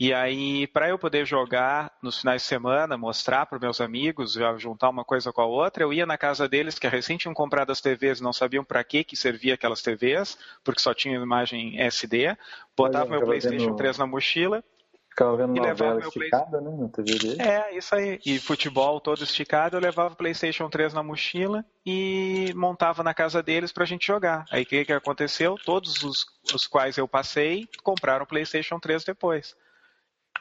[0.00, 4.88] E aí, para eu poder jogar nos finais de semana, mostrar para meus amigos, juntar
[4.88, 7.80] uma coisa com a outra, eu ia na casa deles, que recém tinham comprado as
[7.80, 12.36] TVs, não sabiam para que que servia aquelas TVs, porque só tinha imagem SD,
[12.76, 13.76] botava meu PlayStation vendo...
[13.76, 14.64] 3 na mochila,
[15.18, 17.42] Ficava vendo e meu esticada, né, na TV dele.
[17.42, 18.20] É, isso aí.
[18.24, 23.42] E futebol todo esticado, eu levava o PlayStation 3 na mochila e montava na casa
[23.42, 24.44] deles pra gente jogar.
[24.48, 25.56] Aí o que, que aconteceu?
[25.64, 26.24] Todos os,
[26.54, 29.56] os quais eu passei compraram o PlayStation 3 depois.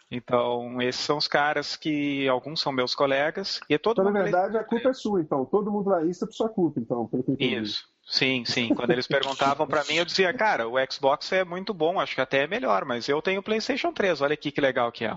[0.09, 4.13] Então, esses são os caras que alguns são meus colegas e é todo então, mundo.
[4.13, 5.45] Na verdade, a culpa é sua, então.
[5.45, 7.09] Todo mundo lá isso é por sua culpa, então.
[7.37, 7.83] Isso.
[8.05, 8.73] Sim, sim.
[8.73, 12.21] Quando eles perguntavam para mim, eu dizia, cara, o Xbox é muito bom, acho que
[12.21, 15.13] até é melhor, mas eu tenho o PlayStation 3, olha aqui que legal que é.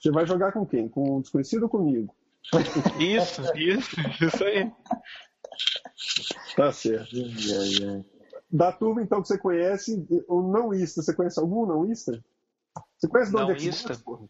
[0.00, 0.88] Você vai jogar com quem?
[0.88, 2.14] Com o desconhecido ou comigo?
[2.98, 4.72] Isso, isso, isso aí.
[6.56, 7.14] Tá certo.
[8.50, 12.18] Da turma, então, que você conhece, o não ista, você conhece algum não ista?
[13.00, 14.28] Você conhece dono de Xbox, porra?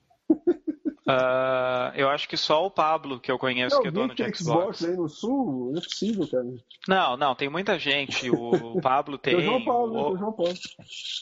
[1.10, 4.22] Uh, eu acho que só o Pablo que eu conheço não, que é dono de
[4.22, 4.78] Xbox.
[4.78, 6.44] Xbox aí no sul, não é possível, cara.
[6.86, 8.30] Não, não, tem muita gente.
[8.30, 9.34] O Pablo tem.
[9.34, 10.12] o João Paulo, o...
[10.12, 10.54] o João Paulo.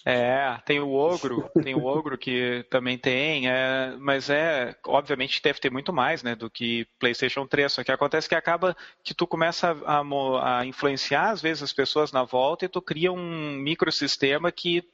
[0.05, 5.59] É, tem o Ogro, tem o Ogro que também tem, é, mas é, obviamente deve
[5.59, 7.73] ter muito mais, né, do que PlayStation 3.
[7.73, 12.12] Só que acontece que acaba que tu começa a, a influenciar às vezes as pessoas
[12.12, 14.85] na volta e tu cria um microsistema que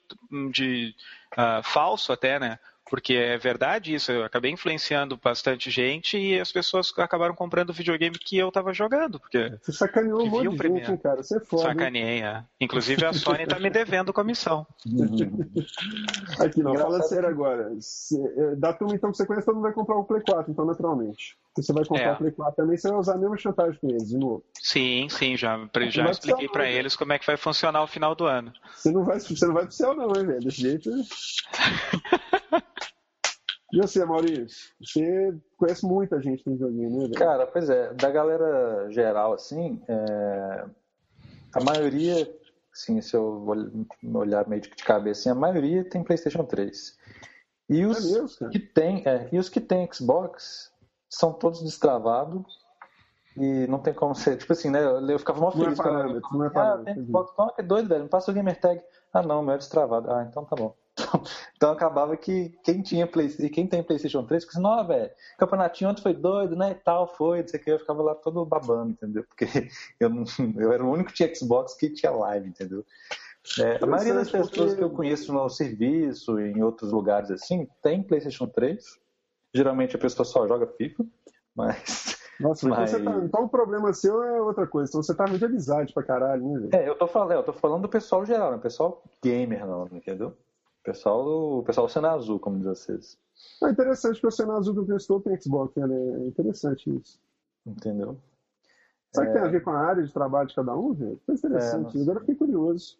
[0.52, 0.94] de
[1.36, 2.58] uh, falso até, né?
[2.88, 7.72] Porque é verdade isso, eu acabei influenciando bastante gente e as pessoas acabaram comprando o
[7.72, 9.18] videogame que eu tava jogando.
[9.18, 11.22] Porque Você sacaneou um monte de gente, cara.
[11.22, 11.62] Você é foda.
[11.62, 12.44] Sacaneei, é.
[12.60, 14.66] Inclusive a Sony tá me devendo comissão.
[16.38, 17.70] Aqui, não, fala sério agora.
[17.72, 20.64] Eh, da turma, então, que você conhece, todo mundo vai comprar o Play 4, então,
[20.64, 21.36] naturalmente.
[21.56, 22.12] Se você vai comprar é.
[22.12, 24.44] o Play 4 também, você vai usar a mesma chantagem com eles, de novo.
[24.60, 25.58] Sim, sim, já,
[25.88, 28.52] já expliquei para eles como é que vai funcionar o final do ano.
[28.74, 30.40] Você não vai, você não vai pro céu, não, hein, velho?
[30.40, 30.90] Desse jeito.
[33.74, 34.70] E você, Maurício?
[34.80, 37.14] Você conhece muita gente no videogame, né, velho?
[37.14, 40.64] Cara, pois é, da galera geral, assim, é...
[41.52, 42.32] a maioria,
[42.72, 43.44] assim, se eu
[44.14, 46.96] olhar meio de cabeça, assim, a maioria tem PlayStation 3.
[47.68, 50.70] E os é mesmo, que tem, é, e os que tem Xbox
[51.08, 52.64] são todos destravados
[53.36, 54.80] e não tem como ser, tipo assim, né?
[54.84, 55.66] Eu ficava mó feliz.
[55.66, 56.92] Não é parâmetro, não é parâmetro.
[56.92, 58.80] Ah, tem Xbox, que é doido, velho, não passa o gamer tag.
[59.12, 60.12] Ah, não, meu é destravado.
[60.12, 60.76] Ah, então tá bom.
[61.56, 65.90] Então acabava que quem tinha Play, quem tem PlayStation 3, ficava assim, não, velho, campeonatinho
[65.90, 66.70] ontem foi doido, né?
[66.70, 69.24] E tal, foi, não sei o que, eu ficava lá todo babando, entendeu?
[69.24, 69.46] Porque
[69.98, 70.24] eu, não,
[70.56, 72.84] eu era o único que tinha Xbox que tinha live, entendeu?
[73.58, 74.76] É, a maioria das pessoas porque...
[74.76, 78.82] que eu conheço no serviço, em outros lugares assim, tem PlayStation 3.
[79.52, 81.04] Geralmente a pessoa só joga FIFA,
[81.54, 82.16] mas.
[82.40, 82.92] Nossa, mas...
[82.92, 83.24] Então, tá...
[83.24, 84.90] então, o problema seu é outra coisa.
[84.90, 87.82] Então você tá muito amizade pra caralho, né, É, eu tô falando, eu tô falando
[87.82, 88.58] do pessoal geral, né?
[88.58, 90.36] Pessoal gamer, não, entendeu?
[90.84, 93.18] Pessoal do, pessoal cena azul, como diz vocês.
[93.62, 95.86] É interessante que o cena azul do gestor tem Xbox, né?
[95.86, 97.18] É interessante isso.
[97.66, 98.18] Entendeu?
[99.12, 99.32] Sabe o é...
[99.32, 101.18] que tem a ver com a área de trabalho de cada um, velho?
[101.24, 101.98] Foi interessante.
[101.98, 102.98] É, Agora eu fiquei curioso.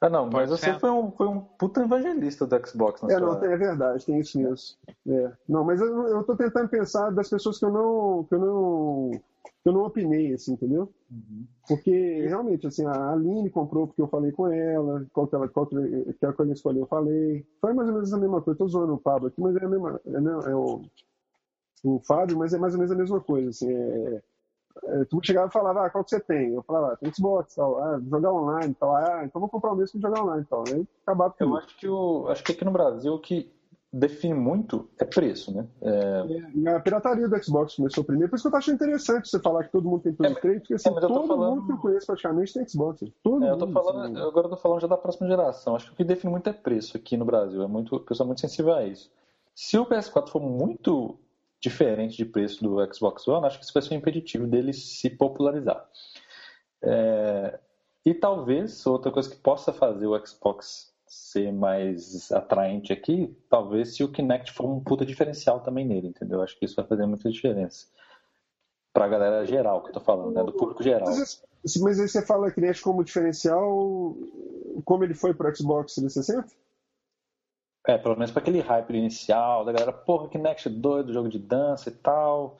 [0.00, 3.00] Ah, não, mas você foi um, foi um puta evangelista do Xbox.
[3.02, 3.38] Na é, sua...
[3.38, 4.76] não, é verdade, tem isso mesmo.
[5.08, 5.32] É.
[5.48, 9.10] Não, mas eu, eu tô tentando pensar das pessoas que eu não, que eu não,
[9.64, 10.92] eu não opinei, assim, entendeu?
[11.10, 11.46] Uhum.
[11.68, 15.66] Porque, realmente, assim, a Aline comprou porque eu falei com ela, qual que ela, qual
[15.66, 17.46] que ela, que ela escolheu, eu falei.
[17.60, 18.58] Foi mais ou menos a mesma coisa.
[18.58, 20.82] Tô zoando o Pablo aqui, mas é, a mesma, é, é o,
[21.84, 24.22] o Fábio, mas é mais ou menos a mesma coisa, assim, é
[24.84, 26.54] é, tu chegava e falava, ah, qual que você tem?
[26.54, 29.76] Eu falava, ah, tem Xbox, tal, ah, jogar online, tal, ah, então vou comprar o
[29.76, 30.64] mesmo que jogar online, tal.
[30.68, 33.52] Aí acabava Eu acho que, o, acho que aqui no Brasil que
[33.92, 35.66] define muito é preço, né?
[35.82, 36.24] É...
[36.64, 39.40] É, a pirataria do Xbox começou primeiro, por isso que eu tô achando interessante você
[39.40, 41.56] falar que todo mundo tem Play 3, porque assim, é, todo falando...
[41.56, 43.02] mundo que eu conheço praticamente tem Xbox.
[43.22, 44.28] Todo é, eu tô mundo, falando, assim.
[44.28, 45.74] Agora eu tô falando já da próxima geração.
[45.74, 47.62] Acho que o que define muito é preço aqui no Brasil.
[47.62, 49.10] É muito, o pessoal é muito sensível a isso.
[49.54, 51.18] Se o PS4 for muito
[51.60, 55.10] diferente de preço do Xbox One, acho que isso vai ser um impeditivo dele se
[55.10, 55.86] popularizar.
[56.82, 57.58] É,
[58.04, 64.04] e talvez outra coisa que possa fazer o Xbox ser mais atraente aqui, talvez se
[64.04, 66.40] o Kinect for um puta diferencial também nele, entendeu?
[66.40, 67.88] Acho que isso vai fazer muita diferença.
[68.92, 70.44] Pra galera geral que eu tô falando, né?
[70.44, 71.08] Do público geral.
[71.08, 71.42] Mas,
[71.82, 74.16] mas aí você fala Kinect como diferencial,
[74.84, 76.46] como ele foi pro Xbox 360?
[77.88, 81.40] É, pelo menos para aquele hype inicial, da galera, porra, que Next doido, jogo de
[81.40, 82.56] dança e tal.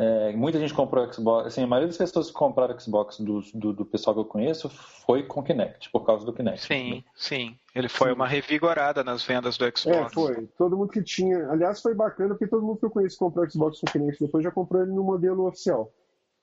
[0.00, 3.72] É, muita gente comprou Xbox, assim, a maioria das pessoas que compraram Xbox do, do,
[3.72, 4.70] do, pessoal que eu conheço
[5.04, 6.64] foi com Kinect, por causa do Kinect.
[6.64, 7.04] Sim, né?
[7.16, 7.58] sim.
[7.74, 8.14] Ele foi sim.
[8.14, 9.88] uma revigorada nas vendas do Xbox.
[9.88, 10.46] É, foi.
[10.56, 11.50] Todo mundo que tinha.
[11.50, 14.52] Aliás, foi bacana porque todo mundo que eu conheço comprou Xbox com Kinect depois já
[14.52, 15.92] comprou ele no modelo oficial.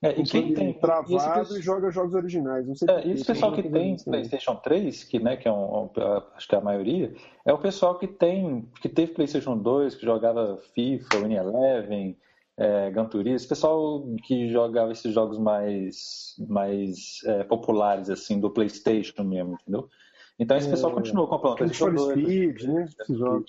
[0.02, 2.68] É, e quem tem travado e, e joga jogos originais.
[2.68, 5.90] Não sei é, esse pessoal que tem PlayStation 3, que, né, que é um, um,
[6.36, 7.14] acho que é a maioria,
[7.45, 12.18] é o pessoal que tem, que teve PlayStation 2, que jogava FIFA, Win Eleven,
[12.57, 18.49] é, Gran Turismo, esse pessoal que jogava esses jogos mais, mais é, populares assim do
[18.49, 19.90] PlayStation mesmo, entendeu?
[20.38, 22.19] Então esse pessoal é, continua comprando PlayStation 2.
[22.19, 22.90] Speed, né?
[22.99, 23.45] Esses jogos.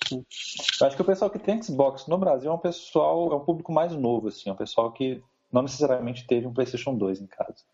[0.82, 3.72] Acho que o pessoal que tem Xbox no Brasil é um pessoal, é um público
[3.72, 5.22] mais novo, assim, é um pessoal que
[5.52, 7.64] não necessariamente teve um PlayStation 2 em casa.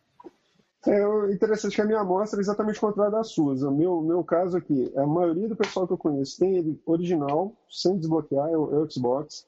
[0.85, 3.63] É interessante que a minha amostra é exatamente contrária das suas.
[3.63, 7.53] O meu, meu caso aqui, a maioria do pessoal que eu conheço tem ele original,
[7.71, 9.47] sem desbloquear, é o, é o Xbox,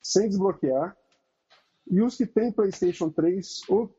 [0.00, 0.96] sem desbloquear.
[1.90, 3.90] E os que tem PlayStation 3, ou,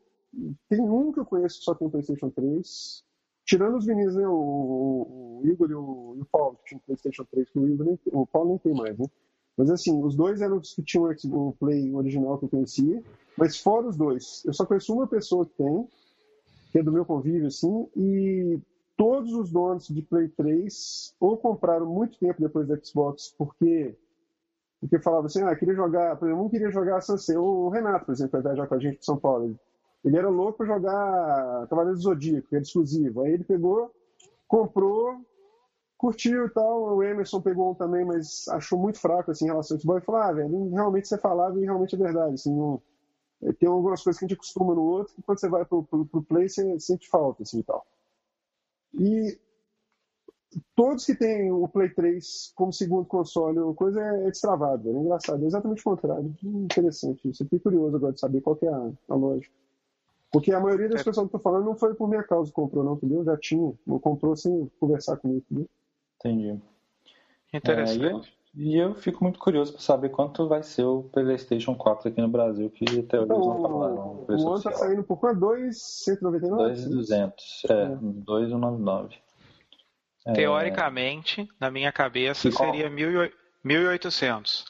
[0.70, 3.04] tem um que eu conheço que só tem PlayStation 3,
[3.46, 7.26] tirando os meninos, né, o, o Igor e o, e o Paulo, que tinham PlayStation
[7.32, 9.06] 3, que o, Igor nem, o Paulo nem tem mais, né?
[9.58, 13.04] Mas assim, os dois eram os que tinham o Play original que eu conhecia.
[13.36, 15.88] Mas fora os dois, eu só conheço uma pessoa que tem,
[16.72, 18.60] que é do meu convívio, assim, e
[18.96, 23.96] todos os donos de Play 3 ou compraram muito tempo depois da Xbox, porque
[24.80, 28.14] porque falava assim, ah, queria jogar, por exemplo, um queria jogar Sunset, o Renato, por
[28.14, 29.60] exemplo, vai viajar com a gente de São Paulo,
[30.04, 33.92] ele era louco para jogar Cavaleiro do Zodíaco, que era exclusivo, aí ele pegou,
[34.48, 35.18] comprou,
[35.98, 39.76] curtiu e tal, o Emerson pegou um também, mas achou muito fraco, assim, em relação
[39.76, 42.82] ao futebol, e falou, ah, velho, realmente você falava e realmente é verdade, assim, não
[43.42, 45.84] é, tem algumas coisas que a gente acostuma no outro que quando você vai pro,
[45.84, 47.86] pro, pro play você sente falta assim e tal.
[48.94, 49.40] E
[50.76, 55.44] todos que têm o Play 3 como segundo console coisa é, é destravado, é engraçado,
[55.44, 56.36] é exatamente o contrário.
[56.44, 57.44] Interessante isso.
[57.44, 59.54] Eu fiquei curioso agora de saber qual é a, a lógica.
[60.32, 61.04] Porque a maioria das é.
[61.04, 63.24] pessoas que eu tô falando não foi por minha causa que comprou, não, entendeu?
[63.24, 63.74] Já tinha.
[63.86, 65.70] Não comprou sem conversar comigo, entendeu?
[66.20, 66.62] Entendi.
[67.54, 68.30] Interessante.
[68.36, 72.22] É, e eu fico muito curioso para saber quanto vai ser o PlayStation 4 aqui
[72.22, 73.96] no Brasil, que até hoje então, não falaram.
[73.96, 75.40] O, o ano está saindo por quanto?
[75.40, 76.64] 2,199?
[76.64, 77.66] 2,200.
[77.70, 77.88] É, é.
[77.88, 79.16] 2,199.
[80.30, 80.34] É...
[80.34, 84.66] Teoricamente, na minha cabeça, seria 1.800.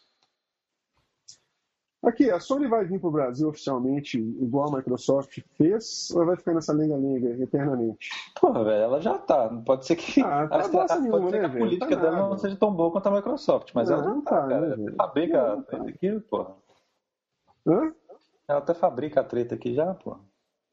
[2.02, 6.38] Aqui, a Sony vai vir para o Brasil oficialmente, igual a Microsoft fez, ou vai
[6.38, 8.10] ficar nessa lenga-lenga eternamente?
[8.40, 9.50] Porra, velho, ela já tá.
[9.66, 12.16] Pode ser que, ah, tá a, pode nenhuma, ser né, que a política tá dela
[12.16, 12.30] nada.
[12.30, 14.78] não seja tão boa quanto a Microsoft, mas não, ela já não tá, tá cara.
[14.78, 15.90] Né, fabrica a treta tá.
[15.90, 16.56] aqui, porra.
[17.68, 17.94] Hã?
[18.48, 20.22] Ela até fabrica a treta aqui já, porra.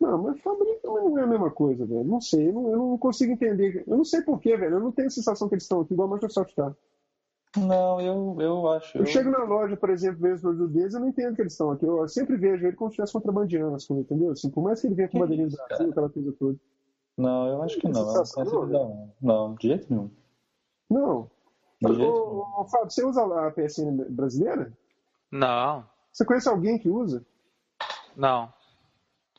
[0.00, 2.04] Não, mas fabrica não é a mesma coisa, velho.
[2.04, 3.82] Não sei, eu não, eu não consigo entender.
[3.86, 4.74] Eu não sei porquê, velho.
[4.74, 6.74] Eu não tenho a sensação que eles estão aqui igual a Microsoft tá.
[7.56, 8.98] Não, eu, eu acho.
[8.98, 9.06] Eu, eu...
[9.06, 11.70] chego na loja, por exemplo, vejo os produtos deles, eu não entendo que eles estão
[11.70, 11.86] aqui.
[11.86, 14.32] Eu sempre vejo ele como se estivesse contrabandeando as coisas, entendeu?
[14.32, 16.58] Assim, por mais que ele venha com bandeirinha do Brasil, aquela coisa toda.
[17.16, 18.04] Não, eu acho que não.
[18.04, 20.10] não, não, não, de jeito nenhum.
[20.90, 21.30] Não.
[21.80, 24.72] De jeito ô, ô, Fábio, você usa a PSN brasileira?
[25.32, 25.84] Não.
[26.12, 27.24] Você conhece alguém que usa?
[28.14, 28.52] Não.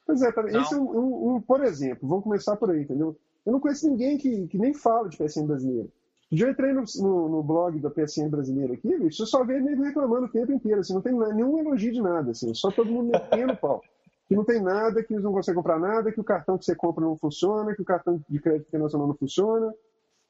[0.08, 3.18] Pois é, tá, esse é um, um, um, por exemplo, vamos começar por aí, entendeu?
[3.46, 5.90] Eu não conheço ninguém que, que nem fala de PSN brasileira.
[6.32, 9.84] Já entrei no, no, no, blog da PSN brasileira aqui, bicho, eu só vejo nego
[9.84, 13.12] reclamando o tempo inteiro, assim, não tem nenhum elogio de nada, assim, só todo mundo
[13.12, 13.82] metendo pau.
[14.28, 16.76] que não tem nada, que eles não conseguem comprar nada, que o cartão que você
[16.76, 19.74] compra não funciona, que o cartão de crédito internacional não funciona,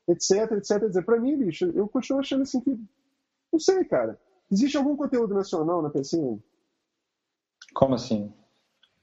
[0.07, 1.05] etc, etc, etc.
[1.05, 2.79] Para mim, bicho, eu continuo achando assim que.
[3.51, 4.19] Não sei, cara.
[4.51, 6.41] Existe algum conteúdo nacional na PCN?
[7.73, 8.31] Como assim?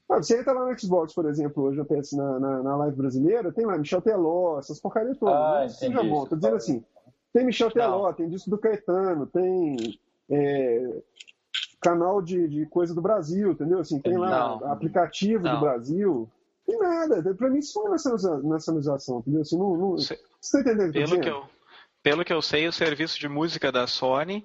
[0.09, 2.95] Ah, você entra lá no Xbox, por exemplo, hoje eu penso na, na, na live
[2.95, 5.35] brasileira, tem lá Michel Teló, essas porcarias todas.
[5.35, 5.69] Ah, né?
[5.69, 6.83] Seja bom, tô dizendo assim,
[7.33, 9.99] tem Michel Teló, tem disco do Caetano, tem
[10.29, 11.01] é,
[11.81, 13.79] canal de, de, coisa do Brasil, entendeu?
[13.79, 14.71] Assim, tem lá não.
[14.71, 15.55] aplicativo não.
[15.55, 16.29] do Brasil.
[16.65, 17.35] Tem nada.
[17.35, 19.41] Pra mim isso não é nacionalização, entendeu?
[19.41, 19.97] Assim, não, não...
[19.97, 20.17] Você
[20.51, 20.93] tá entendendo?
[20.93, 21.43] Pelo que, eu,
[22.01, 24.43] pelo que eu sei, o serviço de música da Sony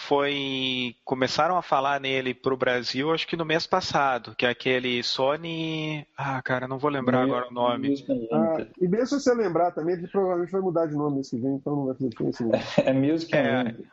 [0.00, 4.48] foi começaram a falar nele para o Brasil acho que no mês passado que é
[4.48, 7.94] aquele Sony ah cara não vou lembrar agora o nome.
[8.32, 11.36] Ah, e mesmo se você lembrar também ele provavelmente vai mudar de nome mês que
[11.36, 12.44] vem então não vai fazer diferença
[12.80, 13.88] é Music Unlimited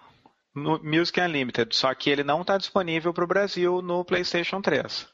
[0.56, 5.08] é, Music Unlimited só que ele não está disponível para o Brasil no PlayStation 3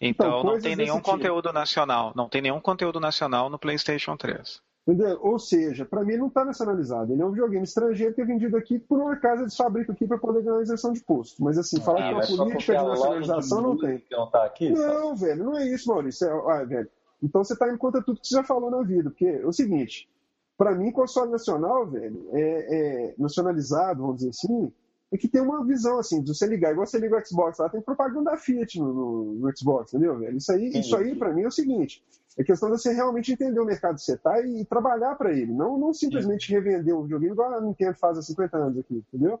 [0.00, 1.10] então, então não tem nenhum tipo.
[1.10, 5.18] conteúdo nacional não tem nenhum conteúdo nacional no PlayStation 3 Entendeu?
[5.20, 7.12] Ou seja, para mim não está nacionalizado.
[7.12, 10.06] Ele é um videogame estrangeiro que é vendido aqui por uma casa de fabrico aqui
[10.06, 11.44] para poder ganhar isenção de posto.
[11.44, 14.02] Mas assim, falar ah, que é uma política de nacionalização não tem.
[14.10, 16.26] Não, tá aqui, não velho, não é isso, Maurício.
[16.26, 16.88] É, ah, velho.
[17.22, 19.10] Então você está indo contra tudo que você já falou na vida.
[19.10, 20.08] Porque é o seguinte,
[20.56, 24.72] para mim, console nacional, velho, é, é nacionalizado, vamos dizer assim,
[25.12, 27.68] é que tem uma visão assim, de você ligar, igual você liga o Xbox lá,
[27.68, 30.38] tem propaganda da Fiat no, no, no Xbox, entendeu, velho?
[30.38, 32.02] Isso aí, isso aí para mim é o seguinte:
[32.38, 35.32] é questão de você realmente entender o mercado que você está e, e trabalhar para
[35.32, 39.04] ele, não, não simplesmente revender o videogame igual a Nintendo faz há 50 anos aqui,
[39.12, 39.40] entendeu?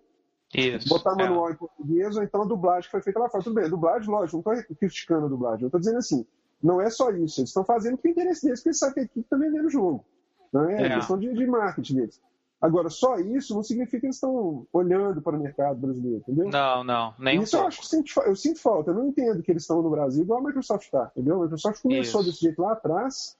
[0.52, 1.52] Isso, Botar manual é.
[1.52, 3.44] em português ou então a dublagem que foi feita lá fora.
[3.44, 6.26] Tudo bem, a dublagem, lógico, não estou criticando a dublagem, eu estou dizendo assim,
[6.60, 9.00] não é só isso, eles estão fazendo com o interesse deles, porque eles sabem que
[9.00, 10.04] a equipe está vendendo o jogo.
[10.52, 10.94] Não é, é.
[10.96, 12.20] questão de, de marketing deles.
[12.60, 16.48] Agora, só isso não significa que eles estão olhando para o mercado brasileiro, entendeu?
[16.48, 18.90] Não, não, nem Isso um eu acho que sinto, eu sinto falta.
[18.90, 21.36] Eu não entendo que eles estão no Brasil igual a Microsoft está, entendeu?
[21.36, 22.30] A Microsoft começou isso.
[22.30, 23.36] desse jeito lá atrás,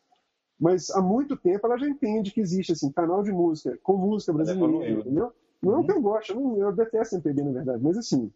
[0.59, 4.33] mas há muito tempo ela já entende que existe assim, canal de música com música
[4.33, 5.33] brasileira, entendeu?
[5.61, 8.31] Não é o que eu gosto, eu, não, eu detesto MPB, na verdade, mas assim,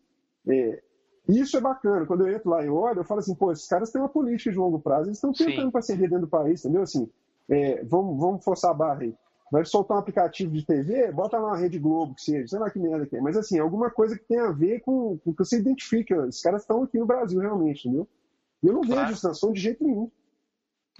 [0.48, 0.82] é,
[1.28, 2.04] isso é bacana.
[2.06, 4.50] Quando eu entro lá e olho, eu falo assim, pô, esses caras têm uma política
[4.50, 6.82] de longo prazo, eles estão tentando parceria dentro do país, entendeu?
[6.82, 7.08] Assim,
[7.48, 9.14] é, vamos, vamos forçar a barra aí
[9.52, 12.70] vai soltar um aplicativo de TV, bota lá uma Rede Globo, que seja, sei lá
[12.70, 13.20] que merda que é.
[13.20, 16.26] Mas assim, alguma coisa que tem a ver com, com o que você identifica.
[16.26, 18.08] Os caras estão aqui no Brasil, realmente, entendeu?
[18.62, 19.02] E eu não claro.
[19.02, 20.10] vejo estação de jeito nenhum.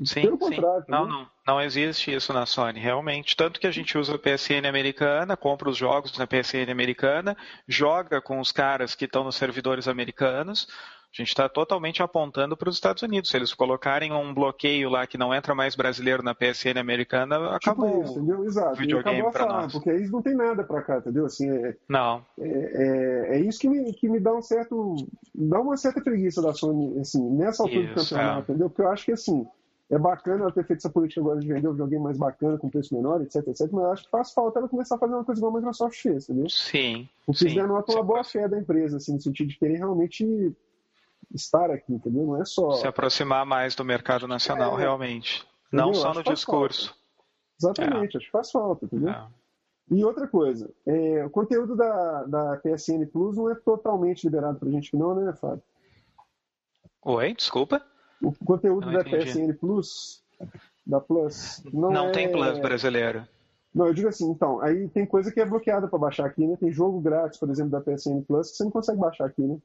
[0.05, 0.39] Sim, Pelo sim.
[0.39, 0.85] contrário.
[0.87, 3.35] Não, não, não existe isso na Sony, realmente.
[3.35, 7.35] Tanto que a gente usa a PSN americana, compra os jogos na PSN americana,
[7.67, 10.69] joga com os caras que estão nos servidores americanos,
[11.13, 13.29] a gente está totalmente apontando para os Estados Unidos.
[13.29, 17.91] Se eles colocarem um bloqueio lá que não entra mais brasileiro na PSN americana, acabou
[17.91, 18.45] tipo isso, entendeu?
[18.45, 18.73] Exato.
[18.73, 19.73] o videogame para nós.
[19.73, 21.27] Porque aí não tem nada para cá, entendeu?
[21.27, 22.25] Assim, é, não.
[22.41, 24.97] É, é, é, isso que me, que me dá um certo...
[25.35, 28.43] dá uma certa preguiça da Sony, assim, nessa altura isso, do campeonato, é.
[28.43, 28.71] entendeu?
[28.71, 29.47] Porque eu acho que, assim,
[29.91, 32.71] é bacana ela ter feito essa política agora de vender o videogame mais bacana, com
[32.71, 35.25] preço menor, etc, etc, mas eu acho que faz falta ela começar a fazer uma
[35.25, 36.49] coisa igual a Microsoft fez, entendeu?
[36.49, 37.07] Sim.
[37.27, 40.57] Porque eles denotam uma boa fé da empresa, assim, no sentido de querer realmente
[41.35, 42.27] estar aqui, entendeu?
[42.27, 42.73] Não é só.
[42.73, 45.47] Se aproximar mais do mercado nacional, é, realmente.
[45.69, 45.87] Entendeu?
[45.87, 46.95] Não só no discurso.
[47.61, 47.83] Falta.
[47.83, 48.19] Exatamente, é.
[48.19, 49.11] acho que faz falta, entendeu?
[49.11, 49.27] É.
[49.91, 54.71] E outra coisa, é, o conteúdo da, da PSN Plus não é totalmente liberado pra
[54.71, 55.63] gente não, né, Fábio?
[57.03, 57.85] Oi, desculpa?
[58.23, 60.23] O conteúdo da PSN Plus,
[60.87, 62.13] da Plus, não, não é...
[62.13, 63.27] tem Plus brasileiro.
[63.75, 66.57] Não, eu digo assim, então, aí tem coisa que é bloqueada para baixar aqui, né?
[66.57, 69.59] Tem jogo grátis, por exemplo, da PSN Plus, que você não consegue baixar aqui, né?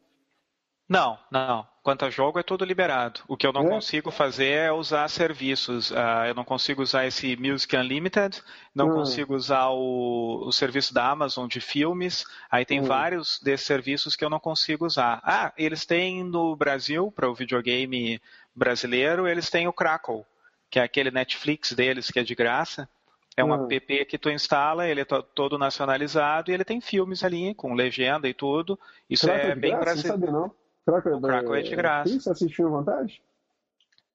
[0.88, 1.68] Não, não.
[1.84, 3.22] Quanto a jogo é tudo liberado.
[3.28, 3.70] O que eu não é?
[3.70, 5.92] consigo fazer é usar serviços.
[5.92, 8.42] Uh, eu não consigo usar esse Music Unlimited,
[8.74, 8.94] não hum.
[8.94, 12.26] consigo usar o, o, serviço da Amazon de filmes.
[12.50, 12.86] Aí tem hum.
[12.86, 15.22] vários desses serviços que eu não consigo usar.
[15.24, 18.22] Ah, eles têm no Brasil, para o videogame
[18.56, 20.26] brasileiro, eles têm o Crackle,
[20.70, 22.88] que é aquele Netflix deles que é de graça.
[23.36, 23.68] É um hum.
[23.70, 28.28] app que tu instala, ele é todo nacionalizado e ele tem filmes ali com legenda
[28.28, 28.80] e tudo.
[29.10, 30.54] Isso é, é bem brasileiro.
[30.88, 32.20] O Cracker é de graça.
[32.20, 33.22] Você assistiu à vontade?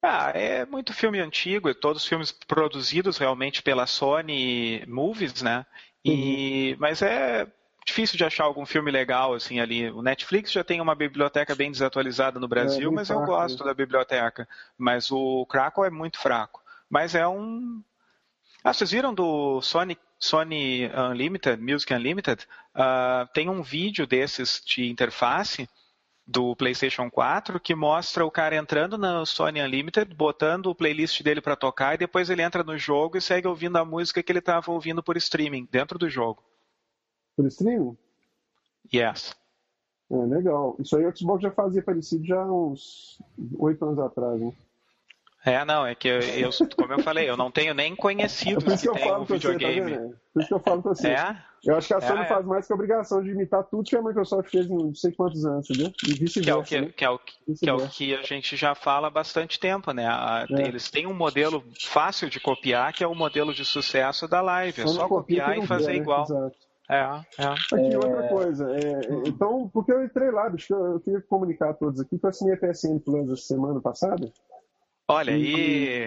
[0.02, 5.64] Ah, é muito filme antigo, é todos filmes produzidos realmente pela Sony Movies, né?
[6.04, 6.76] E, uhum.
[6.80, 7.46] Mas é
[7.84, 9.90] difícil de achar algum filme legal assim ali.
[9.90, 13.60] O Netflix já tem uma biblioteca bem desatualizada no Brasil, é, mas fraco, eu gosto
[13.60, 13.66] né?
[13.66, 14.48] da biblioteca.
[14.76, 16.62] Mas o Crackle é muito fraco.
[16.88, 17.82] Mas é um.
[18.64, 22.46] Ah, vocês viram do Sony, Sony Unlimited, Music Unlimited?
[22.74, 25.68] Uh, tem um vídeo desses de interface
[26.26, 31.40] do PlayStation 4 que mostra o cara entrando na Sony Unlimited, botando o playlist dele
[31.40, 34.38] para tocar e depois ele entra no jogo e segue ouvindo a música que ele
[34.38, 36.42] estava ouvindo por streaming dentro do jogo.
[37.36, 37.96] Por streaming?
[38.92, 39.34] Yes.
[40.10, 40.76] É, legal.
[40.78, 43.20] Isso aí o Xbox já fazia parecido já uns
[43.58, 44.52] oito anos atrás, né?
[45.44, 48.64] É, não, é que eu, eu, como eu falei, eu não tenho nem conhecido é
[48.64, 49.90] por isso que, que eu falo videogame.
[49.90, 51.08] Você, tá por isso que eu falo com você.
[51.08, 51.36] É?
[51.64, 53.96] Eu acho que a Sony é, faz mais que a obrigação de imitar tudo que
[53.96, 55.92] a Microsoft fez em não sei quantos anos, entendeu?
[56.04, 56.40] E vice-versa.
[56.42, 56.92] Que, é o que, né?
[56.96, 60.06] que, é o, que é o que a gente já fala há bastante tempo, né?
[60.06, 60.68] A, é.
[60.68, 64.82] Eles têm um modelo fácil de copiar, que é o modelo de sucesso da live.
[64.82, 65.96] É só copiar e fazer né?
[65.96, 66.24] igual.
[66.24, 66.56] Exato.
[66.90, 66.96] É,
[67.38, 67.44] é.
[67.46, 68.70] Aqui, outra coisa.
[68.76, 72.26] É, então, porque eu entrei lá, bicho, eu, eu queria comunicar a todos aqui que
[72.26, 74.30] eu assinei a PSN Plus essa semana passada.
[75.08, 76.04] Olha aí.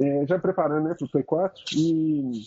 [0.00, 1.62] É, já preparando, né, pro Play 4.
[1.76, 2.42] E,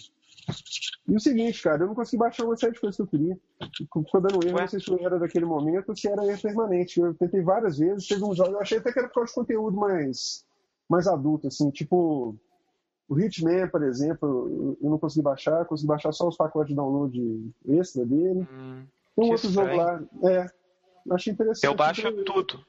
[1.08, 3.38] e o seguinte, cara, eu não consegui baixar uma série de coisas que eu queria.
[3.78, 4.62] Ficou dando erro, Ué?
[4.62, 7.00] não sei se era daquele momento ou se era erro permanente.
[7.00, 9.36] Eu tentei várias vezes, teve um jogo, eu achei até que era por causa de
[9.36, 10.46] conteúdo mais,
[10.90, 12.36] mais adulto, assim, tipo.
[13.10, 17.52] O Hitman, por exemplo, eu não consegui baixar, consegui baixar só os pacotes de download
[17.68, 18.48] extra dele.
[18.52, 18.86] Hum,
[19.16, 19.70] Tem um outro estranho.
[19.70, 20.32] jogo lá.
[20.32, 20.50] É,
[21.12, 21.66] achei interessante.
[21.66, 22.66] Eu baixo tudo.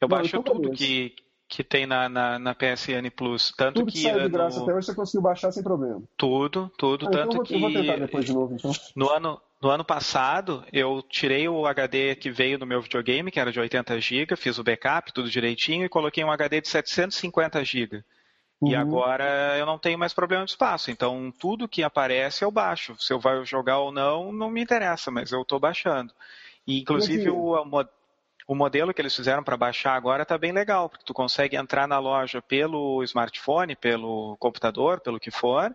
[0.00, 1.12] Eu não, baixo então tudo que,
[1.54, 3.52] que tem na, na, na, PSN Plus.
[3.56, 4.64] Tanto tudo que, que saiu de graça no...
[4.64, 6.02] até hoje você conseguiu baixar sem problema.
[6.16, 7.06] Tudo, tudo.
[7.06, 7.54] Ah, tanto então eu vou, que.
[7.54, 8.72] Eu vou tentar depois de novo, então.
[8.96, 13.38] No ano, no ano passado, eu tirei o HD que veio do meu videogame, que
[13.38, 17.64] era de 80 GB, fiz o backup, tudo direitinho, e coloquei um HD de 750
[17.64, 18.04] GB.
[18.60, 18.70] Uhum.
[18.70, 20.90] E agora eu não tenho mais problema de espaço.
[20.90, 22.96] Então, tudo que aparece eu baixo.
[22.98, 26.12] Se eu vou jogar ou não, não me interessa, mas eu estou baixando.
[26.66, 27.54] E, inclusive, o,
[28.46, 31.88] o modelo que eles fizeram para baixar agora está bem legal, porque tu consegue entrar
[31.88, 35.74] na loja pelo smartphone, pelo computador, pelo que for,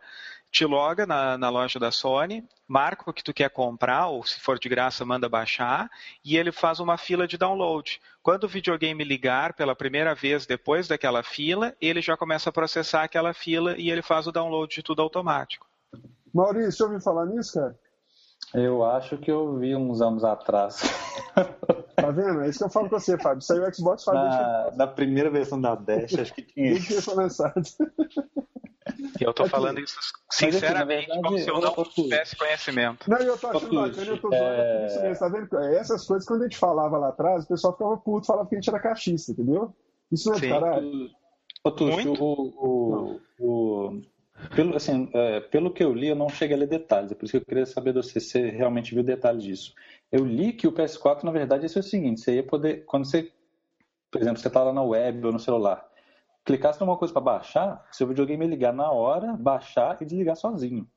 [0.51, 4.39] te loga na, na, loja da Sony, marca o que tu quer comprar, ou se
[4.39, 5.89] for de graça, manda baixar,
[6.23, 8.01] e ele faz uma fila de download.
[8.21, 13.03] Quando o videogame ligar pela primeira vez depois daquela fila, ele já começa a processar
[13.03, 15.67] aquela fila e ele faz o download de tudo automático.
[16.33, 17.77] Maurício, você ouviu falar nisso, cara?
[18.53, 20.81] Eu acho que eu vi uns anos atrás.
[22.01, 22.41] Tá vendo?
[22.41, 23.41] É isso que eu falo com você, Fábio.
[23.41, 24.21] Saiu o Xbox Fábio.
[24.21, 26.97] Na, na primeira versão da Dash, acho que tinha isso.
[26.97, 27.63] essa mensagem.
[29.19, 29.51] Eu tô Aqui.
[29.51, 29.95] falando isso
[30.31, 33.09] sinceramente, verdade, como se eu não tivesse conhecimento.
[33.09, 34.87] Não, eu tô achando bacana, eu tô é...
[34.87, 35.57] isso mesmo, tá vendo?
[35.75, 38.57] Essas coisas, quando a gente falava lá atrás, o pessoal ficava puto, falava que a
[38.59, 39.73] gente era cachista, entendeu?
[40.11, 41.09] Isso não é caralho.
[41.63, 44.01] Ô, Tuxo, o, o, o,
[44.55, 47.25] pelo, assim, é, pelo que eu li, eu não cheguei a ler detalhes, é por
[47.25, 49.73] isso que eu queria saber de você se realmente viu detalhes disso.
[50.11, 53.31] Eu li que o PS4, na verdade, é o seguinte: você ia poder, quando você,
[54.11, 55.85] por exemplo, você está lá na web ou no celular,
[56.43, 60.87] clicasse numa coisa para baixar, seu videogame ia ligar na hora, baixar e desligar sozinho.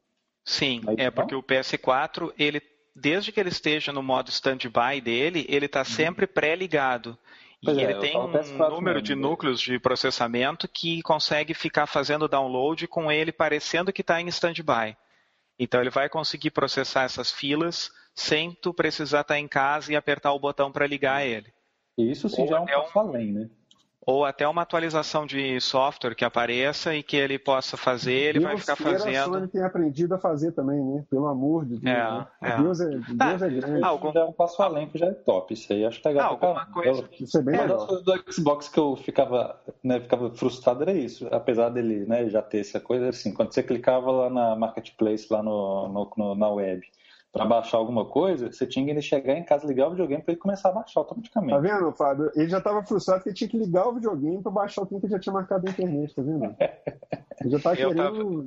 [0.44, 2.60] Sim, Aí, é porque o PS4, ele,
[2.96, 5.84] desde que ele esteja no modo standby dele, ele está uhum.
[5.84, 7.16] sempre pré-ligado.
[7.62, 9.02] E é, ele tem um número mesmo.
[9.02, 14.26] de núcleos de processamento que consegue ficar fazendo download com ele parecendo que está em
[14.28, 14.96] standby.
[15.58, 19.96] Então ele vai conseguir processar essas filas sem tu precisar estar tá em casa e
[19.96, 21.52] apertar o botão para ligar ele.
[21.96, 23.50] Isso sim Ou já é um passo além, né?
[24.04, 28.50] Ou até uma atualização de software que apareça e que ele possa fazer, ele Deus
[28.50, 29.16] vai ficar fazendo.
[29.16, 31.04] A Sony tem aprendido a fazer também, né?
[31.08, 31.84] Pelo amor de Deus.
[31.84, 32.26] É, né?
[32.42, 32.56] é.
[32.56, 33.84] Deus, é, Deus ah, é grande.
[33.84, 34.12] Algum...
[34.12, 35.54] Já é um passo além que já é top.
[35.54, 36.24] Isso aí acho legal.
[36.24, 37.08] Ah, alguma coisa.
[37.20, 37.86] Isso é bem é, legal.
[37.86, 41.28] do Xbox que eu ficava, né, ficava frustrado era isso.
[41.30, 45.42] Apesar dele né, já ter essa coisa, assim, quando você clicava lá na Marketplace, lá
[45.42, 46.84] no, no, no na web,
[47.32, 50.40] para baixar alguma coisa, você tinha que chegar em casa, ligar o videogame para ele
[50.40, 51.54] começar a baixar automaticamente.
[51.54, 52.30] Tá vendo, Fábio?
[52.34, 55.00] Ele já estava frustrado que ele tinha que ligar o videogame para baixar o tempo
[55.00, 56.54] que ele já tinha marcado na internet, tá vendo?
[57.40, 57.96] Ele já tá querendo.
[57.96, 58.46] Tava...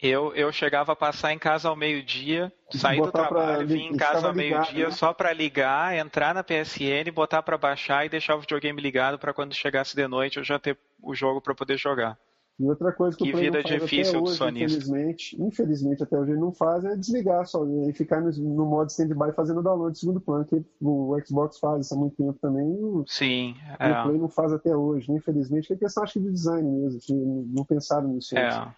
[0.00, 4.28] Eu, eu chegava a passar em casa ao meio-dia, sair do trabalho, vir em casa
[4.28, 4.90] ao meio-dia né?
[4.92, 9.34] só para ligar, entrar na PSN, botar para baixar e deixar o videogame ligado para
[9.34, 12.16] quando chegasse de noite eu já ter o jogo para poder jogar.
[12.58, 16.32] E outra coisa que, que o Play não difícil até hoje, infelizmente, infelizmente até hoje
[16.32, 20.00] ele não faz, é desligar só e ficar no, no modo stand-by fazendo download de
[20.00, 22.66] segundo plano, que o Xbox faz isso há muito tempo também.
[22.66, 23.54] O, Sim.
[23.78, 24.02] O é.
[24.02, 25.18] Play não faz até hoje, né?
[25.18, 28.36] infelizmente, que é questão acho que de design mesmo, que não pensaram nisso.
[28.36, 28.48] É.
[28.48, 28.76] Antes.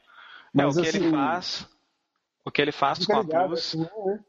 [0.52, 1.68] Mas, é, o que assim, ele faz.
[2.44, 3.58] O que ele faz com a Plus.
[3.58, 4.20] Assim, né?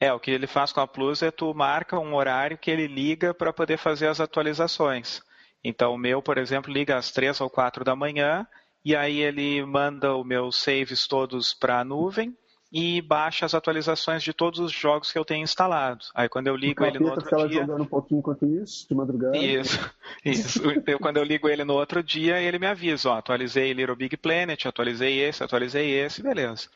[0.00, 2.88] É, o que ele faz com a Plus é tu marca um horário que ele
[2.88, 5.22] liga para poder fazer as atualizações.
[5.62, 8.46] Então o meu, por exemplo, liga às três ou quatro da manhã
[8.84, 12.36] e aí ele manda os meus saves todos para a nuvem
[12.72, 16.04] e baixa as atualizações de todos os jogos que eu tenho instalado.
[16.12, 17.60] Aí quando eu ligo ele no outro dia...
[17.60, 19.36] jogando um pouquinho enquanto isso, de madrugada.
[19.36, 19.78] Isso,
[20.26, 20.60] isso.
[20.84, 24.16] eu, quando eu ligo ele no outro dia, ele me avisa, ó, atualizei Little Big
[24.16, 26.68] Planet, atualizei esse, atualizei esse, beleza.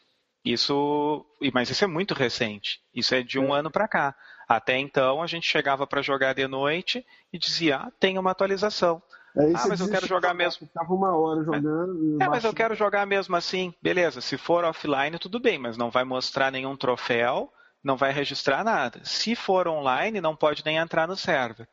[0.44, 2.80] Isso, mas isso é muito recente.
[2.94, 3.58] Isso é de um é.
[3.58, 4.14] ano para cá.
[4.48, 9.02] Até então a gente chegava para jogar de noite e dizia, ah, tem uma atualização.
[9.36, 10.66] Aí ah, mas eu quero jogar mesmo.
[10.66, 12.22] Ficava uma hora jogando.
[12.22, 13.74] É, mas eu quero jogar mesmo assim.
[13.80, 17.52] Beleza, se for offline, tudo bem, mas não vai mostrar nenhum troféu,
[17.82, 19.00] não vai registrar nada.
[19.04, 21.68] Se for online, não pode nem entrar no server.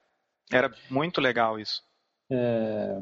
[0.52, 1.82] Era muito legal isso.
[2.30, 3.02] É,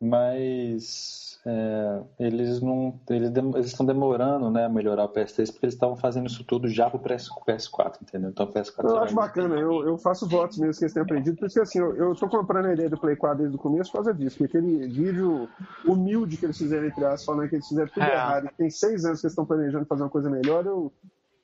[0.00, 5.74] mas é, eles não eles, eles estão demorando né, a melhorar o PS3 porque eles
[5.74, 8.30] estavam fazendo isso tudo já pro PS4, entendeu?
[8.30, 11.36] Então o PS4 Eu acho bacana, eu, eu faço votos mesmo que eles tenham aprendido,
[11.36, 13.98] porque assim, eu, eu tô comprando a ideia do Play 4 desde o começo por
[13.98, 15.48] causa disso, porque aquele vídeo
[15.84, 18.12] humilde que eles fizeram entre aspas, falando que eles fizeram tudo é.
[18.12, 20.90] errado, e tem seis anos que eles estão planejando fazer uma coisa melhor, eu,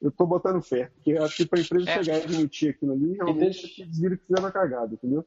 [0.01, 0.91] eu tô botando fé.
[0.95, 2.03] Porque eu acho que pra empresa é.
[2.03, 3.83] chegar e admitir aquilo ali, realmente deixa...
[3.83, 5.25] eles viram que fizeram a cagada, entendeu?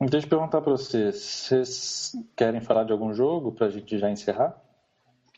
[0.00, 4.10] Deixa eu perguntar para vocês, vocês querem falar de algum jogo para a gente já
[4.10, 4.56] encerrar?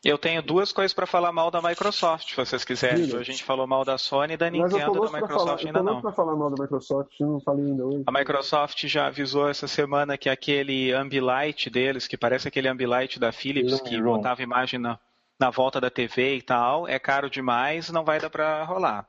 [0.01, 3.15] Eu tenho duas coisas para falar mal da Microsoft, se vocês quiserem.
[3.15, 6.01] A gente falou mal da Sony e da Nintendo, da Microsoft falar, ainda não.
[6.01, 8.03] para falar mal da Microsoft, eu não falei ainda hoje.
[8.05, 13.31] A Microsoft já avisou essa semana que aquele Ambilight deles, que parece aquele Ambilight da
[13.31, 14.99] Philips, que botava imagem na,
[15.39, 19.07] na volta da TV e tal, é caro demais, não vai dar para rolar.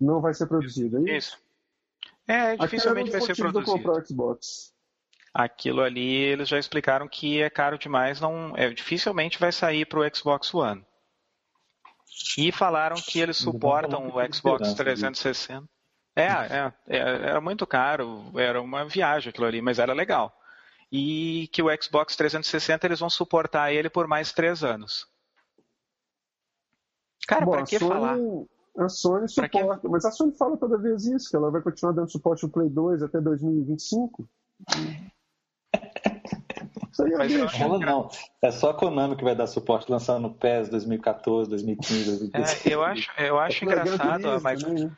[0.00, 1.32] Não vai ser produzido, é isso?
[1.32, 1.41] Isso.
[2.32, 3.70] É, dificilmente vai ser produzido.
[3.70, 4.72] comprar o Xbox.
[5.34, 10.00] Aquilo ali eles já explicaram que é caro demais, não, é, dificilmente vai sair para
[10.00, 10.84] o Xbox One.
[12.38, 15.68] E falaram que eles suportam o Xbox 360.
[16.16, 20.34] É, é, é, era muito caro, era uma viagem aquilo ali, mas era legal.
[20.90, 25.06] E que o Xbox 360 eles vão suportar ele por mais três anos.
[27.26, 27.90] Cara, Bom, pra que Sony...
[27.90, 28.18] falar?
[28.76, 32.10] A Sony suporta, mas a Sony fala toda vez isso, que ela vai continuar dando
[32.10, 34.28] suporte ao Play 2 até 2025.
[36.92, 38.10] Isso aí é ela não.
[38.42, 42.66] É só a Konami que vai dar suporte lançando no PES 2014, 2015, 2016.
[42.66, 44.82] É, eu acho, eu acho é engraçado a Microsoft.
[44.82, 44.96] Né?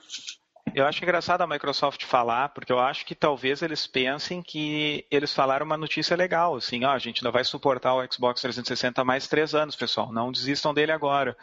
[0.74, 5.32] Eu acho engraçado a Microsoft falar, porque eu acho que talvez eles pensem que eles
[5.32, 9.28] falaram uma notícia legal, assim, ó, a gente ainda vai suportar o Xbox 360 mais
[9.28, 11.36] três anos, pessoal, não desistam dele agora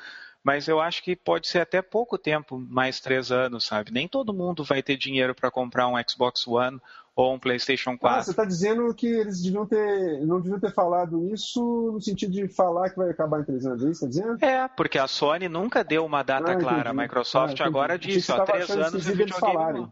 [0.43, 3.91] mas eu acho que pode ser até pouco tempo, mais três anos, sabe?
[3.91, 6.79] Nem todo mundo vai ter dinheiro para comprar um Xbox One
[7.15, 8.19] ou um PlayStation 4.
[8.19, 12.31] Ah, você está dizendo que eles deviam ter, não deviam ter falado isso no sentido
[12.31, 14.43] de falar que vai acabar em três anos, é isso está dizendo?
[14.43, 16.89] É, porque a Sony nunca deu uma data ah, clara.
[16.89, 19.87] A Microsoft ah, agora disse, ó, três anos de videogame.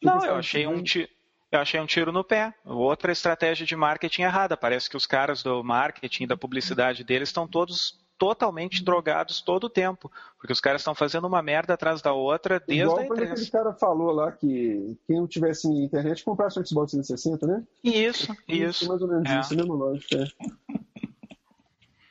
[0.00, 1.08] Não, não eu achei um tiro.
[1.50, 2.54] Eu achei um tiro no pé.
[2.64, 4.56] Outra estratégia de marketing errada.
[4.56, 9.68] Parece que os caras do marketing, da publicidade deles estão todos totalmente drogados todo o
[9.68, 10.08] tempo.
[10.38, 13.50] Porque os caras estão fazendo uma merda atrás da outra desde Igual a quando aquele
[13.50, 17.64] cara falou lá que quem não tivesse internet comprasse o Xbox 360, né?
[17.82, 18.86] Isso, isso.
[18.86, 19.40] Mais ou menos é.
[19.40, 20.14] isso, mesmo lógico.
[20.14, 20.26] É.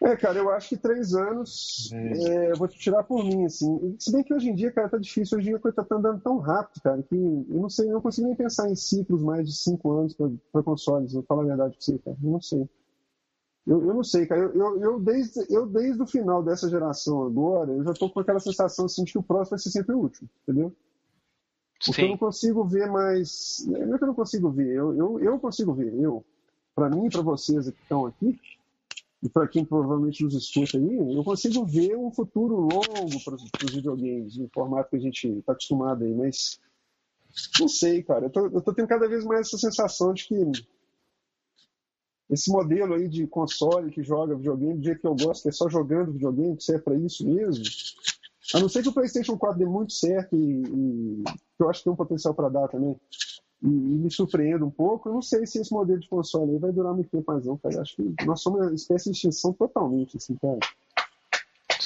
[0.03, 3.95] É, cara, eu acho que três anos, é, eu vou te tirar por mim, assim.
[3.99, 5.37] Se bem que hoje em dia, cara, tá difícil.
[5.37, 7.93] Hoje em dia a coisa tá andando tão rápido, cara, que eu não sei, eu
[7.93, 10.17] não consigo nem pensar em ciclos mais de cinco anos
[10.51, 11.13] para consoles.
[11.13, 12.17] Vou falar a verdade pra você, cara.
[12.19, 12.67] Eu não sei.
[13.65, 14.41] Eu, eu não sei, cara.
[14.41, 18.19] Eu, eu, eu, desde, eu, desde o final dessa geração agora, eu já tô com
[18.19, 20.75] aquela sensação assim, de que o próximo vai ser sempre o último, entendeu?
[21.85, 22.07] Porque Sim.
[22.07, 23.65] eu não consigo ver mais.
[23.67, 25.93] Não é que eu não consigo ver, eu, eu, eu consigo ver.
[25.99, 26.23] Eu,
[26.75, 28.39] para mim e para vocês que estão aqui,
[29.23, 33.73] e para quem provavelmente nos escuta aí, eu consigo ver um futuro longo para os
[33.73, 36.59] videogames, no formato que a gente está acostumado aí, mas
[37.59, 38.25] não sei, cara.
[38.25, 40.51] Eu tô, eu tô tendo cada vez mais essa sensação de que
[42.31, 45.51] esse modelo aí de console que joga videogame do jeito que eu gosto, que é
[45.51, 47.63] só jogando videogame, que serve para isso mesmo.
[48.55, 51.79] A não ser que o PlayStation 4 dê muito certo e, e que eu acho
[51.79, 52.95] que tem um potencial para dar também,
[53.61, 56.57] e, e, me surpreenda um pouco, eu não sei se esse modelo de console aí
[56.57, 57.75] vai durar muito tempo mais não, cara.
[57.75, 60.59] Eu acho que nós somos uma espécie de extinção totalmente, assim, cara.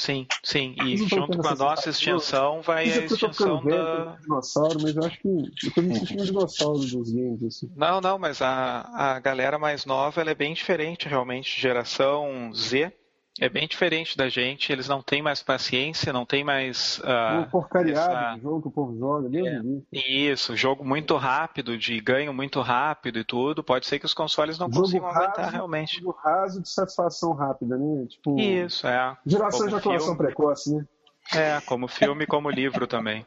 [0.05, 0.75] Sim, sim.
[0.83, 4.17] E junto com a nossa extinção vai a extinção da.
[4.21, 7.43] dinossauro, mas eu acho que eu tô me sentindo um dinossauro dos games.
[7.43, 7.71] Assim.
[7.75, 11.59] Não, não, mas a, a galera mais nova ela é bem diferente, realmente.
[11.59, 12.93] Geração Z
[13.39, 16.99] é bem diferente da gente, eles não têm mais paciência, não tem mais.
[16.99, 18.39] Uh, um porcariado essa...
[18.41, 23.19] jogo que o povo joga, mesmo é, Isso, jogo muito rápido, de ganho muito rápido
[23.19, 23.63] e tudo.
[23.63, 25.99] Pode ser que os consoles não jogo consigam raso, aguentar realmente.
[25.99, 28.05] Jogo raso de satisfação rápida, né?
[28.07, 29.17] Tipo, Isso, é.
[29.25, 30.85] Geração de atuação precoce, né?
[31.33, 33.25] É, como filme como livro também.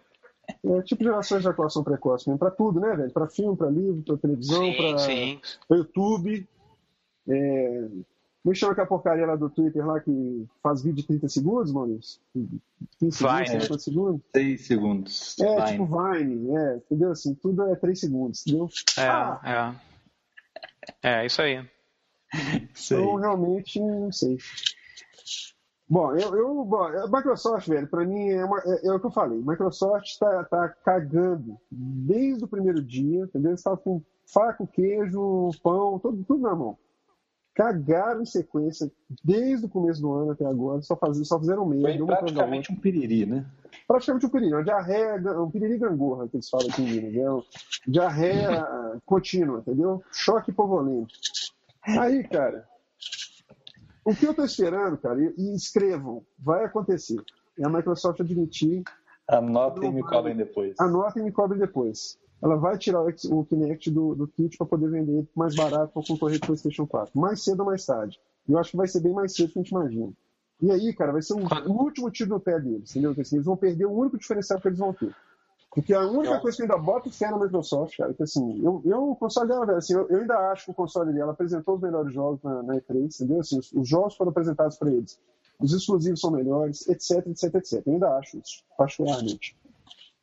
[0.64, 3.12] É tipo gerações de atuação precoce mesmo, pra tudo, né, velho?
[3.12, 4.62] Pra filme, pra livro, pra televisão,
[4.96, 6.48] sim, pra, pra YouTube.
[7.28, 7.88] É,
[8.48, 12.18] como chama aquela porcaria lá do Twitter lá que faz vídeo de 30 segundos, Maurício?
[12.98, 13.46] 15 Vine.
[13.46, 14.22] segundos, é, segundos?
[14.34, 15.38] 6 segundos.
[15.38, 15.66] É, Vine.
[15.66, 17.10] tipo Vine, é, entendeu?
[17.10, 18.68] Assim, tudo é 3 segundos, entendeu?
[18.96, 19.74] É, ah.
[21.02, 21.20] é.
[21.20, 21.62] É, isso aí.
[22.88, 24.38] Então, realmente, não sei.
[25.86, 29.06] Bom, eu, eu bom, a Microsoft, velho, para mim é, uma, é, é, o que
[29.06, 29.38] eu falei.
[29.38, 33.50] Microsoft está tá cagando desde o primeiro dia, entendeu?
[33.50, 36.78] Eles estavam com faca, queijo, pão, tudo, tudo na mão
[37.58, 38.88] cagaram em sequência
[39.24, 42.06] desde o começo do ano até agora, só, faz, só fizeram merda.
[42.06, 43.44] Foi praticamente um piriri, né?
[43.84, 47.16] Praticamente um piriri, uma diarreia, um piriri gangorra, que eles falam aqui em Minas.
[47.16, 47.42] É um
[47.88, 48.64] diarreia
[49.04, 50.00] contínua, entendeu?
[50.12, 51.18] Choque povolente.
[51.82, 52.64] Aí, cara,
[54.04, 57.20] o que eu tô esperando, cara, e, e escrevam, vai acontecer.
[57.58, 58.84] É a Microsoft admitir.
[59.26, 60.76] Anotem e me cobrem depois.
[60.78, 64.90] Anotem e me cobrem depois ela vai tirar o Kinect do, do kit para poder
[64.90, 67.18] vender mais barato para concorrer com o PlayStation 4.
[67.18, 68.20] Mais cedo ou mais tarde.
[68.48, 70.12] E eu acho que vai ser bem mais cedo do que a gente imagina.
[70.60, 73.14] E aí, cara, vai ser um, o último tiro no pé deles, entendeu?
[73.18, 75.14] Assim, eles vão perder o único diferencial que eles vão ter.
[75.70, 78.60] Porque a única coisa que eu ainda boto fé na Microsoft, cara, é que assim,
[78.64, 81.76] eu, eu o console dela, assim, eu, eu, ainda acho que o console dela apresentou
[81.76, 83.40] os melhores jogos na, na E3, entendeu?
[83.40, 85.20] Assim, os, os jogos foram apresentados para eles.
[85.60, 87.82] Os exclusivos são melhores, etc, etc, etc.
[87.86, 89.56] Eu ainda acho isso, particularmente.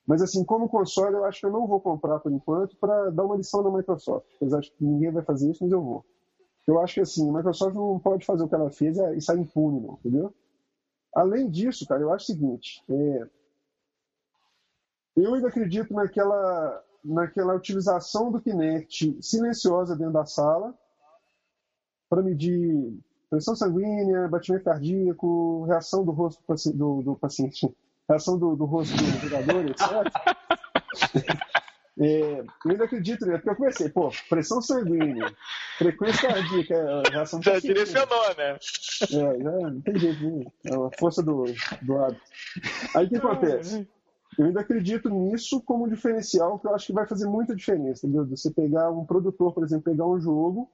[0.06, 3.26] Mas, assim, como console, eu acho que eu não vou comprar por enquanto para dar
[3.26, 4.28] uma lição na Microsoft.
[4.36, 6.06] Apesar de que ninguém vai fazer isso, mas eu vou.
[6.68, 9.40] Eu acho que, assim, a Microsoft não pode fazer o que ela fez e sair
[9.40, 10.34] impune, não, entendeu?
[11.14, 13.28] Além disso, cara, eu acho o seguinte: é...
[15.16, 20.78] eu ainda acredito naquela, naquela utilização do Kinect silenciosa dentro da sala
[22.10, 23.00] para medir
[23.30, 26.42] pressão sanguínea, batimento cardíaco, reação do rosto
[26.74, 27.76] do, do paciente
[28.10, 29.86] reação do, do rosto do jogador, etc.
[31.98, 33.38] É, eu ainda acredito, né?
[33.38, 35.34] Porque eu comecei, pô, pressão sanguínea,
[35.78, 38.58] frequência cardíaca, reação Já direcionou, né?
[39.04, 40.46] É, já não tem jeito, né?
[40.66, 41.46] É a força do,
[41.82, 42.18] do lado.
[42.96, 43.88] Aí o que acontece?
[44.38, 48.28] Eu ainda acredito nisso como diferencial que eu acho que vai fazer muita diferença, entendeu?
[48.28, 50.70] Você pegar um produtor, por exemplo, pegar um jogo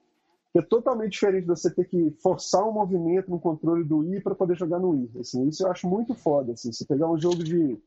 [0.60, 4.36] é totalmente diferente de você ter que forçar um movimento no controle do I para
[4.36, 5.10] poder jogar no I.
[5.19, 6.53] Assim, isso eu acho muito foda.
[6.53, 7.80] Assim, você pegar um jogo de,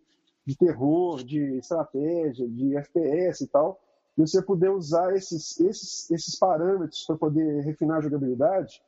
[0.47, 3.78] de terror, de estratégia, de FPS e tal,
[4.16, 8.82] e você poder usar esses, esses, esses parâmetros para poder refinar a jogabilidade,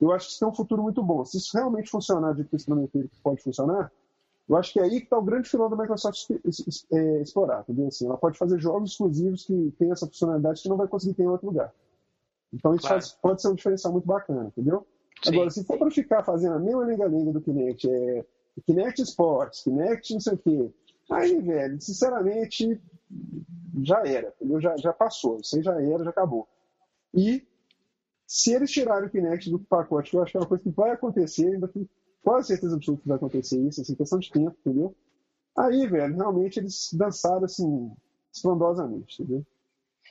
[0.00, 1.24] eu acho que isso tem um futuro muito bom.
[1.24, 2.56] Se isso realmente funcionar de que
[3.22, 3.92] pode funcionar,
[4.48, 6.28] eu acho que é aí que está o grande final da Microsoft
[6.92, 7.64] é, explorar.
[7.86, 11.22] Assim, ela pode fazer jogos exclusivos que têm essa funcionalidade que não vai conseguir ter
[11.22, 11.72] em outro lugar.
[12.52, 13.02] Então isso claro.
[13.02, 14.86] faz, pode ser um diferencial muito bacana, entendeu?
[15.22, 18.24] Sim, Agora, se for para ficar fazendo a mesma lenga-lenga do Kinect, é
[18.66, 20.70] Kinect Sports, Kinect não sei o quê,
[21.10, 22.80] aí, velho, sinceramente,
[23.82, 24.60] já era, entendeu?
[24.60, 26.48] Já, já passou, isso aí já era, já acabou.
[27.14, 27.46] E
[28.26, 30.70] se eles tirarem o Kinect do pacote, que eu acho que é uma coisa que
[30.70, 31.88] vai acontecer, ainda tenho
[32.22, 34.94] quase certeza absoluta que vai acontecer isso, assim, questão de tempo, entendeu?
[35.56, 37.90] Aí, velho, realmente eles dançaram, assim,
[38.32, 39.44] estrondosamente, entendeu?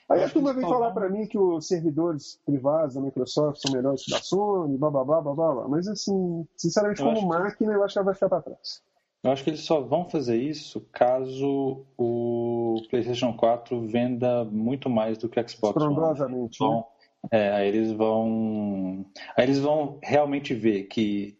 [0.09, 4.03] Aí a turma vem falar para mim que os servidores privados da Microsoft são melhores
[4.03, 5.67] que da Sony, blá blá blá blá blá.
[5.67, 8.81] Mas assim, sinceramente, como máquina, eu acho que ela vai ficar para trás.
[9.21, 15.17] Eu acho que eles só vão fazer isso caso o PlayStation 4 venda muito mais
[15.17, 16.77] do que o Xbox Estrondosamente, One.
[16.77, 16.83] Né?
[17.31, 19.05] É, aí eles vão.
[19.35, 21.37] Aí eles vão realmente ver que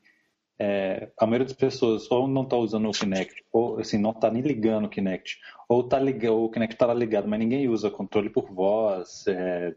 [0.60, 4.30] é, a maioria das pessoas ou não está usando o Kinect, ou assim, não está
[4.30, 5.38] nem ligando o Kinect,
[5.70, 9.74] ou tá ligado, o Kinect está ligado, mas ninguém usa controle por voz, é,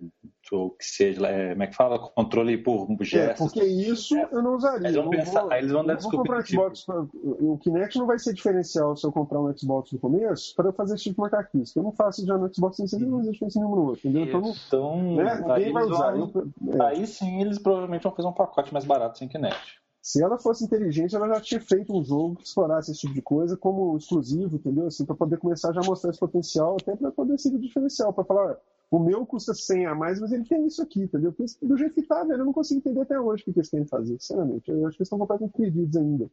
[0.51, 1.99] ou que seja, é, como é que fala?
[1.99, 3.47] Controle por gestos.
[3.47, 4.89] É, porque isso eu não usaria.
[4.89, 6.43] Eles vão pensar, vou, eles vão dar desculpa.
[6.45, 10.69] Xbox, o Kinect não vai ser diferencial se eu comprar um Xbox no começo para
[10.69, 11.77] eu fazer esse tipo de macaquice.
[11.77, 14.39] Eu não faço já no Xbox sem ser não existe diferença nenhuma no outro, entendeu?
[14.41, 16.13] Então, então né, ninguém vai usar.
[16.13, 16.87] Vão, eu, é.
[16.87, 19.82] Aí sim eles provavelmente vão fazer um pacote mais barato sem Kinect.
[20.03, 23.23] Se ela fosse inteligente, ela já tinha feito um jogo que explorasse esse tipo de
[23.23, 24.89] coisa como exclusivo, entendeu?
[24.89, 28.25] Assim, para poder começar já a mostrar esse potencial, até para poder ser diferencial, para
[28.25, 28.59] falar,
[28.91, 31.33] o meu custa 100 a mais, mas ele tem isso aqui, entendeu?
[31.33, 33.71] Porque do jeito que tá, velho, eu não consigo entender até hoje o que eles
[33.71, 34.69] querem fazer, sinceramente.
[34.69, 36.29] Eu acho que eles estão completamente perdidos ainda.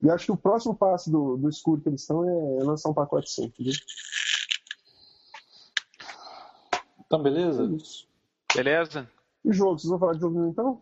[0.00, 2.94] E acho que o próximo passo do, do escuro que eles estão é lançar um
[2.94, 3.74] pacote 100, entendeu?
[7.04, 7.64] Então, beleza?
[7.64, 9.10] É beleza.
[9.44, 9.76] E jogo?
[9.76, 10.80] Vocês vão falar de jogo então?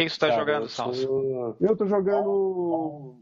[0.00, 1.54] Quem você está jogando, Salso?
[1.60, 3.20] Eu tô jogando.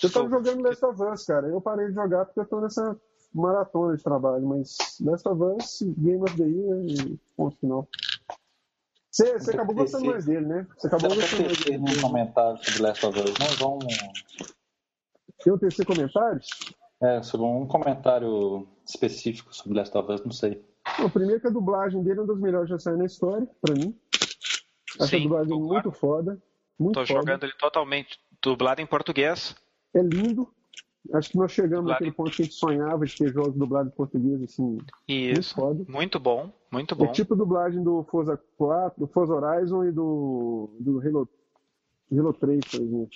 [0.00, 1.48] Eu tô jogando Last of Us, cara.
[1.48, 2.96] Eu parei de jogar porque eu tô nessa
[3.34, 7.88] maratona de trabalho, mas Last of Us, Game of the Year e ponto final.
[9.10, 10.64] Você, você acabou gostando mais dele, né?
[10.76, 11.78] Você acabou gostando mais dele.
[11.78, 13.34] um comentário sobre Last of Us.
[13.36, 13.86] Nós vamos.
[15.42, 16.40] Tem um terceiro comentário?
[17.02, 20.64] É, sobre um comentário específico sobre Last of Us, não sei.
[21.04, 23.74] O primeiro que a dublagem dele é uma das melhores já saiu na história, pra
[23.74, 23.98] mim.
[24.98, 26.42] Acho Sim, dublagem muito foda.
[26.78, 27.20] Muito Tô foda.
[27.20, 29.56] jogando ele totalmente dublado em português.
[29.94, 30.48] É lindo.
[31.12, 33.92] Acho que nós chegamos dublado naquele ponto que a gente sonhava de ter jogos dublados
[33.92, 34.78] em português, assim.
[35.06, 35.32] Isso.
[35.32, 35.84] Muito, foda.
[35.88, 37.04] muito bom, muito bom.
[37.04, 41.28] É tipo dublagem do Forza 4, do Forza Horizon e do, do Halo,
[42.12, 43.08] Halo 3, por exemplo.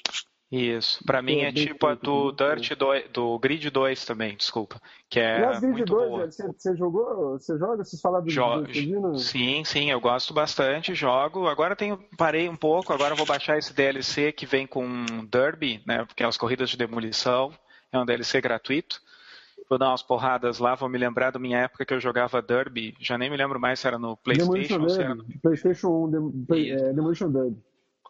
[0.52, 1.02] Isso.
[1.06, 4.78] Pra mim é, é tipo a do Dirt 2, do Grid 2 também, desculpa.
[5.08, 6.30] Que é Aliás, muito 2, boa.
[6.30, 7.38] Você, você jogou?
[7.38, 7.82] Você joga?
[7.82, 11.48] Vocês falaram do Jo Sim, sim, eu gosto bastante, jogo.
[11.48, 16.04] Agora tenho, parei um pouco, agora vou baixar esse DLC que vem com Derby, né?
[16.04, 17.50] Porque é as corridas de demolição.
[17.90, 19.00] É um DLC gratuito.
[19.70, 22.94] Vou dar umas porradas lá, vou me lembrar da minha época que eu jogava Derby.
[23.00, 25.24] Já nem me lembro mais se era no Playstation ou se era no...
[25.40, 27.56] Playstation 1, Dem é, Demolition Derby.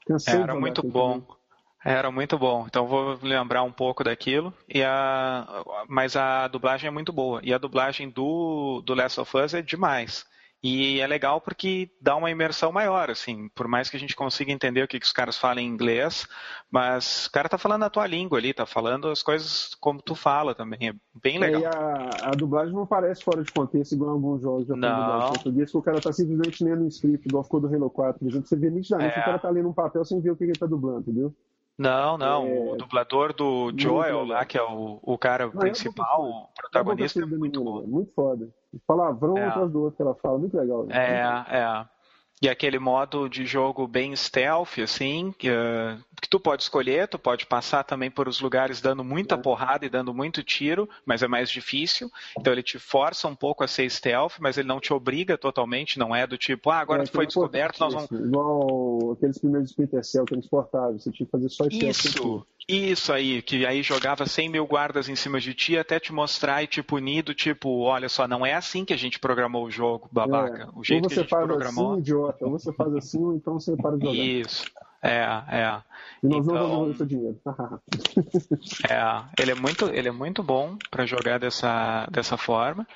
[0.05, 1.21] Cansei era muito bom.
[1.21, 1.42] Também.
[1.85, 4.55] Era muito bom, então vou lembrar um pouco daquilo.
[4.69, 7.41] E a, mas a dublagem é muito boa.
[7.43, 10.25] E a dublagem do, do Last of Us é demais.
[10.63, 14.53] E é legal porque dá uma imersão maior, assim, por mais que a gente consiga
[14.53, 16.25] entender o que, que os caras falam em inglês,
[16.71, 20.15] mas o cara tá falando a tua língua ali, tá falando as coisas como tu
[20.15, 21.63] fala também, é bem legal.
[21.63, 25.31] É, e a, a, dublagem não parece fora de contexto, igual alguns jogos já não.
[25.31, 28.29] português, que o cara tá simplesmente lendo um script, igual ficou do Halo 4, por
[28.29, 29.21] exemplo, você vê nitidamente é.
[29.21, 31.35] o cara tá lendo um papel sem ver o que ele tá dublando, entendeu?
[31.79, 32.47] Não, não.
[32.47, 32.73] É...
[32.73, 37.27] O dublador do Joel lá, que é o, o cara não, principal, o protagonista, é
[37.27, 37.83] muito bom.
[37.83, 38.49] Muito foda.
[38.87, 39.47] Palavrão é.
[39.47, 40.85] atrás do outro que ela fala, muito legal.
[40.85, 40.95] Né?
[40.95, 41.87] É, é.
[42.43, 47.17] E aquele modo de jogo bem stealth, assim, que, uh, que, tu pode escolher, tu
[47.17, 49.39] pode passar também por os lugares dando muita é.
[49.39, 52.11] porrada e dando muito tiro, mas é mais difícil.
[52.37, 56.01] Então ele te força um pouco a ser stealth, mas ele não te obriga totalmente,
[56.01, 58.11] não é do tipo, ah, agora é, tu foi descoberto, nós vamos.
[58.11, 61.91] Igual aqueles primeiros Splinter Cell transportáveis, você tinha que fazer só stealth.
[61.91, 66.13] Isso, isso aí, que aí jogava 100 mil guardas em cima de ti até te
[66.13, 69.65] mostrar e te punir do tipo, olha só, não é assim que a gente programou
[69.65, 70.65] o jogo, babaca.
[70.65, 70.79] É.
[70.79, 71.93] O jeito que a gente programou.
[71.93, 74.19] Assim, idiota, ou você faz assim, ou então você para de jogar.
[74.19, 74.65] Isso.
[75.03, 75.83] É, é.
[76.23, 77.37] E nós então, não vamos seu dinheiro.
[78.89, 82.87] é, ele é muito, ele é muito bom para jogar dessa, dessa forma.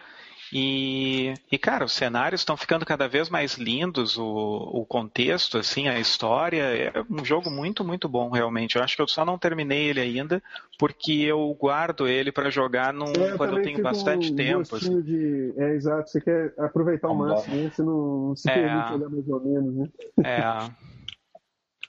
[0.52, 5.88] E, e, cara, os cenários estão ficando cada vez mais lindos, o, o contexto, assim,
[5.88, 6.62] a história.
[6.62, 8.76] É um jogo muito, muito bom, realmente.
[8.76, 10.42] Eu acho que eu só não terminei ele ainda,
[10.78, 14.76] porque eu guardo ele para jogar num, é, quando eu tenho bastante um tempo.
[14.76, 15.00] Assim.
[15.00, 15.52] De...
[15.56, 16.10] É, exato.
[16.10, 17.70] Você quer aproveitar o máximo, né?
[17.70, 18.54] Você não se é.
[18.54, 19.88] permite jogar mais ou menos, né?
[20.24, 20.86] É.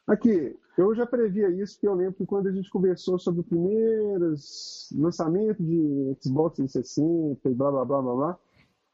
[0.08, 3.44] Aqui, eu já previa isso, que eu lembro que quando a gente conversou sobre o
[3.44, 8.40] primeiros lançamento de Xbox 360 e blá blá blá blá blá,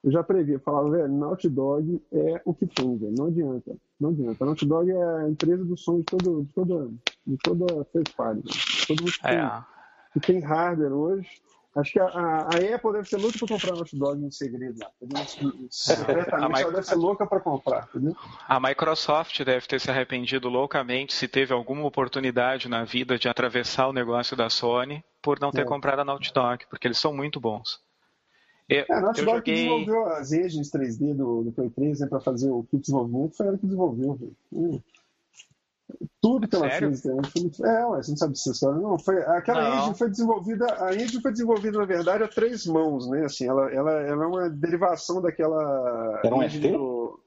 [0.04, 4.10] eu já previa, falava, velho, Naughty Dog é o que tem, velho, não adianta, não
[4.10, 4.44] adianta.
[4.44, 6.90] A Naughty Dog é a empresa do som de, todo, de toda,
[7.26, 8.42] de toda first party,
[8.86, 9.40] todo mundo que, é.
[9.40, 9.50] tem,
[10.14, 11.30] que tem hardware hoje.
[11.76, 14.80] Acho que a, a, a, Apple deve ser louca para comprar Naughty Dog em segredo
[14.80, 15.26] lá, entendeu?
[15.72, 18.16] Secretamente ela deve ser louca para comprar, entendeu?
[18.48, 23.88] A Microsoft deve ter se arrependido loucamente se teve alguma oportunidade na vida de atravessar
[23.88, 25.66] o negócio da Sony por não ter é.
[25.66, 27.82] comprado a Naughty Dog, porque eles são muito bons.
[28.70, 29.42] Eu, é, a Naughty Dog joguei...
[29.42, 32.82] que desenvolveu as engines 3D do, do Play 3 né, para fazer o kit de
[32.82, 34.20] desenvolvimento foi ela que desenvolveu.
[34.52, 34.80] Hum.
[36.22, 36.90] Tudo que ela Sério?
[36.90, 37.04] fez.
[37.04, 37.22] Né?
[37.66, 38.80] É, ué, você não sabe história.
[38.80, 39.80] Não, foi, aquela não.
[39.80, 40.86] engine foi desenvolvida.
[40.86, 43.26] A engine foi desenvolvida, na verdade, a três mãos, né?
[43.26, 46.22] Assim, ela, ela, ela é uma derivação daquela.
[46.24, 47.20] Era um engine do...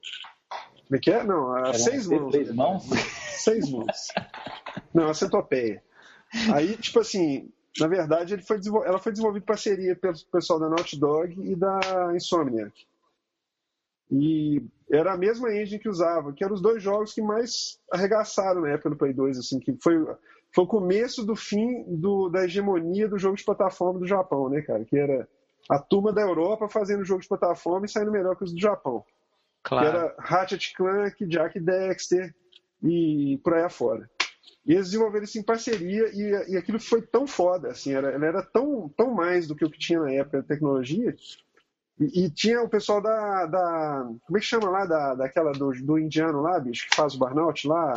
[0.87, 1.23] Como é que é?
[1.23, 2.31] Não, a seis mãos.
[2.31, 2.85] Três mãos?
[3.37, 4.09] Seis mãos.
[4.93, 5.81] Não, a centopeia.
[6.53, 7.49] Aí, tipo assim,
[7.81, 12.13] na verdade, foi ela foi desenvolvida em parceria pelo pessoal da Naughty Dog e da
[12.15, 12.87] Insomniac.
[14.11, 18.63] E era a mesma engine que usava, que eram os dois jogos que mais arregaçaram
[18.63, 19.97] na época do Play 2, assim, que foi,
[20.55, 24.63] foi o começo do fim do, da hegemonia do jogo de plataforma do Japão, né,
[24.63, 24.85] cara?
[24.85, 25.29] Que era
[25.69, 29.05] a turma da Europa fazendo jogo de plataforma e saindo melhor que os do Japão.
[29.65, 29.91] Claro.
[29.91, 32.33] Que era Ratchet Clank, Jack Dexter
[32.83, 34.09] e por aí afora.
[34.67, 38.27] E eles desenvolveram isso em parceria e, e aquilo foi tão foda, assim, era, ela
[38.27, 41.15] era tão, tão mais do que o que tinha na época de tecnologia.
[42.01, 44.11] E, e, tinha o pessoal da, da.
[44.27, 44.85] Como é que chama lá?
[44.85, 47.95] Da, daquela do, do indiano lá, bicho, que faz o burnout lá?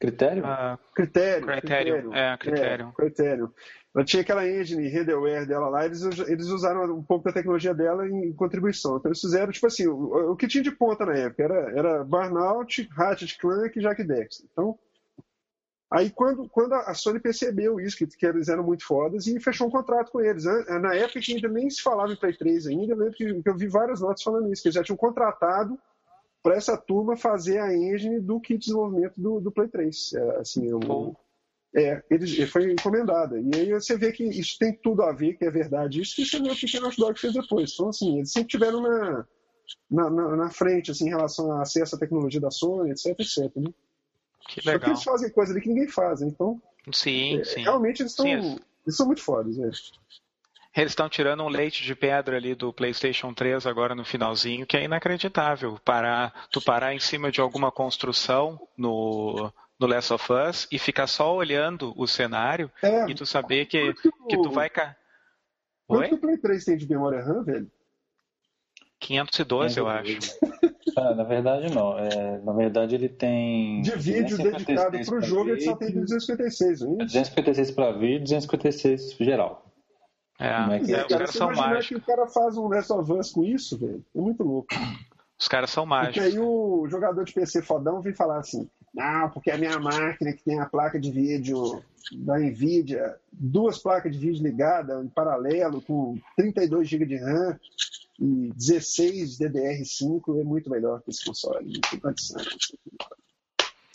[0.00, 0.44] Critério?
[0.44, 1.94] Uh, critério, critério.
[1.94, 2.14] Critério.
[2.14, 2.88] É, critério.
[2.88, 3.54] É, critério.
[3.94, 8.08] Ela tinha aquela engine Readware dela lá, eles, eles usaram um pouco da tecnologia dela
[8.08, 8.96] em contribuição.
[8.96, 12.04] Então eles fizeram, tipo assim, o, o que tinha de ponta na época era, era
[12.04, 14.46] Burnout, Ratchet Clank e Jack Dexter.
[14.50, 14.78] Então,
[15.92, 19.66] Aí quando, quando a Sony percebeu isso, que, que eles eram muito fodas, e fechou
[19.66, 20.44] um contrato com eles.
[20.80, 23.48] Na época que ainda nem se falava em Play 3 ainda, eu lembro que, que
[23.48, 25.78] eu vi várias notas falando isso, que eles já tinham contratado
[26.42, 30.14] para essa turma fazer a engine do kit de desenvolvimento do, do Play 3.
[30.14, 31.14] É, assim, o,
[31.76, 33.38] é, ele, foi encomendada.
[33.38, 36.24] E aí você vê que isso tem tudo a ver, que é verdade isso, e
[36.24, 37.72] você vê o que o Naughty Dog fez depois.
[37.74, 39.26] Então, assim, eles sempre tiveram na,
[39.90, 43.54] na, na, na frente, assim, em relação a acesso à tecnologia da Sony, etc, etc,
[43.56, 43.70] né?
[44.48, 44.80] Que legal.
[44.80, 46.60] Porque eles fazem coisa ali que ninguém faz, então.
[46.92, 47.62] Sim, é, sim.
[47.62, 49.70] Realmente eles, estão, sim, eles são muito fodas, né?
[50.74, 54.76] Eles estão tirando um leite de pedra ali do PlayStation 3 agora no finalzinho, que
[54.76, 55.78] é inacreditável.
[55.84, 61.06] Parar, tu parar em cima de alguma construção no, no Last of Us e ficar
[61.06, 64.70] só olhando o cenário é, e tu saber que, que tu vai...
[64.70, 64.96] Ca...
[65.86, 67.70] Quanto que o Play 3 tem de memória RAM, velho?
[68.98, 70.18] 512, eu acho.
[70.96, 71.98] Ah, na verdade, não.
[71.98, 73.82] É, na verdade, ele tem.
[73.82, 78.16] De vídeo dedicado para o jogo, ele só tem 256, não é 256 para vídeo
[78.16, 79.66] e 256 geral.
[80.40, 81.86] É, é, que é, os caras são mágicos.
[81.86, 84.04] que o cara faz um Last of Us com isso, velho?
[84.14, 84.68] É muito louco.
[85.38, 86.22] Os caras são mágicos.
[86.22, 90.32] Porque aí o jogador de PC fodão vem falar assim: não, porque a minha máquina
[90.32, 91.82] que tem a placa de vídeo
[92.12, 97.58] da Nvidia, duas placas de vídeo ligadas em paralelo, com 32 GB de RAM
[98.18, 101.72] e 16 DDR5, é muito melhor que esse console.
[101.72, 102.40] Não tem condição.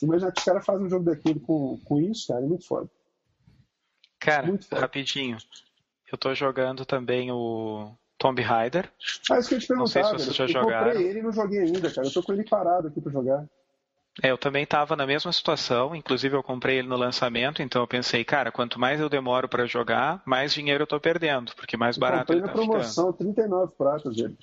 [0.01, 2.89] Imagina que os caras fazem um jogo daquele com, com isso, cara, é muito foda.
[4.19, 4.81] Cara, muito foda.
[4.81, 5.37] rapidinho.
[6.11, 8.91] Eu tô jogando também o Tomb Raider.
[9.29, 10.91] Ah, isso que eu te perguntar, não sei se vocês já eu jogaram.
[10.91, 12.07] comprei ele e não joguei ainda, cara.
[12.07, 13.47] Eu tô com ele parado aqui pra jogar.
[14.21, 17.87] É, eu também estava na mesma situação, inclusive eu comprei ele no lançamento, então eu
[17.87, 21.97] pensei, cara, quanto mais eu demoro para jogar, mais dinheiro eu estou perdendo, porque mais
[21.97, 22.67] eu barato ele tá ficando.
[22.67, 24.37] comprei na promoção, 39 pratas ele.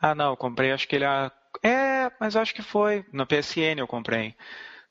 [0.00, 1.30] Ah, não, eu comprei, acho que ele a...
[1.62, 4.34] É, mas acho que foi, na PSN eu comprei.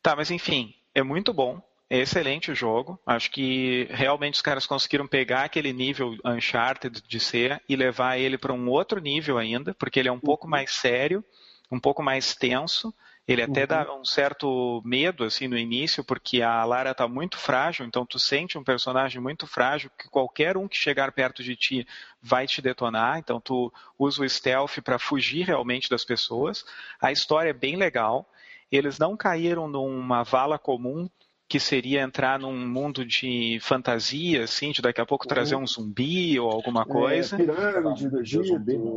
[0.02, 3.00] Tá, mas enfim, é muito bom, é excelente o jogo.
[3.06, 8.38] Acho que realmente os caras conseguiram pegar aquele nível Uncharted de ser e levar ele
[8.38, 11.24] para um outro nível ainda, porque ele é um pouco mais sério,
[11.72, 12.94] um pouco mais tenso
[13.28, 13.68] ele até uhum.
[13.68, 18.20] dá um certo medo assim no início, porque a Lara está muito frágil, então tu
[18.20, 21.88] sente um personagem muito frágil que qualquer um que chegar perto de ti
[22.22, 26.64] vai te detonar, então tu usa o stealth para fugir realmente das pessoas.
[27.02, 28.30] A história é bem legal.
[28.72, 31.10] Eles não caíram numa vala comum
[31.48, 36.40] que seria entrar num mundo de fantasia, assim, de daqui a pouco trazer um zumbi
[36.40, 37.36] ou alguma é, coisa.
[37.36, 38.56] É, pirâmide do Egito,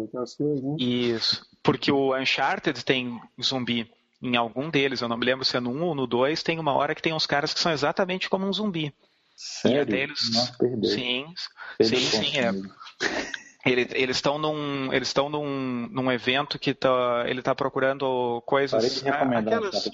[0.09, 0.63] aquelas coisas.
[0.63, 0.77] Né?
[0.79, 3.91] Isso, porque o Uncharted tem zumbi
[4.23, 6.59] em algum deles, eu não me lembro se é no 1 ou no 2, tem
[6.59, 8.93] uma hora que tem uns caras que são exatamente como um zumbi.
[9.37, 9.79] Sério?
[9.79, 10.19] E até eles...
[10.83, 11.27] Sim,
[11.81, 12.51] sim, sim, é.
[13.65, 19.05] Eles estão num, eles estão num, num evento que tá, ele está procurando coisas.
[19.07, 19.91] Aquelas,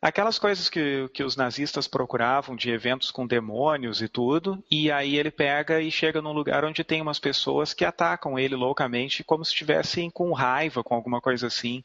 [0.00, 5.16] aquelas coisas que, que os nazistas procuravam de eventos com demônios e tudo, e aí
[5.16, 9.44] ele pega e chega num lugar onde tem umas pessoas que atacam ele loucamente, como
[9.44, 11.82] se estivessem com raiva, com alguma coisa assim.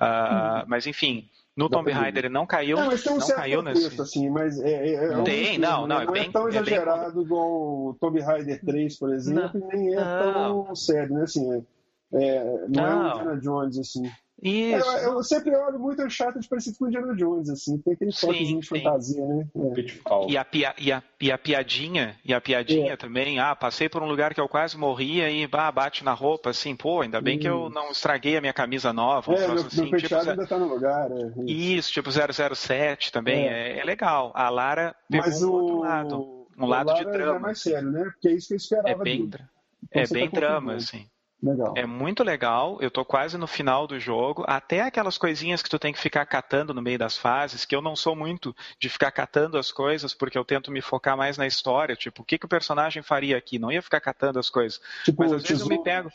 [0.00, 3.62] Uh, mas enfim, no Tomb Raider ele não caiu, não, mas tem um não caiu
[3.62, 4.00] nesse.
[4.00, 7.14] Assim, mas é, é, é tem, um não, não, não, é, bem, é tão exagerado
[7.14, 7.24] bem...
[7.24, 11.24] igual o Tomb Raider 3, por exemplo, não, nem é tão sério, né?
[11.24, 14.10] Assim, é, é não, é um Indiana Jones assim.
[14.42, 14.90] Isso.
[14.90, 17.92] É, eu, eu, sempre olho muito chato de parecido com o Indiana Jones, assim, tem
[17.92, 19.46] aquele toquezinho de fantasia, né?
[19.54, 20.30] É.
[20.30, 22.96] E, a pia, e, a, e a piadinha, e a piadinha é.
[22.96, 26.50] também, ah, passei por um lugar que eu quase morria e bah, bate na roupa,
[26.50, 27.40] assim, pô, ainda bem hum.
[27.40, 29.30] que eu não estraguei a minha camisa nova.
[29.30, 31.10] Um é, meu, assim, meu tipo, ainda tá no lugar.
[31.10, 31.42] É.
[31.46, 34.32] Isso, tipo 007 também, é, é, é legal.
[34.34, 35.52] A Lara pegou Mas um o...
[35.52, 37.36] outro lado, um lado de drama.
[37.36, 38.04] É mais sério, né?
[38.04, 39.46] Porque é isso que eu esperava É bem, então,
[39.90, 41.06] é bem tá drama, assim.
[41.42, 41.72] Legal.
[41.76, 42.78] É muito legal.
[42.80, 44.44] Eu tô quase no final do jogo.
[44.46, 47.80] Até aquelas coisinhas que tu tem que ficar catando no meio das fases, que eu
[47.80, 51.46] não sou muito de ficar catando as coisas, porque eu tento me focar mais na
[51.46, 51.96] história.
[51.96, 53.58] Tipo, o que, que o personagem faria aqui?
[53.58, 54.80] Não ia ficar catando as coisas.
[55.04, 56.10] Tipo, mas às vezes eu me pego.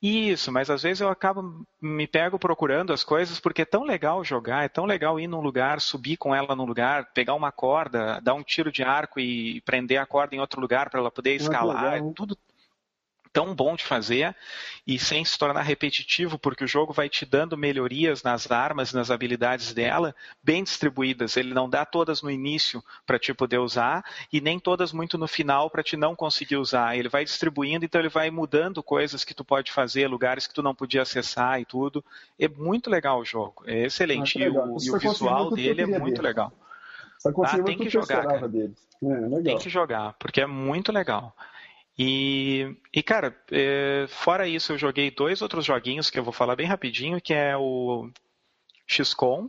[0.00, 4.24] Isso, mas às vezes eu acabo me pego procurando as coisas porque é tão legal
[4.24, 8.20] jogar, é tão legal ir num lugar, subir com ela num lugar, pegar uma corda,
[8.20, 11.36] dar um tiro de arco e prender a corda em outro lugar para ela poder
[11.36, 12.36] escalar, é tudo
[13.32, 14.36] tão bom de fazer
[14.86, 19.10] e sem se tornar repetitivo, porque o jogo vai te dando melhorias nas armas, nas
[19.10, 21.36] habilidades dela, bem distribuídas.
[21.36, 25.26] Ele não dá todas no início para te poder usar e nem todas muito no
[25.26, 26.96] final para te não conseguir usar.
[26.96, 30.62] Ele vai distribuindo, então ele vai mudando coisas que tu pode fazer, lugares que tu
[30.62, 32.04] não podia acessar e tudo.
[32.38, 34.42] É muito legal o jogo, é excelente.
[34.42, 36.28] Ah, e o, e o visual dele é muito ver.
[36.28, 36.52] legal.
[37.44, 38.50] Ah, tem que jogar, cara.
[39.04, 41.34] É, tem que jogar, porque é muito legal.
[41.98, 46.56] E, e cara, é, fora isso, eu joguei dois outros joguinhos que eu vou falar
[46.56, 48.10] bem rapidinho, que é o
[48.86, 49.48] XCOM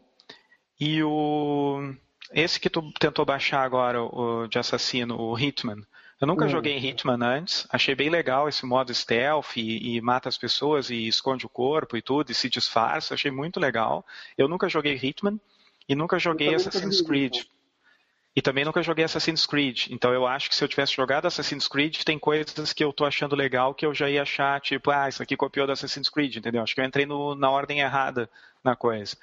[0.80, 1.96] e o
[2.32, 5.86] esse que tu tentou baixar agora, o de assassino, o Hitman.
[6.20, 6.50] Eu nunca hum.
[6.50, 11.08] joguei Hitman antes, achei bem legal esse modo stealth e, e, mata as pessoas e
[11.08, 14.06] esconde o corpo e tudo, e se disfarça, achei muito legal.
[14.38, 15.40] Eu nunca joguei Hitman
[15.88, 17.44] e nunca joguei Assassin's Creed.
[18.36, 19.88] E também nunca joguei Assassin's Creed.
[19.92, 23.06] Então eu acho que se eu tivesse jogado Assassin's Creed, tem coisas que eu tô
[23.06, 26.38] achando legal que eu já ia achar, tipo, ah, isso aqui copiou do Assassin's Creed,
[26.38, 26.64] entendeu?
[26.64, 28.30] Acho que eu entrei no, na ordem errada
[28.64, 29.16] na coisa.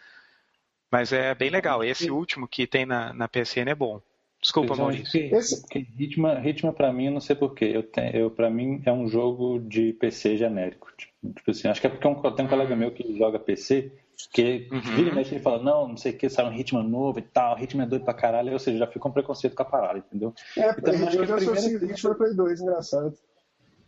[0.90, 1.82] Mas é bem legal.
[1.82, 4.00] Esse último que tem na, na PSN é bom.
[4.40, 5.10] Desculpa, Maurício.
[5.10, 5.66] Que, Esse...
[5.68, 7.66] que Ritma, Ritma para mim, eu não sei porquê.
[7.66, 10.88] Eu tenho, eu, para mim é um jogo de PC genérico.
[10.96, 13.92] Tipo, tipo assim, acho que é porque um, tem um colega meu que joga PC
[14.26, 14.80] Porque uhum.
[14.80, 17.22] vira e mexe ele fala, não, não sei o que, sai um ritmo novo e
[17.22, 19.66] tal, o ritmo é doido pra caralho, ou seja, já fica um preconceito com a
[19.66, 20.34] parada, entendeu?
[20.56, 23.18] É, então, eu, eu já associo o ritmo ao Play 2, engraçado.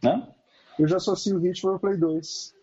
[0.02, 0.28] Né?
[0.78, 2.54] Eu já associo o ritmo ao Play 2.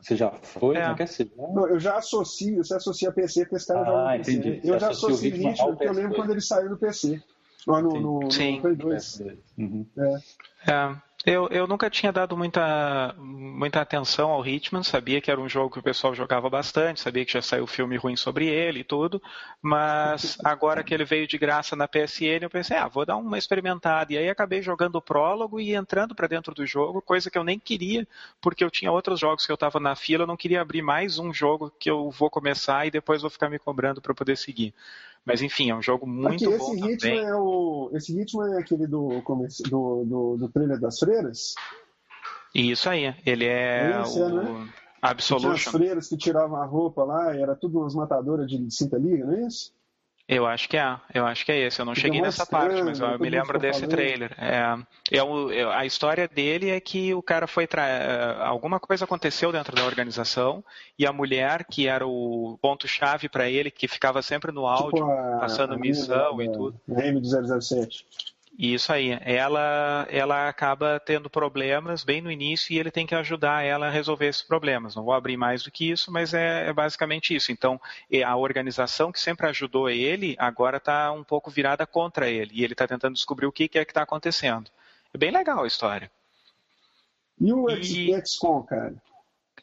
[0.00, 0.76] Você já foi?
[0.76, 0.86] É.
[0.86, 1.32] Não quer ser?
[1.36, 4.32] Não, eu já associo, você associa PC porque esse cara ah, joga no PC.
[4.32, 4.60] Entendi.
[4.68, 7.22] Eu já associo o ritmo, ritmo porque eu lembro quando ele saiu do PC.
[7.66, 9.22] Lá no, no, no, no Play 2.
[9.56, 9.86] Uhum.
[9.96, 10.72] É.
[10.72, 10.96] é.
[11.26, 15.70] Eu, eu nunca tinha dado muita, muita atenção ao Hitman, sabia que era um jogo
[15.70, 19.22] que o pessoal jogava bastante, sabia que já saiu filme ruim sobre ele e tudo,
[19.62, 23.38] mas agora que ele veio de graça na PSN, eu pensei, ah, vou dar uma
[23.38, 24.12] experimentada.
[24.12, 27.44] E aí acabei jogando o prólogo e entrando para dentro do jogo, coisa que eu
[27.44, 28.06] nem queria,
[28.38, 31.18] porque eu tinha outros jogos que eu estava na fila, eu não queria abrir mais
[31.18, 34.74] um jogo que eu vou começar e depois vou ficar me cobrando para poder seguir.
[35.24, 37.24] Mas enfim, é um jogo muito Aqui, bom esse também.
[37.24, 39.08] É o, esse ritmo é aquele do,
[39.70, 41.54] do, do, do trailer das freiras?
[42.54, 44.68] Isso aí, ele é esse o é, né?
[45.00, 45.48] Absolution.
[45.48, 49.24] Tinha as freiras que tiravam a roupa lá, era tudo umas matadoras de cinta liga,
[49.24, 49.72] não é isso?
[50.26, 51.80] Eu acho que é, eu acho que é esse.
[51.80, 54.34] Eu não cheguei nessa parte, mas eu, me lembro desse trailer.
[54.38, 57.86] É, é, o, é, a história dele é que o cara foi tra...
[57.86, 60.64] É, alguma coisa aconteceu dentro da organização
[60.98, 65.04] e a mulher que era o ponto chave para ele, que ficava sempre no áudio,
[65.04, 66.80] tipo a, passando a missão e tudo.
[66.88, 68.06] M do 007.
[68.56, 69.18] Isso aí.
[69.22, 73.90] Ela, ela acaba tendo problemas bem no início e ele tem que ajudar ela a
[73.90, 74.94] resolver esses problemas.
[74.94, 77.50] Não vou abrir mais do que isso, mas é, é basicamente isso.
[77.50, 77.80] Então,
[78.24, 82.74] a organização que sempre ajudou ele agora está um pouco virada contra ele e ele
[82.74, 84.70] está tentando descobrir o que, que é que está acontecendo.
[85.12, 86.10] É bem legal a história.
[87.40, 87.66] E o
[88.24, 88.94] XCOM, cara?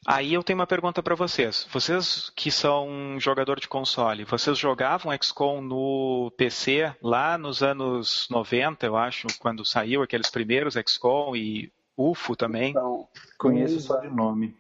[0.05, 1.67] Aí eu tenho uma pergunta para vocês.
[1.71, 8.85] Vocês que são jogador de console, vocês jogavam XCOM no PC lá nos anos 90,
[8.85, 12.71] eu acho, quando saiu aqueles primeiros XCOM e UFO também?
[12.71, 13.07] Então,
[13.37, 14.55] conheço só de nome.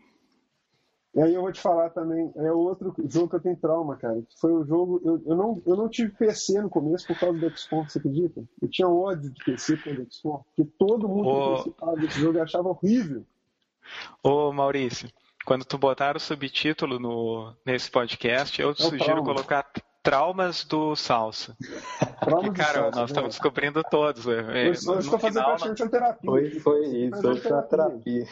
[1.13, 4.23] E aí eu vou te falar também, é outro jogo que eu tenho trauma, cara.
[4.39, 5.01] Foi o jogo.
[5.03, 8.41] Eu, eu, não, eu não tive PC no começo por causa do XCOM, você acredita?
[8.61, 11.33] Eu tinha ódio de PC por causa do XCOM, porque todo mundo oh.
[11.33, 13.25] que participava desse jogo achava horrível.
[14.23, 15.09] Ô Maurício,
[15.45, 19.23] quando tu botar o subtítulo no, nesse podcast, eu te é sugiro trauma.
[19.23, 19.65] colocar
[20.03, 21.55] traumas do salsa.
[22.21, 23.29] Traumas Porque, cara, salsa, nós estamos né?
[23.29, 24.25] descobrindo todos.
[24.25, 24.35] Né?
[24.35, 26.31] É, hoje, hoje estou fazendo praticamente uma terapia.
[26.31, 28.25] Hoje foi isso, hoje foi a terapia.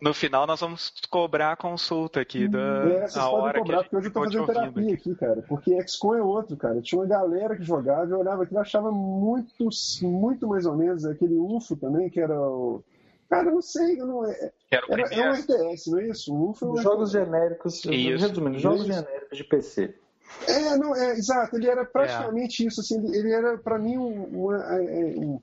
[0.00, 3.84] No final nós vamos cobrar a consulta aqui da é, vocês a hora cobrar, que
[3.84, 5.42] porque hoje eu tô fazendo terapia aqui, cara.
[5.48, 6.80] Porque XCOM é outro, cara.
[6.80, 9.68] Tinha uma galera que jogava, eu olhava aquilo, achava muito,
[10.02, 12.84] muito mais ou menos aquele UFO também, que era o
[13.28, 16.34] Cara, eu não sei, eu não, é, era, é um RTS, não é isso?
[16.34, 17.88] Um foi um jogos genéricos, isso.
[17.90, 18.92] resumindo, jogos isso.
[18.92, 19.94] genéricos de PC.
[20.46, 22.68] É, não, é, exato, ele era praticamente é.
[22.68, 24.80] isso, assim, ele era para mim um, um, é,
[25.16, 25.40] um,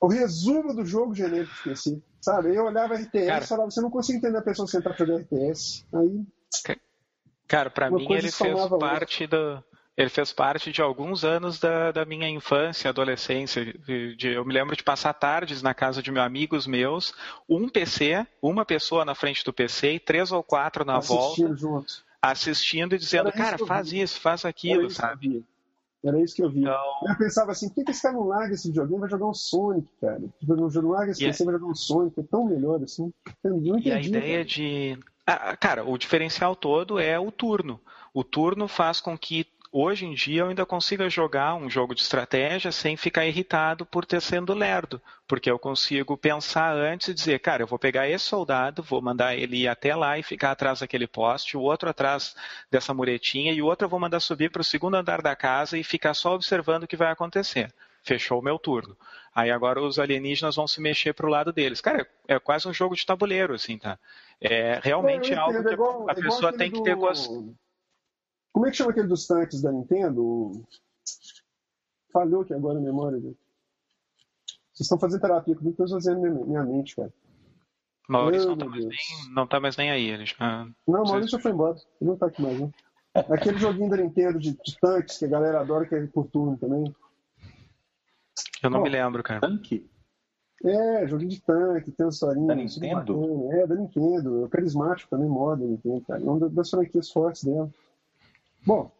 [0.00, 2.54] o resumo do jogo genérico de PC, sabe?
[2.54, 5.22] Eu olhava RTS cara, e falava, você não consegue entender a pessoa sentar pra jogar
[5.22, 6.24] RTS, aí...
[7.46, 9.62] Cara, pra mim ele fez parte do
[9.96, 13.64] ele fez parte de alguns anos da, da minha infância, adolescência.
[13.64, 17.14] De, de, eu me lembro de passar tardes na casa de meus amigos meus,
[17.48, 21.86] um PC, uma pessoa na frente do PC e três ou quatro na assistindo volta,
[22.20, 25.44] assistindo e dizendo, cara, faz isso, faz aquilo, sabe?
[26.04, 26.60] Era isso que eu vi.
[26.60, 26.74] Então...
[27.08, 29.34] Eu pensava assim, por que, que esse cara não larga esse videogame vai jogar um
[29.34, 30.20] Sonic, cara?
[30.40, 33.12] Tipo, não larga esse PC, vai jogar um Sonic, é tão melhor assim.
[33.42, 34.44] Eu não entendi, e a ideia cara.
[34.44, 34.98] de...
[35.26, 37.80] Ah, cara, o diferencial todo é o turno.
[38.12, 39.46] O turno faz com que
[39.76, 44.06] hoje em dia eu ainda consigo jogar um jogo de estratégia sem ficar irritado por
[44.06, 48.24] ter sendo lerdo, porque eu consigo pensar antes e dizer, cara, eu vou pegar esse
[48.24, 52.36] soldado, vou mandar ele ir até lá e ficar atrás daquele poste, o outro atrás
[52.70, 55.76] dessa muretinha e o outro eu vou mandar subir para o segundo andar da casa
[55.76, 57.74] e ficar só observando o que vai acontecer.
[58.04, 58.96] Fechou o meu turno.
[59.34, 61.80] Aí agora os alienígenas vão se mexer para o lado deles.
[61.80, 63.98] Cara, é quase um jogo de tabuleiro, assim, tá?
[64.40, 67.56] É realmente é, algo que a é pessoa tem que ter gosto
[68.54, 70.52] como é que chama aquele dos tanques da Nintendo?
[72.12, 73.18] Falhou aqui agora a memória.
[73.18, 73.36] Vocês
[74.82, 77.12] estão fazendo terapia comigo, eu estou fazendo minha, mente, cara.
[78.08, 78.88] Maurício não tá, nem,
[79.34, 80.08] não tá, mais nem, aí.
[80.08, 80.68] Ele já...
[80.86, 81.76] Não, o Maurício já foi embora.
[82.00, 82.70] Ele não tá aqui mais, né?
[83.28, 86.56] Aquele joguinho da Nintendo de, de, tanques que a galera adora, que é por turno
[86.56, 86.94] também.
[88.62, 89.40] Eu não oh, me lembro, cara.
[89.40, 89.84] Tanque?
[90.64, 92.46] É, joguinho de tanque, tem uma historinha.
[92.46, 93.52] Da Nintendo?
[93.52, 94.44] É, da Nintendo.
[94.44, 96.22] É carismático também, moda da Nintendo, cara.
[96.22, 97.68] É uma das franquias fortes dela.
[98.66, 98.90] Bom,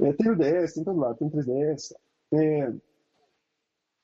[0.00, 1.94] é, tem o DS, tem todo lado, tem 3DS.
[2.32, 2.72] É,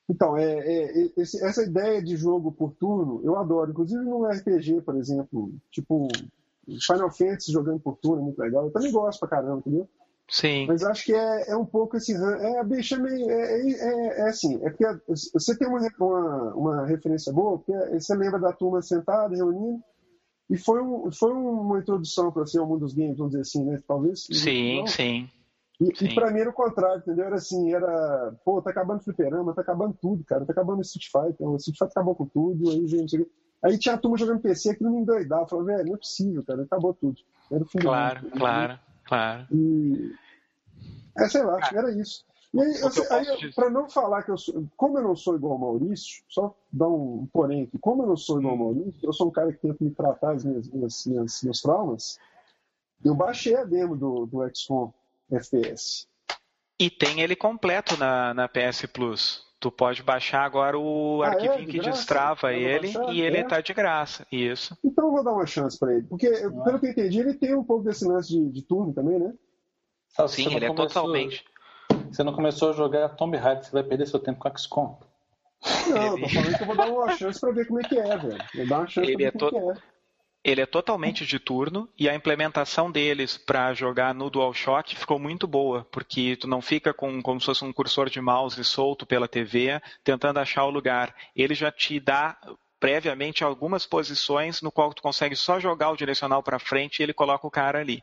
[0.09, 3.71] então, é, é, é, esse, essa ideia de jogo por turno, eu adoro.
[3.71, 6.09] Inclusive no RPG, por exemplo, tipo
[6.87, 8.65] Final Fantasy jogando por turno é muito legal.
[8.65, 9.89] Eu também gosto pra caramba, entendeu?
[10.29, 10.67] Sim.
[10.67, 12.15] Mas acho que é, é um pouco esse.
[12.15, 14.85] É, bicho, é, meio, é, é, é, assim, é porque
[15.33, 19.83] você tem uma, uma, uma referência boa, porque você lembra da turma sentada, reunindo,
[20.51, 23.65] E foi, um, foi uma introdução para ser o mundo dos games, vamos dizer assim,
[23.65, 23.81] né?
[23.87, 24.27] Talvez.
[24.33, 25.29] Sim, sim.
[25.81, 27.25] E, e pra mim era o contrário, entendeu?
[27.25, 30.83] Era assim, era, pô, tá acabando o fliperama, tá acabando tudo, cara, tá acabando o
[30.83, 33.31] Street Fighter, o Street Fighter acabou com tudo, aí veio, não sei o quê.
[33.63, 36.63] Aí tinha a turma jogando PC, aquilo me endoidava, falou, velho, não é possível, cara,
[36.63, 37.17] acabou tudo.
[37.51, 39.47] Era o fim Claro, do mundo, claro, claro.
[39.53, 40.13] E.
[41.17, 42.25] É, sei lá, era isso.
[42.53, 44.67] E aí, eu, aí para não falar que eu sou.
[44.77, 47.79] Como eu não sou igual ao Maurício, só dar um porém aqui.
[47.79, 48.75] Como eu não sou igual ao Hum.
[48.75, 52.19] Maurício, eu sou um cara que tenta me tratar as minhas, minhas, minhas, meus traumas.
[53.05, 54.93] Eu baixei a demo do, do XCOM
[55.31, 56.07] FPS.
[56.79, 59.45] E tem ele completo na, na PS Plus.
[59.61, 61.31] Tu pode baixar agora o Ah, é?
[61.31, 61.93] arquivinho De que graça?
[61.99, 63.15] destrava ele baixar?
[63.15, 63.43] e ele É?
[63.45, 64.27] tá de graça.
[64.33, 64.77] Isso.
[64.83, 66.07] Então eu vou dar uma chance para ele.
[66.09, 68.93] Porque, eu- pelo que eu entendi, ele tem um pouco desse lance de, de turno
[68.93, 69.33] também, né?
[70.29, 71.45] Sim, ele é começou- totalmente.
[72.11, 74.99] Você não começou a jogar Tomb Raider, você vai perder seu tempo com XCOM.
[75.89, 77.99] Não, eu tô falando que eu vou dar uma chance para ver como é que
[77.99, 78.39] é, velho.
[78.55, 79.91] Vou dar uma chance Ele pra ver é como to- é que é.
[80.43, 85.47] Ele é totalmente de turno e a implementação deles para jogar no DualShock ficou muito
[85.47, 89.29] boa, porque tu não fica com como se fosse um cursor de mouse solto pela
[89.29, 91.15] TV tentando achar o lugar.
[91.37, 92.39] Ele já te dá
[92.81, 97.13] previamente algumas posições no qual tu consegue só jogar o direcional para frente e ele
[97.13, 98.03] coloca o cara ali.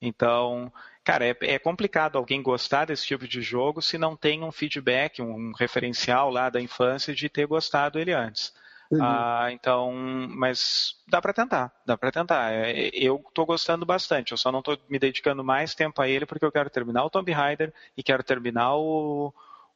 [0.00, 0.72] Então,
[1.06, 5.22] cara, é, é complicado alguém gostar desse tipo de jogo se não tem um feedback,
[5.22, 8.52] um referencial lá da infância de ter gostado ele antes.
[8.86, 9.02] Entendi.
[9.02, 12.52] Ah, então, mas dá para tentar, dá para tentar.
[12.52, 16.26] É, Eu tô gostando bastante, eu só não tô me dedicando mais tempo a ele
[16.26, 19.32] porque eu quero terminar o Tomb Raider e quero terminar o,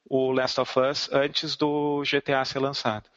[0.09, 3.09] o Last of Us antes do GTA ser lançado.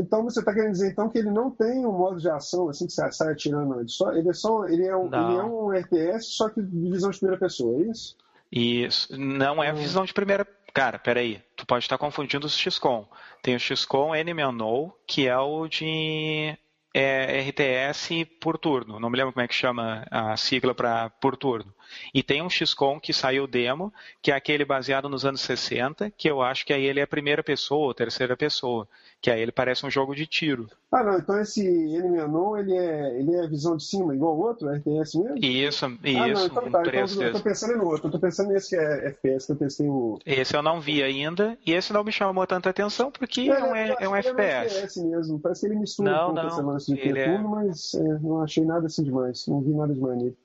[0.00, 2.86] Então você está querendo dizer então que ele não tem um modo de ação assim
[2.86, 3.94] que você sai atirando antes.
[3.94, 5.30] Só, ele é só ele é, um, Não.
[5.30, 8.16] ele é um RTS só que de visão de primeira pessoa, é isso?
[8.50, 10.46] Isso não é visão de primeira.
[10.72, 13.06] Cara, peraí, tu pode estar confundindo os XCOM.
[13.42, 16.56] Tem o XCOM Enemy Unknown, que é o de
[16.92, 19.00] é, RTS por turno.
[19.00, 21.72] Não me lembro como é que chama a sigla para por turno.
[22.14, 23.92] E tem um XCOM que saiu demo,
[24.22, 27.42] que é aquele baseado nos anos 60, que eu acho que aí ele é primeira
[27.42, 28.88] pessoa ou terceira pessoa,
[29.20, 30.68] que aí ele parece um jogo de tiro.
[30.90, 31.60] Ah, não, então esse
[31.98, 35.36] Unknown, ele é, ele é visão de cima, igual o outro, RTS mesmo?
[35.36, 37.32] Isso, ah, não, isso, então tá, então eu 3D.
[37.32, 40.18] tô pensando no outro, eu tô pensando nesse que é FPS, que eu testei o...
[40.24, 43.74] Esse eu não vi ainda, e esse não me chamou tanta atenção, porque É, não
[43.74, 44.74] é, é um FPS.
[44.76, 47.38] FPS mesmo, parece que ele mistura Não, um pouco não, esse lance de ele é-
[47.38, 50.36] mas é, não achei nada assim demais, não vi nada demais nele.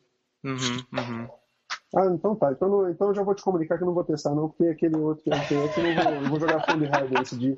[0.43, 1.29] Uhum, uhum.
[1.93, 2.51] Ah, então tá.
[2.53, 4.63] Então, não- então eu já vou te comunicar que eu não vou testar, não, porque
[4.65, 7.57] aquele outro que é eu não vou, vou jogar Tomb Raider esse dia.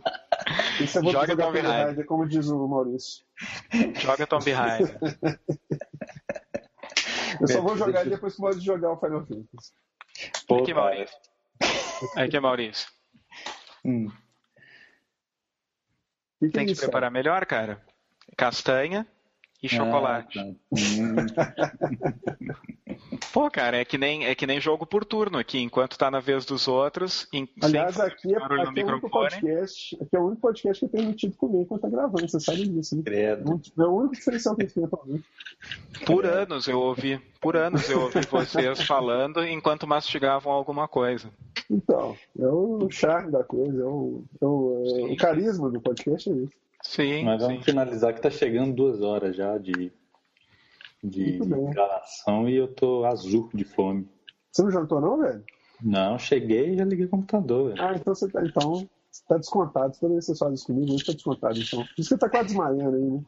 [0.82, 2.06] Esse eu vou Joga jogar Tomb Raider.
[2.08, 3.24] Como diz o Maurício.
[3.96, 5.00] Joga Tomb Raider.
[7.40, 9.72] Eu só vou jogar depois que o Maurício jogar o Final Fantasy.
[10.48, 10.74] Pô, Aqui.
[10.74, 11.18] Maurício.
[12.16, 12.88] Aqui, Maurício.
[13.86, 14.08] Hum.
[14.08, 14.10] O
[16.40, 17.82] que, que Tem é que isso, preparar melhor, cara.
[18.36, 19.08] Castanha
[19.64, 20.40] e chocolate.
[20.40, 20.50] Ah, tá.
[20.74, 21.16] Hum.
[23.32, 26.20] Pô, cara, é que nem é que nem jogo por turno aqui, enquanto tá na
[26.20, 27.28] vez dos outros.
[27.34, 31.00] Em, Aliás, aqui é, aqui é o podcast, aqui é o único podcast que é
[31.00, 33.04] permitido comer enquanto tá gravando, você sabe disso, né?
[33.04, 33.62] Credo.
[33.78, 35.24] É o único diferencial que a gente tem atualmente.
[36.06, 41.30] Por anos eu ouvi, por anos eu ouvi vocês falando enquanto mastigavam alguma coisa.
[41.72, 46.30] Então, é o charme da coisa, é o, é o, é o carisma do podcast,
[46.30, 46.64] é isso.
[46.84, 47.48] Sim, Mas sim.
[47.48, 49.92] vamos finalizar que tá chegando duas horas já de,
[51.04, 51.40] de
[51.72, 54.08] gravação e eu tô azul de fome.
[54.52, 55.44] Você não jantou não, velho?
[55.82, 57.82] Não, cheguei e já liguei o computador, velho.
[57.82, 59.96] Ah, então você tá, então, você tá descontado.
[59.96, 61.80] Você faz isso comigo, hoje tá descontado, então.
[61.80, 63.24] Por isso que você tá quase desmaiando aí, né?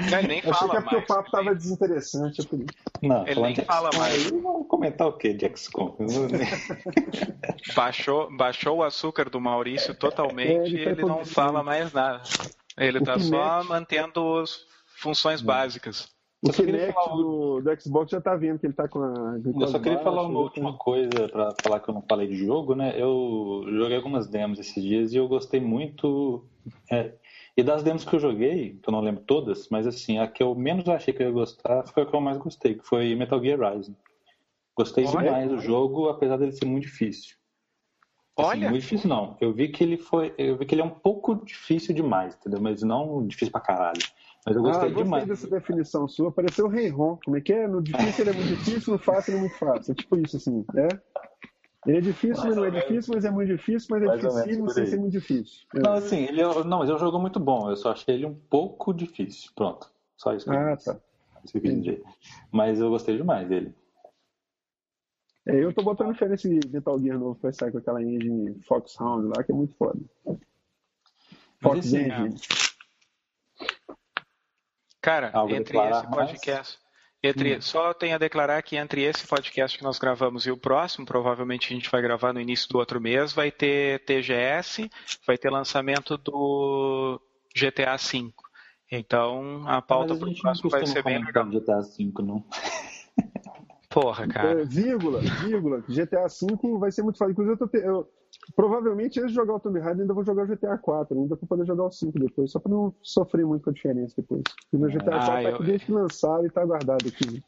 [0.00, 1.04] Ele nem Eu achei que fala é porque mais.
[1.04, 2.40] o papo tava desinteressante.
[2.40, 2.66] é isso.
[3.02, 4.14] Não, Ele nem fala mais.
[4.26, 5.96] aí, Vamos comentar o que de XCOM?
[7.74, 11.92] Baixou, baixou o açúcar do Maurício É, totalmente ele e tá ele não fala mais
[11.92, 12.22] nada.
[12.76, 14.64] Ele O tá Kinect- só mantendo as
[14.96, 16.08] funções básicas.
[16.42, 18.88] O Eu só queria Kinect falar do, do Xbox já tá vendo que ele tá
[18.88, 19.38] com a.
[19.60, 22.74] Eu só queria falar uma última coisa para falar que eu não falei de jogo,
[22.74, 22.94] né?
[22.96, 26.44] Eu joguei algumas demos esses dias e eu gostei muito.
[26.90, 27.12] é,
[27.56, 30.42] e das demos que eu joguei, que eu não lembro todas, mas assim, a que
[30.42, 33.14] eu menos achei que eu ia gostar foi a que eu mais gostei, que foi
[33.14, 33.96] Metal Gear Rising.
[34.76, 35.24] Gostei Olha.
[35.24, 37.36] demais do jogo, apesar dele ser muito difícil.
[38.36, 39.36] Assim, Olha, muito difícil não.
[39.40, 42.60] Eu vi que ele foi, eu vi que ele é um pouco difícil demais, entendeu?
[42.60, 44.00] Mas não difícil pra caralho.
[44.46, 45.28] Mas eu Ah, gostei gostei demais.
[45.28, 46.32] dessa definição sua.
[46.32, 47.18] Pareceu o Rei Ron.
[47.22, 47.68] Como é que é?
[47.68, 49.92] No difícil ele é muito difícil, no fácil ele é muito fácil.
[49.92, 50.64] É tipo isso, assim.
[50.74, 50.88] É?
[51.86, 54.30] Ele é difícil, mas não é difícil, mas é muito difícil, mas é
[54.70, 54.90] sem aí.
[54.90, 55.66] ser muito difícil.
[55.74, 55.78] É.
[55.80, 57.70] Não, assim, ele é, não, mas é um jogo muito bom.
[57.70, 59.50] Eu só achei ele um pouco difícil.
[59.54, 59.90] Pronto.
[60.16, 61.00] Só isso que eu Ah, tá.
[61.42, 62.02] Isso que eu quis dizer.
[62.52, 63.74] Mas eu gostei demais dele.
[65.48, 68.60] É, eu tô botando fé nesse Metal Gear novo que vai sair com aquela engine
[68.68, 69.98] Foxhound lá, que é muito foda.
[71.62, 72.34] Fox esse- Engine.
[75.00, 76.78] Cara, Algo entre esse podcast.
[76.78, 76.89] Mais?
[77.22, 77.60] Entre, hum.
[77.60, 81.70] Só tenho a declarar que entre esse podcast que nós gravamos e o próximo, provavelmente
[81.70, 84.90] a gente vai gravar no início do outro mês, vai ter TGS,
[85.26, 87.20] vai ter lançamento do
[87.54, 88.32] GTA V.
[88.90, 91.46] Então a pauta para o próximo vai ser bem legal.
[91.46, 92.44] GTA V, não.
[93.90, 94.62] Porra, cara.
[94.62, 95.80] É, vírgula, vírgula.
[95.88, 97.32] GTA V vai ser muito fácil.
[97.32, 97.78] Inclusive, eu, tô te...
[97.78, 98.08] eu
[98.54, 101.48] provavelmente antes de jogar o Tomb Raider ainda vou jogar o GTA 4, ainda vou
[101.48, 104.42] poder jogar o 5 depois, só para não sofrer muito com a diferença depois.
[104.70, 105.62] Porque o GTA ah, 4 tá eu...
[105.62, 107.42] desde que lançaram e tá guardado aqui.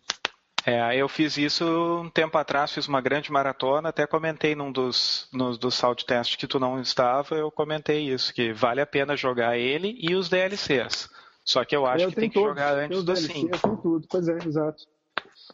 [0.64, 5.28] É, eu fiz isso um tempo atrás, fiz uma grande maratona, até comentei num dos,
[5.32, 9.16] nos, dos salt test que tu não estava, eu comentei isso, que vale a pena
[9.16, 11.10] jogar ele e os DLCs.
[11.44, 13.58] Só que eu acho eu que tem que todos, jogar antes do 5.
[13.58, 14.84] Tem tudo, pois é, exato.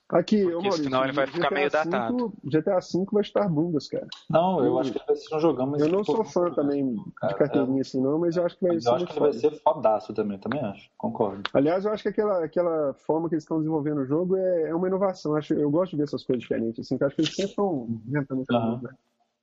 [0.08, 2.32] Aqui, ô Maurício, senão ele vai ficar meio datado.
[2.44, 4.06] GTA V vai estar bundas, cara.
[4.28, 5.82] Não, eu, acho que ele vai ser um jogão, mas...
[5.82, 7.80] Eu não sou fã também cara, de carteirinha é...
[7.80, 9.50] assim não, mas eu acho que vai mas ser Eu acho que ele vai ser
[9.60, 11.42] fodaço também, também acho, concordo.
[11.52, 14.74] Aliás, eu acho que aquela, aquela forma que eles estão desenvolvendo o jogo é, é
[14.74, 15.32] uma inovação.
[15.32, 17.34] Eu, acho, eu gosto de ver essas coisas diferentes, assim, que eu acho que eles
[17.34, 18.80] sempre estão inventando coisa uhum.
[18.82, 18.90] né?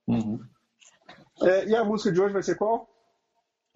[0.08, 0.40] uhum.
[1.42, 2.88] É, e a música de hoje vai ser qual?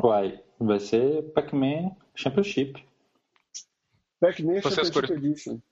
[0.00, 2.89] Vai, vai ser Pac-Man Championship.
[4.20, 5.06] Pac-Man vocês, cur...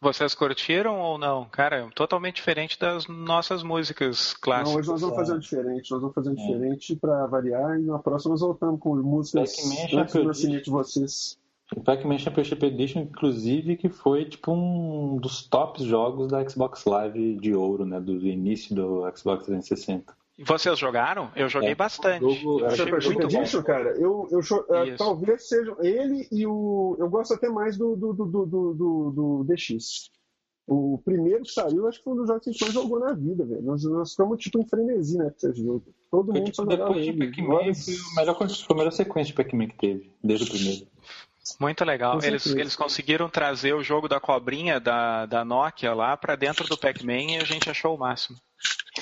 [0.00, 1.44] vocês curtiram ou não?
[1.50, 4.72] Cara, é totalmente diferente das nossas músicas clássicas.
[4.72, 5.90] Não, hoje nós vamos fazer um diferente.
[5.90, 6.36] Nós vamos fazer um é.
[6.36, 9.58] diferente para variar e na próxima nós voltamos com músicas
[9.92, 11.38] antes do nascimento de vocês.
[11.76, 17.36] O Pac-Man Championship Edition, inclusive, que foi tipo um dos tops jogos da Xbox Live
[17.36, 18.00] de ouro, né?
[18.00, 20.16] Do início do Xbox 360.
[20.38, 21.32] Vocês jogaram?
[21.34, 22.20] Eu joguei é, bastante.
[22.20, 26.96] Jogo, eu achei muito Edition, cara, eu, eu uh, talvez seja ele e o.
[26.98, 30.10] Eu gosto até mais do, do, do, do, do, do DX.
[30.66, 33.00] O primeiro que saiu, acho que foi um dos jogos que a gente mais jogou
[33.00, 33.62] na vida, velho.
[33.62, 35.84] Nós, nós ficamos tipo em frenesi, né, com esse jogo.
[36.10, 39.68] Todo mundo tipo, depois de Pac-Man, foi, a melhor, foi a melhor sequência de Pac-Man
[39.68, 40.86] que teve, desde o primeiro.
[41.58, 42.18] Muito legal.
[42.22, 46.76] Eles, eles conseguiram trazer o jogo da cobrinha da, da Nokia lá para dentro do
[46.76, 48.36] Pac-Man e a gente achou o máximo.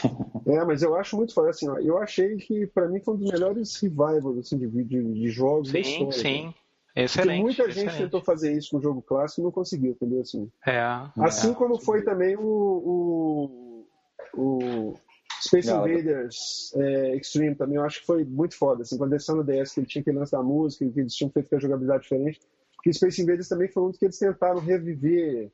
[0.46, 3.16] É, mas eu acho muito foda, assim, ó, eu achei que para mim foi um
[3.16, 6.12] dos melhores revivals assim, de, de, de jogos sim, história.
[6.12, 6.54] Sim, sim.
[6.94, 7.28] Excelente.
[7.28, 7.90] Porque muita excelente.
[7.90, 10.20] gente tentou fazer isso com o jogo clássico e não conseguiu, entendeu?
[10.20, 10.80] Assim, é,
[11.18, 11.54] assim é.
[11.54, 13.84] como foi também o,
[14.32, 14.94] o, o
[15.42, 18.82] Space Invaders é, Extreme também, eu acho que foi muito foda.
[18.82, 21.30] Assim, quando desceu no DS, que ele tinha aquele lance da música, que eles tinham
[21.30, 22.40] feito com a jogabilidade diferente.
[22.74, 25.50] Porque Space Invaders também foi um que eles tentaram reviver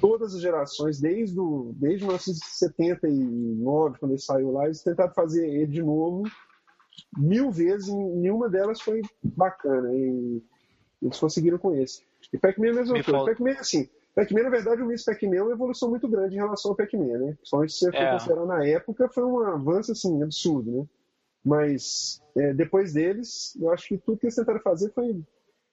[0.00, 5.72] todas as gerações, desde, o, desde 1979, quando ele saiu lá, eles tentaram fazer ele
[5.72, 6.24] de novo
[7.16, 9.92] mil vezes e nenhuma delas foi bacana.
[9.94, 10.42] E
[11.02, 12.02] eles conseguiram com esse.
[12.32, 13.18] E Pac-Man é a mesma Me coisa.
[13.18, 13.32] Falta...
[13.32, 13.88] Pac-Man é assim.
[14.14, 17.18] Pac-Man, na verdade, o Miss Pac-Man é uma evolução muito grande em relação ao Pac-Man,
[17.18, 17.38] né?
[17.44, 18.12] Só se você é.
[18.12, 20.86] considerar na época, foi um avanço, assim, absurdo, né?
[21.44, 25.22] Mas é, depois deles, eu acho que tudo que eles tentaram fazer foi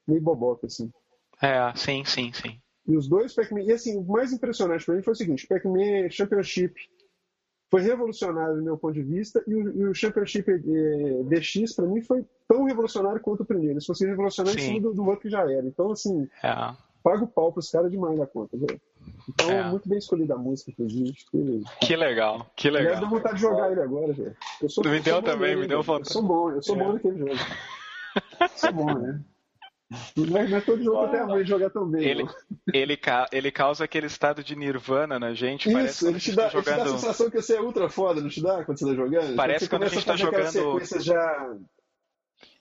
[0.08, 0.92] meio boboca, assim.
[1.42, 2.62] É, sim, sim, sim.
[2.88, 3.62] E os dois Pac-Man.
[3.62, 6.74] E assim, o mais impressionante para mim foi o seguinte: Pac-Man Championship
[7.70, 11.86] foi revolucionário do meu ponto de vista, e o, e o Championship eh, DX, para
[11.86, 13.82] mim, foi tão revolucionário quanto o primeiro.
[13.82, 15.66] Se fosse revolucionário em cima do, do outro que já era.
[15.66, 16.54] Então, assim, é.
[17.04, 18.80] paga o pau pros caras demais da conta, velho.
[19.28, 19.70] Então, é.
[19.70, 21.14] muito bem escolhida a música, inclusive.
[21.32, 22.94] Que, que legal, que legal.
[22.94, 24.36] Aliás, deu vontade de jogar ele agora, velho.
[24.86, 26.10] Me deu também, me deu vontade.
[26.10, 26.80] Eu sou bom, eu sou é.
[26.80, 27.34] bom naquele jogo.
[28.56, 29.22] sou bom, né?
[29.90, 32.04] Mas não é todo jogo até ruim jogar tão bem.
[32.04, 32.28] Ele,
[32.74, 33.00] ele,
[33.32, 35.70] ele, causa aquele estado de nirvana na gente.
[35.70, 36.68] Isso, ele te, dá, tá jogando...
[36.68, 38.86] ele te dá a sensação que você é ultra foda, não te dá quando você
[38.86, 39.36] tá jogando?
[39.36, 40.52] Parece quando, quando a gente tá jogando.
[40.52, 41.56] sequências já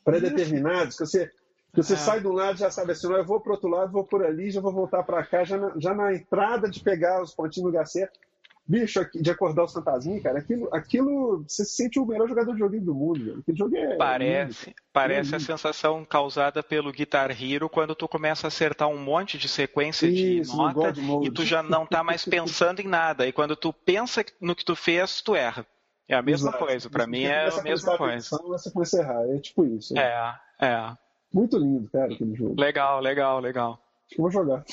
[0.04, 1.26] pré-determinadas, que você,
[1.72, 1.96] que você é.
[1.96, 4.50] sai de um lado já sabe assim, eu vou pro outro lado, vou por ali,
[4.50, 7.70] já vou voltar para cá, já na, já na entrada de pegar os pontinhos no
[7.70, 8.20] lugar certo
[8.66, 12.58] bicho, de acordar os fantasminhas, cara, aquilo, aquilo você se sente o melhor jogador de
[12.58, 13.38] joguinho do mundo, velho.
[13.40, 13.96] Aquele jogo é.
[13.96, 14.76] Parece, lindo.
[14.92, 19.36] parece é a sensação causada pelo Guitar Hero quando tu começa a acertar um monte
[19.36, 23.26] de sequência Isso, de nota e tu já não tá mais pensando em nada.
[23.26, 25.66] E quando tu pensa no que tu fez, tu erra.
[26.08, 26.64] É a mesma Exato.
[26.64, 28.38] coisa, para mim é a mesma coisa.
[28.42, 29.96] Você começa a errar, é tipo isso.
[29.98, 30.66] É, é.
[30.66, 30.96] é.
[31.32, 32.60] Muito lindo, cara, aquele jogo.
[32.60, 33.72] Legal, legal, legal.
[34.04, 34.64] Acho que eu vou jogar.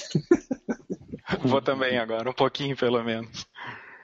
[1.44, 3.48] vou também agora, um pouquinho pelo menos.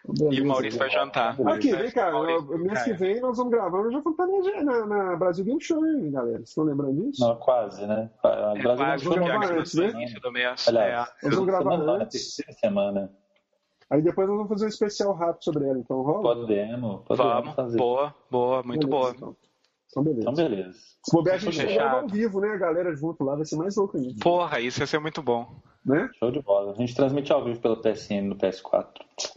[0.07, 1.37] Beleza, e o Maurício vai jantar.
[1.47, 4.85] Aqui, vem cá, Maurício, mês que vem nós vamos gravar, nós já vamos estar na,
[4.85, 6.37] na Brasil Game Show, hein, galera?
[6.37, 7.27] Vocês estão lembrando disso?
[7.27, 8.09] Não, quase, né?
[8.23, 10.13] A é, Brasil quase, Game Show gravar antes, né?
[10.21, 10.67] Do mês.
[10.67, 11.25] Aliás, é.
[11.25, 12.35] Nós vamos gravar semana, antes.
[12.35, 13.11] Terceira semana.
[13.89, 16.21] Aí depois nós vamos fazer um especial rápido sobre ela, então rola?
[16.21, 17.77] Podemos, podemos vamos, fazer.
[17.77, 19.15] Boa, boa, muito beleza, boa.
[19.15, 19.35] Então.
[19.89, 20.21] Então, beleza.
[20.21, 20.79] Então, beleza.
[21.03, 22.49] Se bobear, a gente grava ao vivo, né?
[22.49, 24.15] A galera junto lá vai ser mais louco ainda.
[24.21, 25.61] Porra, isso ia ser muito bom.
[25.87, 26.09] Né?
[26.19, 26.73] Show de bola.
[26.73, 28.87] A gente transmite ao vivo pelo PSN no PS4.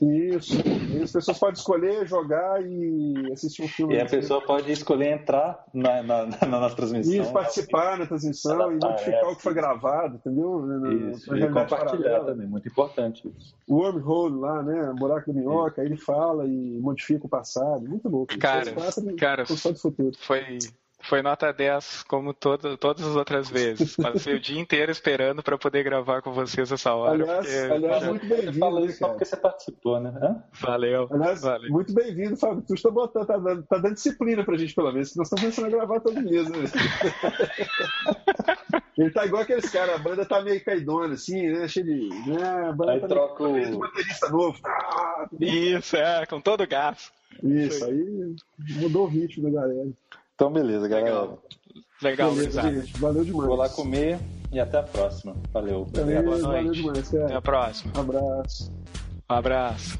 [0.03, 0.61] Isso.
[0.93, 3.95] E as pessoas podem escolher jogar e assistir um filme.
[3.95, 7.15] E a pessoa pode escolher entrar na, na, na, na transmissão.
[7.15, 11.13] Isso, participar na transmissão e notificar o que foi gravado, entendeu?
[11.13, 13.55] Isso, e compartilhar também, muito importante isso.
[13.69, 14.93] O wormhole lá, né?
[14.99, 17.89] Buraco da minhoca, aí ele fala e modifica o passado.
[17.89, 18.37] Muito louco.
[18.39, 18.75] Cara,
[19.17, 20.59] cara foi
[21.03, 23.97] foi nota 10, como todo, todas as outras vezes.
[23.97, 27.15] Passei o dia inteiro esperando para poder gravar com vocês essa hora.
[27.15, 27.73] Aliás, porque...
[27.73, 28.59] aliás muito bem-vindo.
[28.59, 30.43] Fala isso só porque você participou, né?
[30.61, 31.09] Valeu.
[31.11, 31.71] Aliás, valeu.
[31.71, 32.63] muito bem-vindo, Fábio.
[32.67, 35.15] Tu está botando, tá dando, tá dando disciplina pra gente, pelo menos.
[35.17, 36.59] Nós estamos começando a gravar todo mês, né?
[38.99, 41.67] Ele tá igual aqueles caras, a banda tá meio caidona, assim, né?
[41.67, 42.31] Cheio de.
[42.31, 42.69] Né?
[42.69, 43.77] A banda aí tá troca meio...
[43.77, 43.79] o.
[43.79, 44.61] baterista novo.
[45.41, 47.11] Isso, é, com todo o gás.
[47.43, 48.35] Isso, aí
[48.77, 49.91] mudou o ritmo da galera.
[50.41, 51.11] Então, beleza, galera.
[51.11, 51.39] Legal,
[52.01, 52.99] Legal beleza, gente.
[52.99, 53.47] Valeu demais.
[53.47, 54.19] Vou lá comer
[54.51, 55.37] e até a próxima.
[55.53, 55.87] Valeu.
[55.93, 57.15] Valeu, valeu demais.
[57.15, 57.93] Até a próxima.
[57.95, 58.73] Um abraço.
[59.29, 59.99] Um abraço.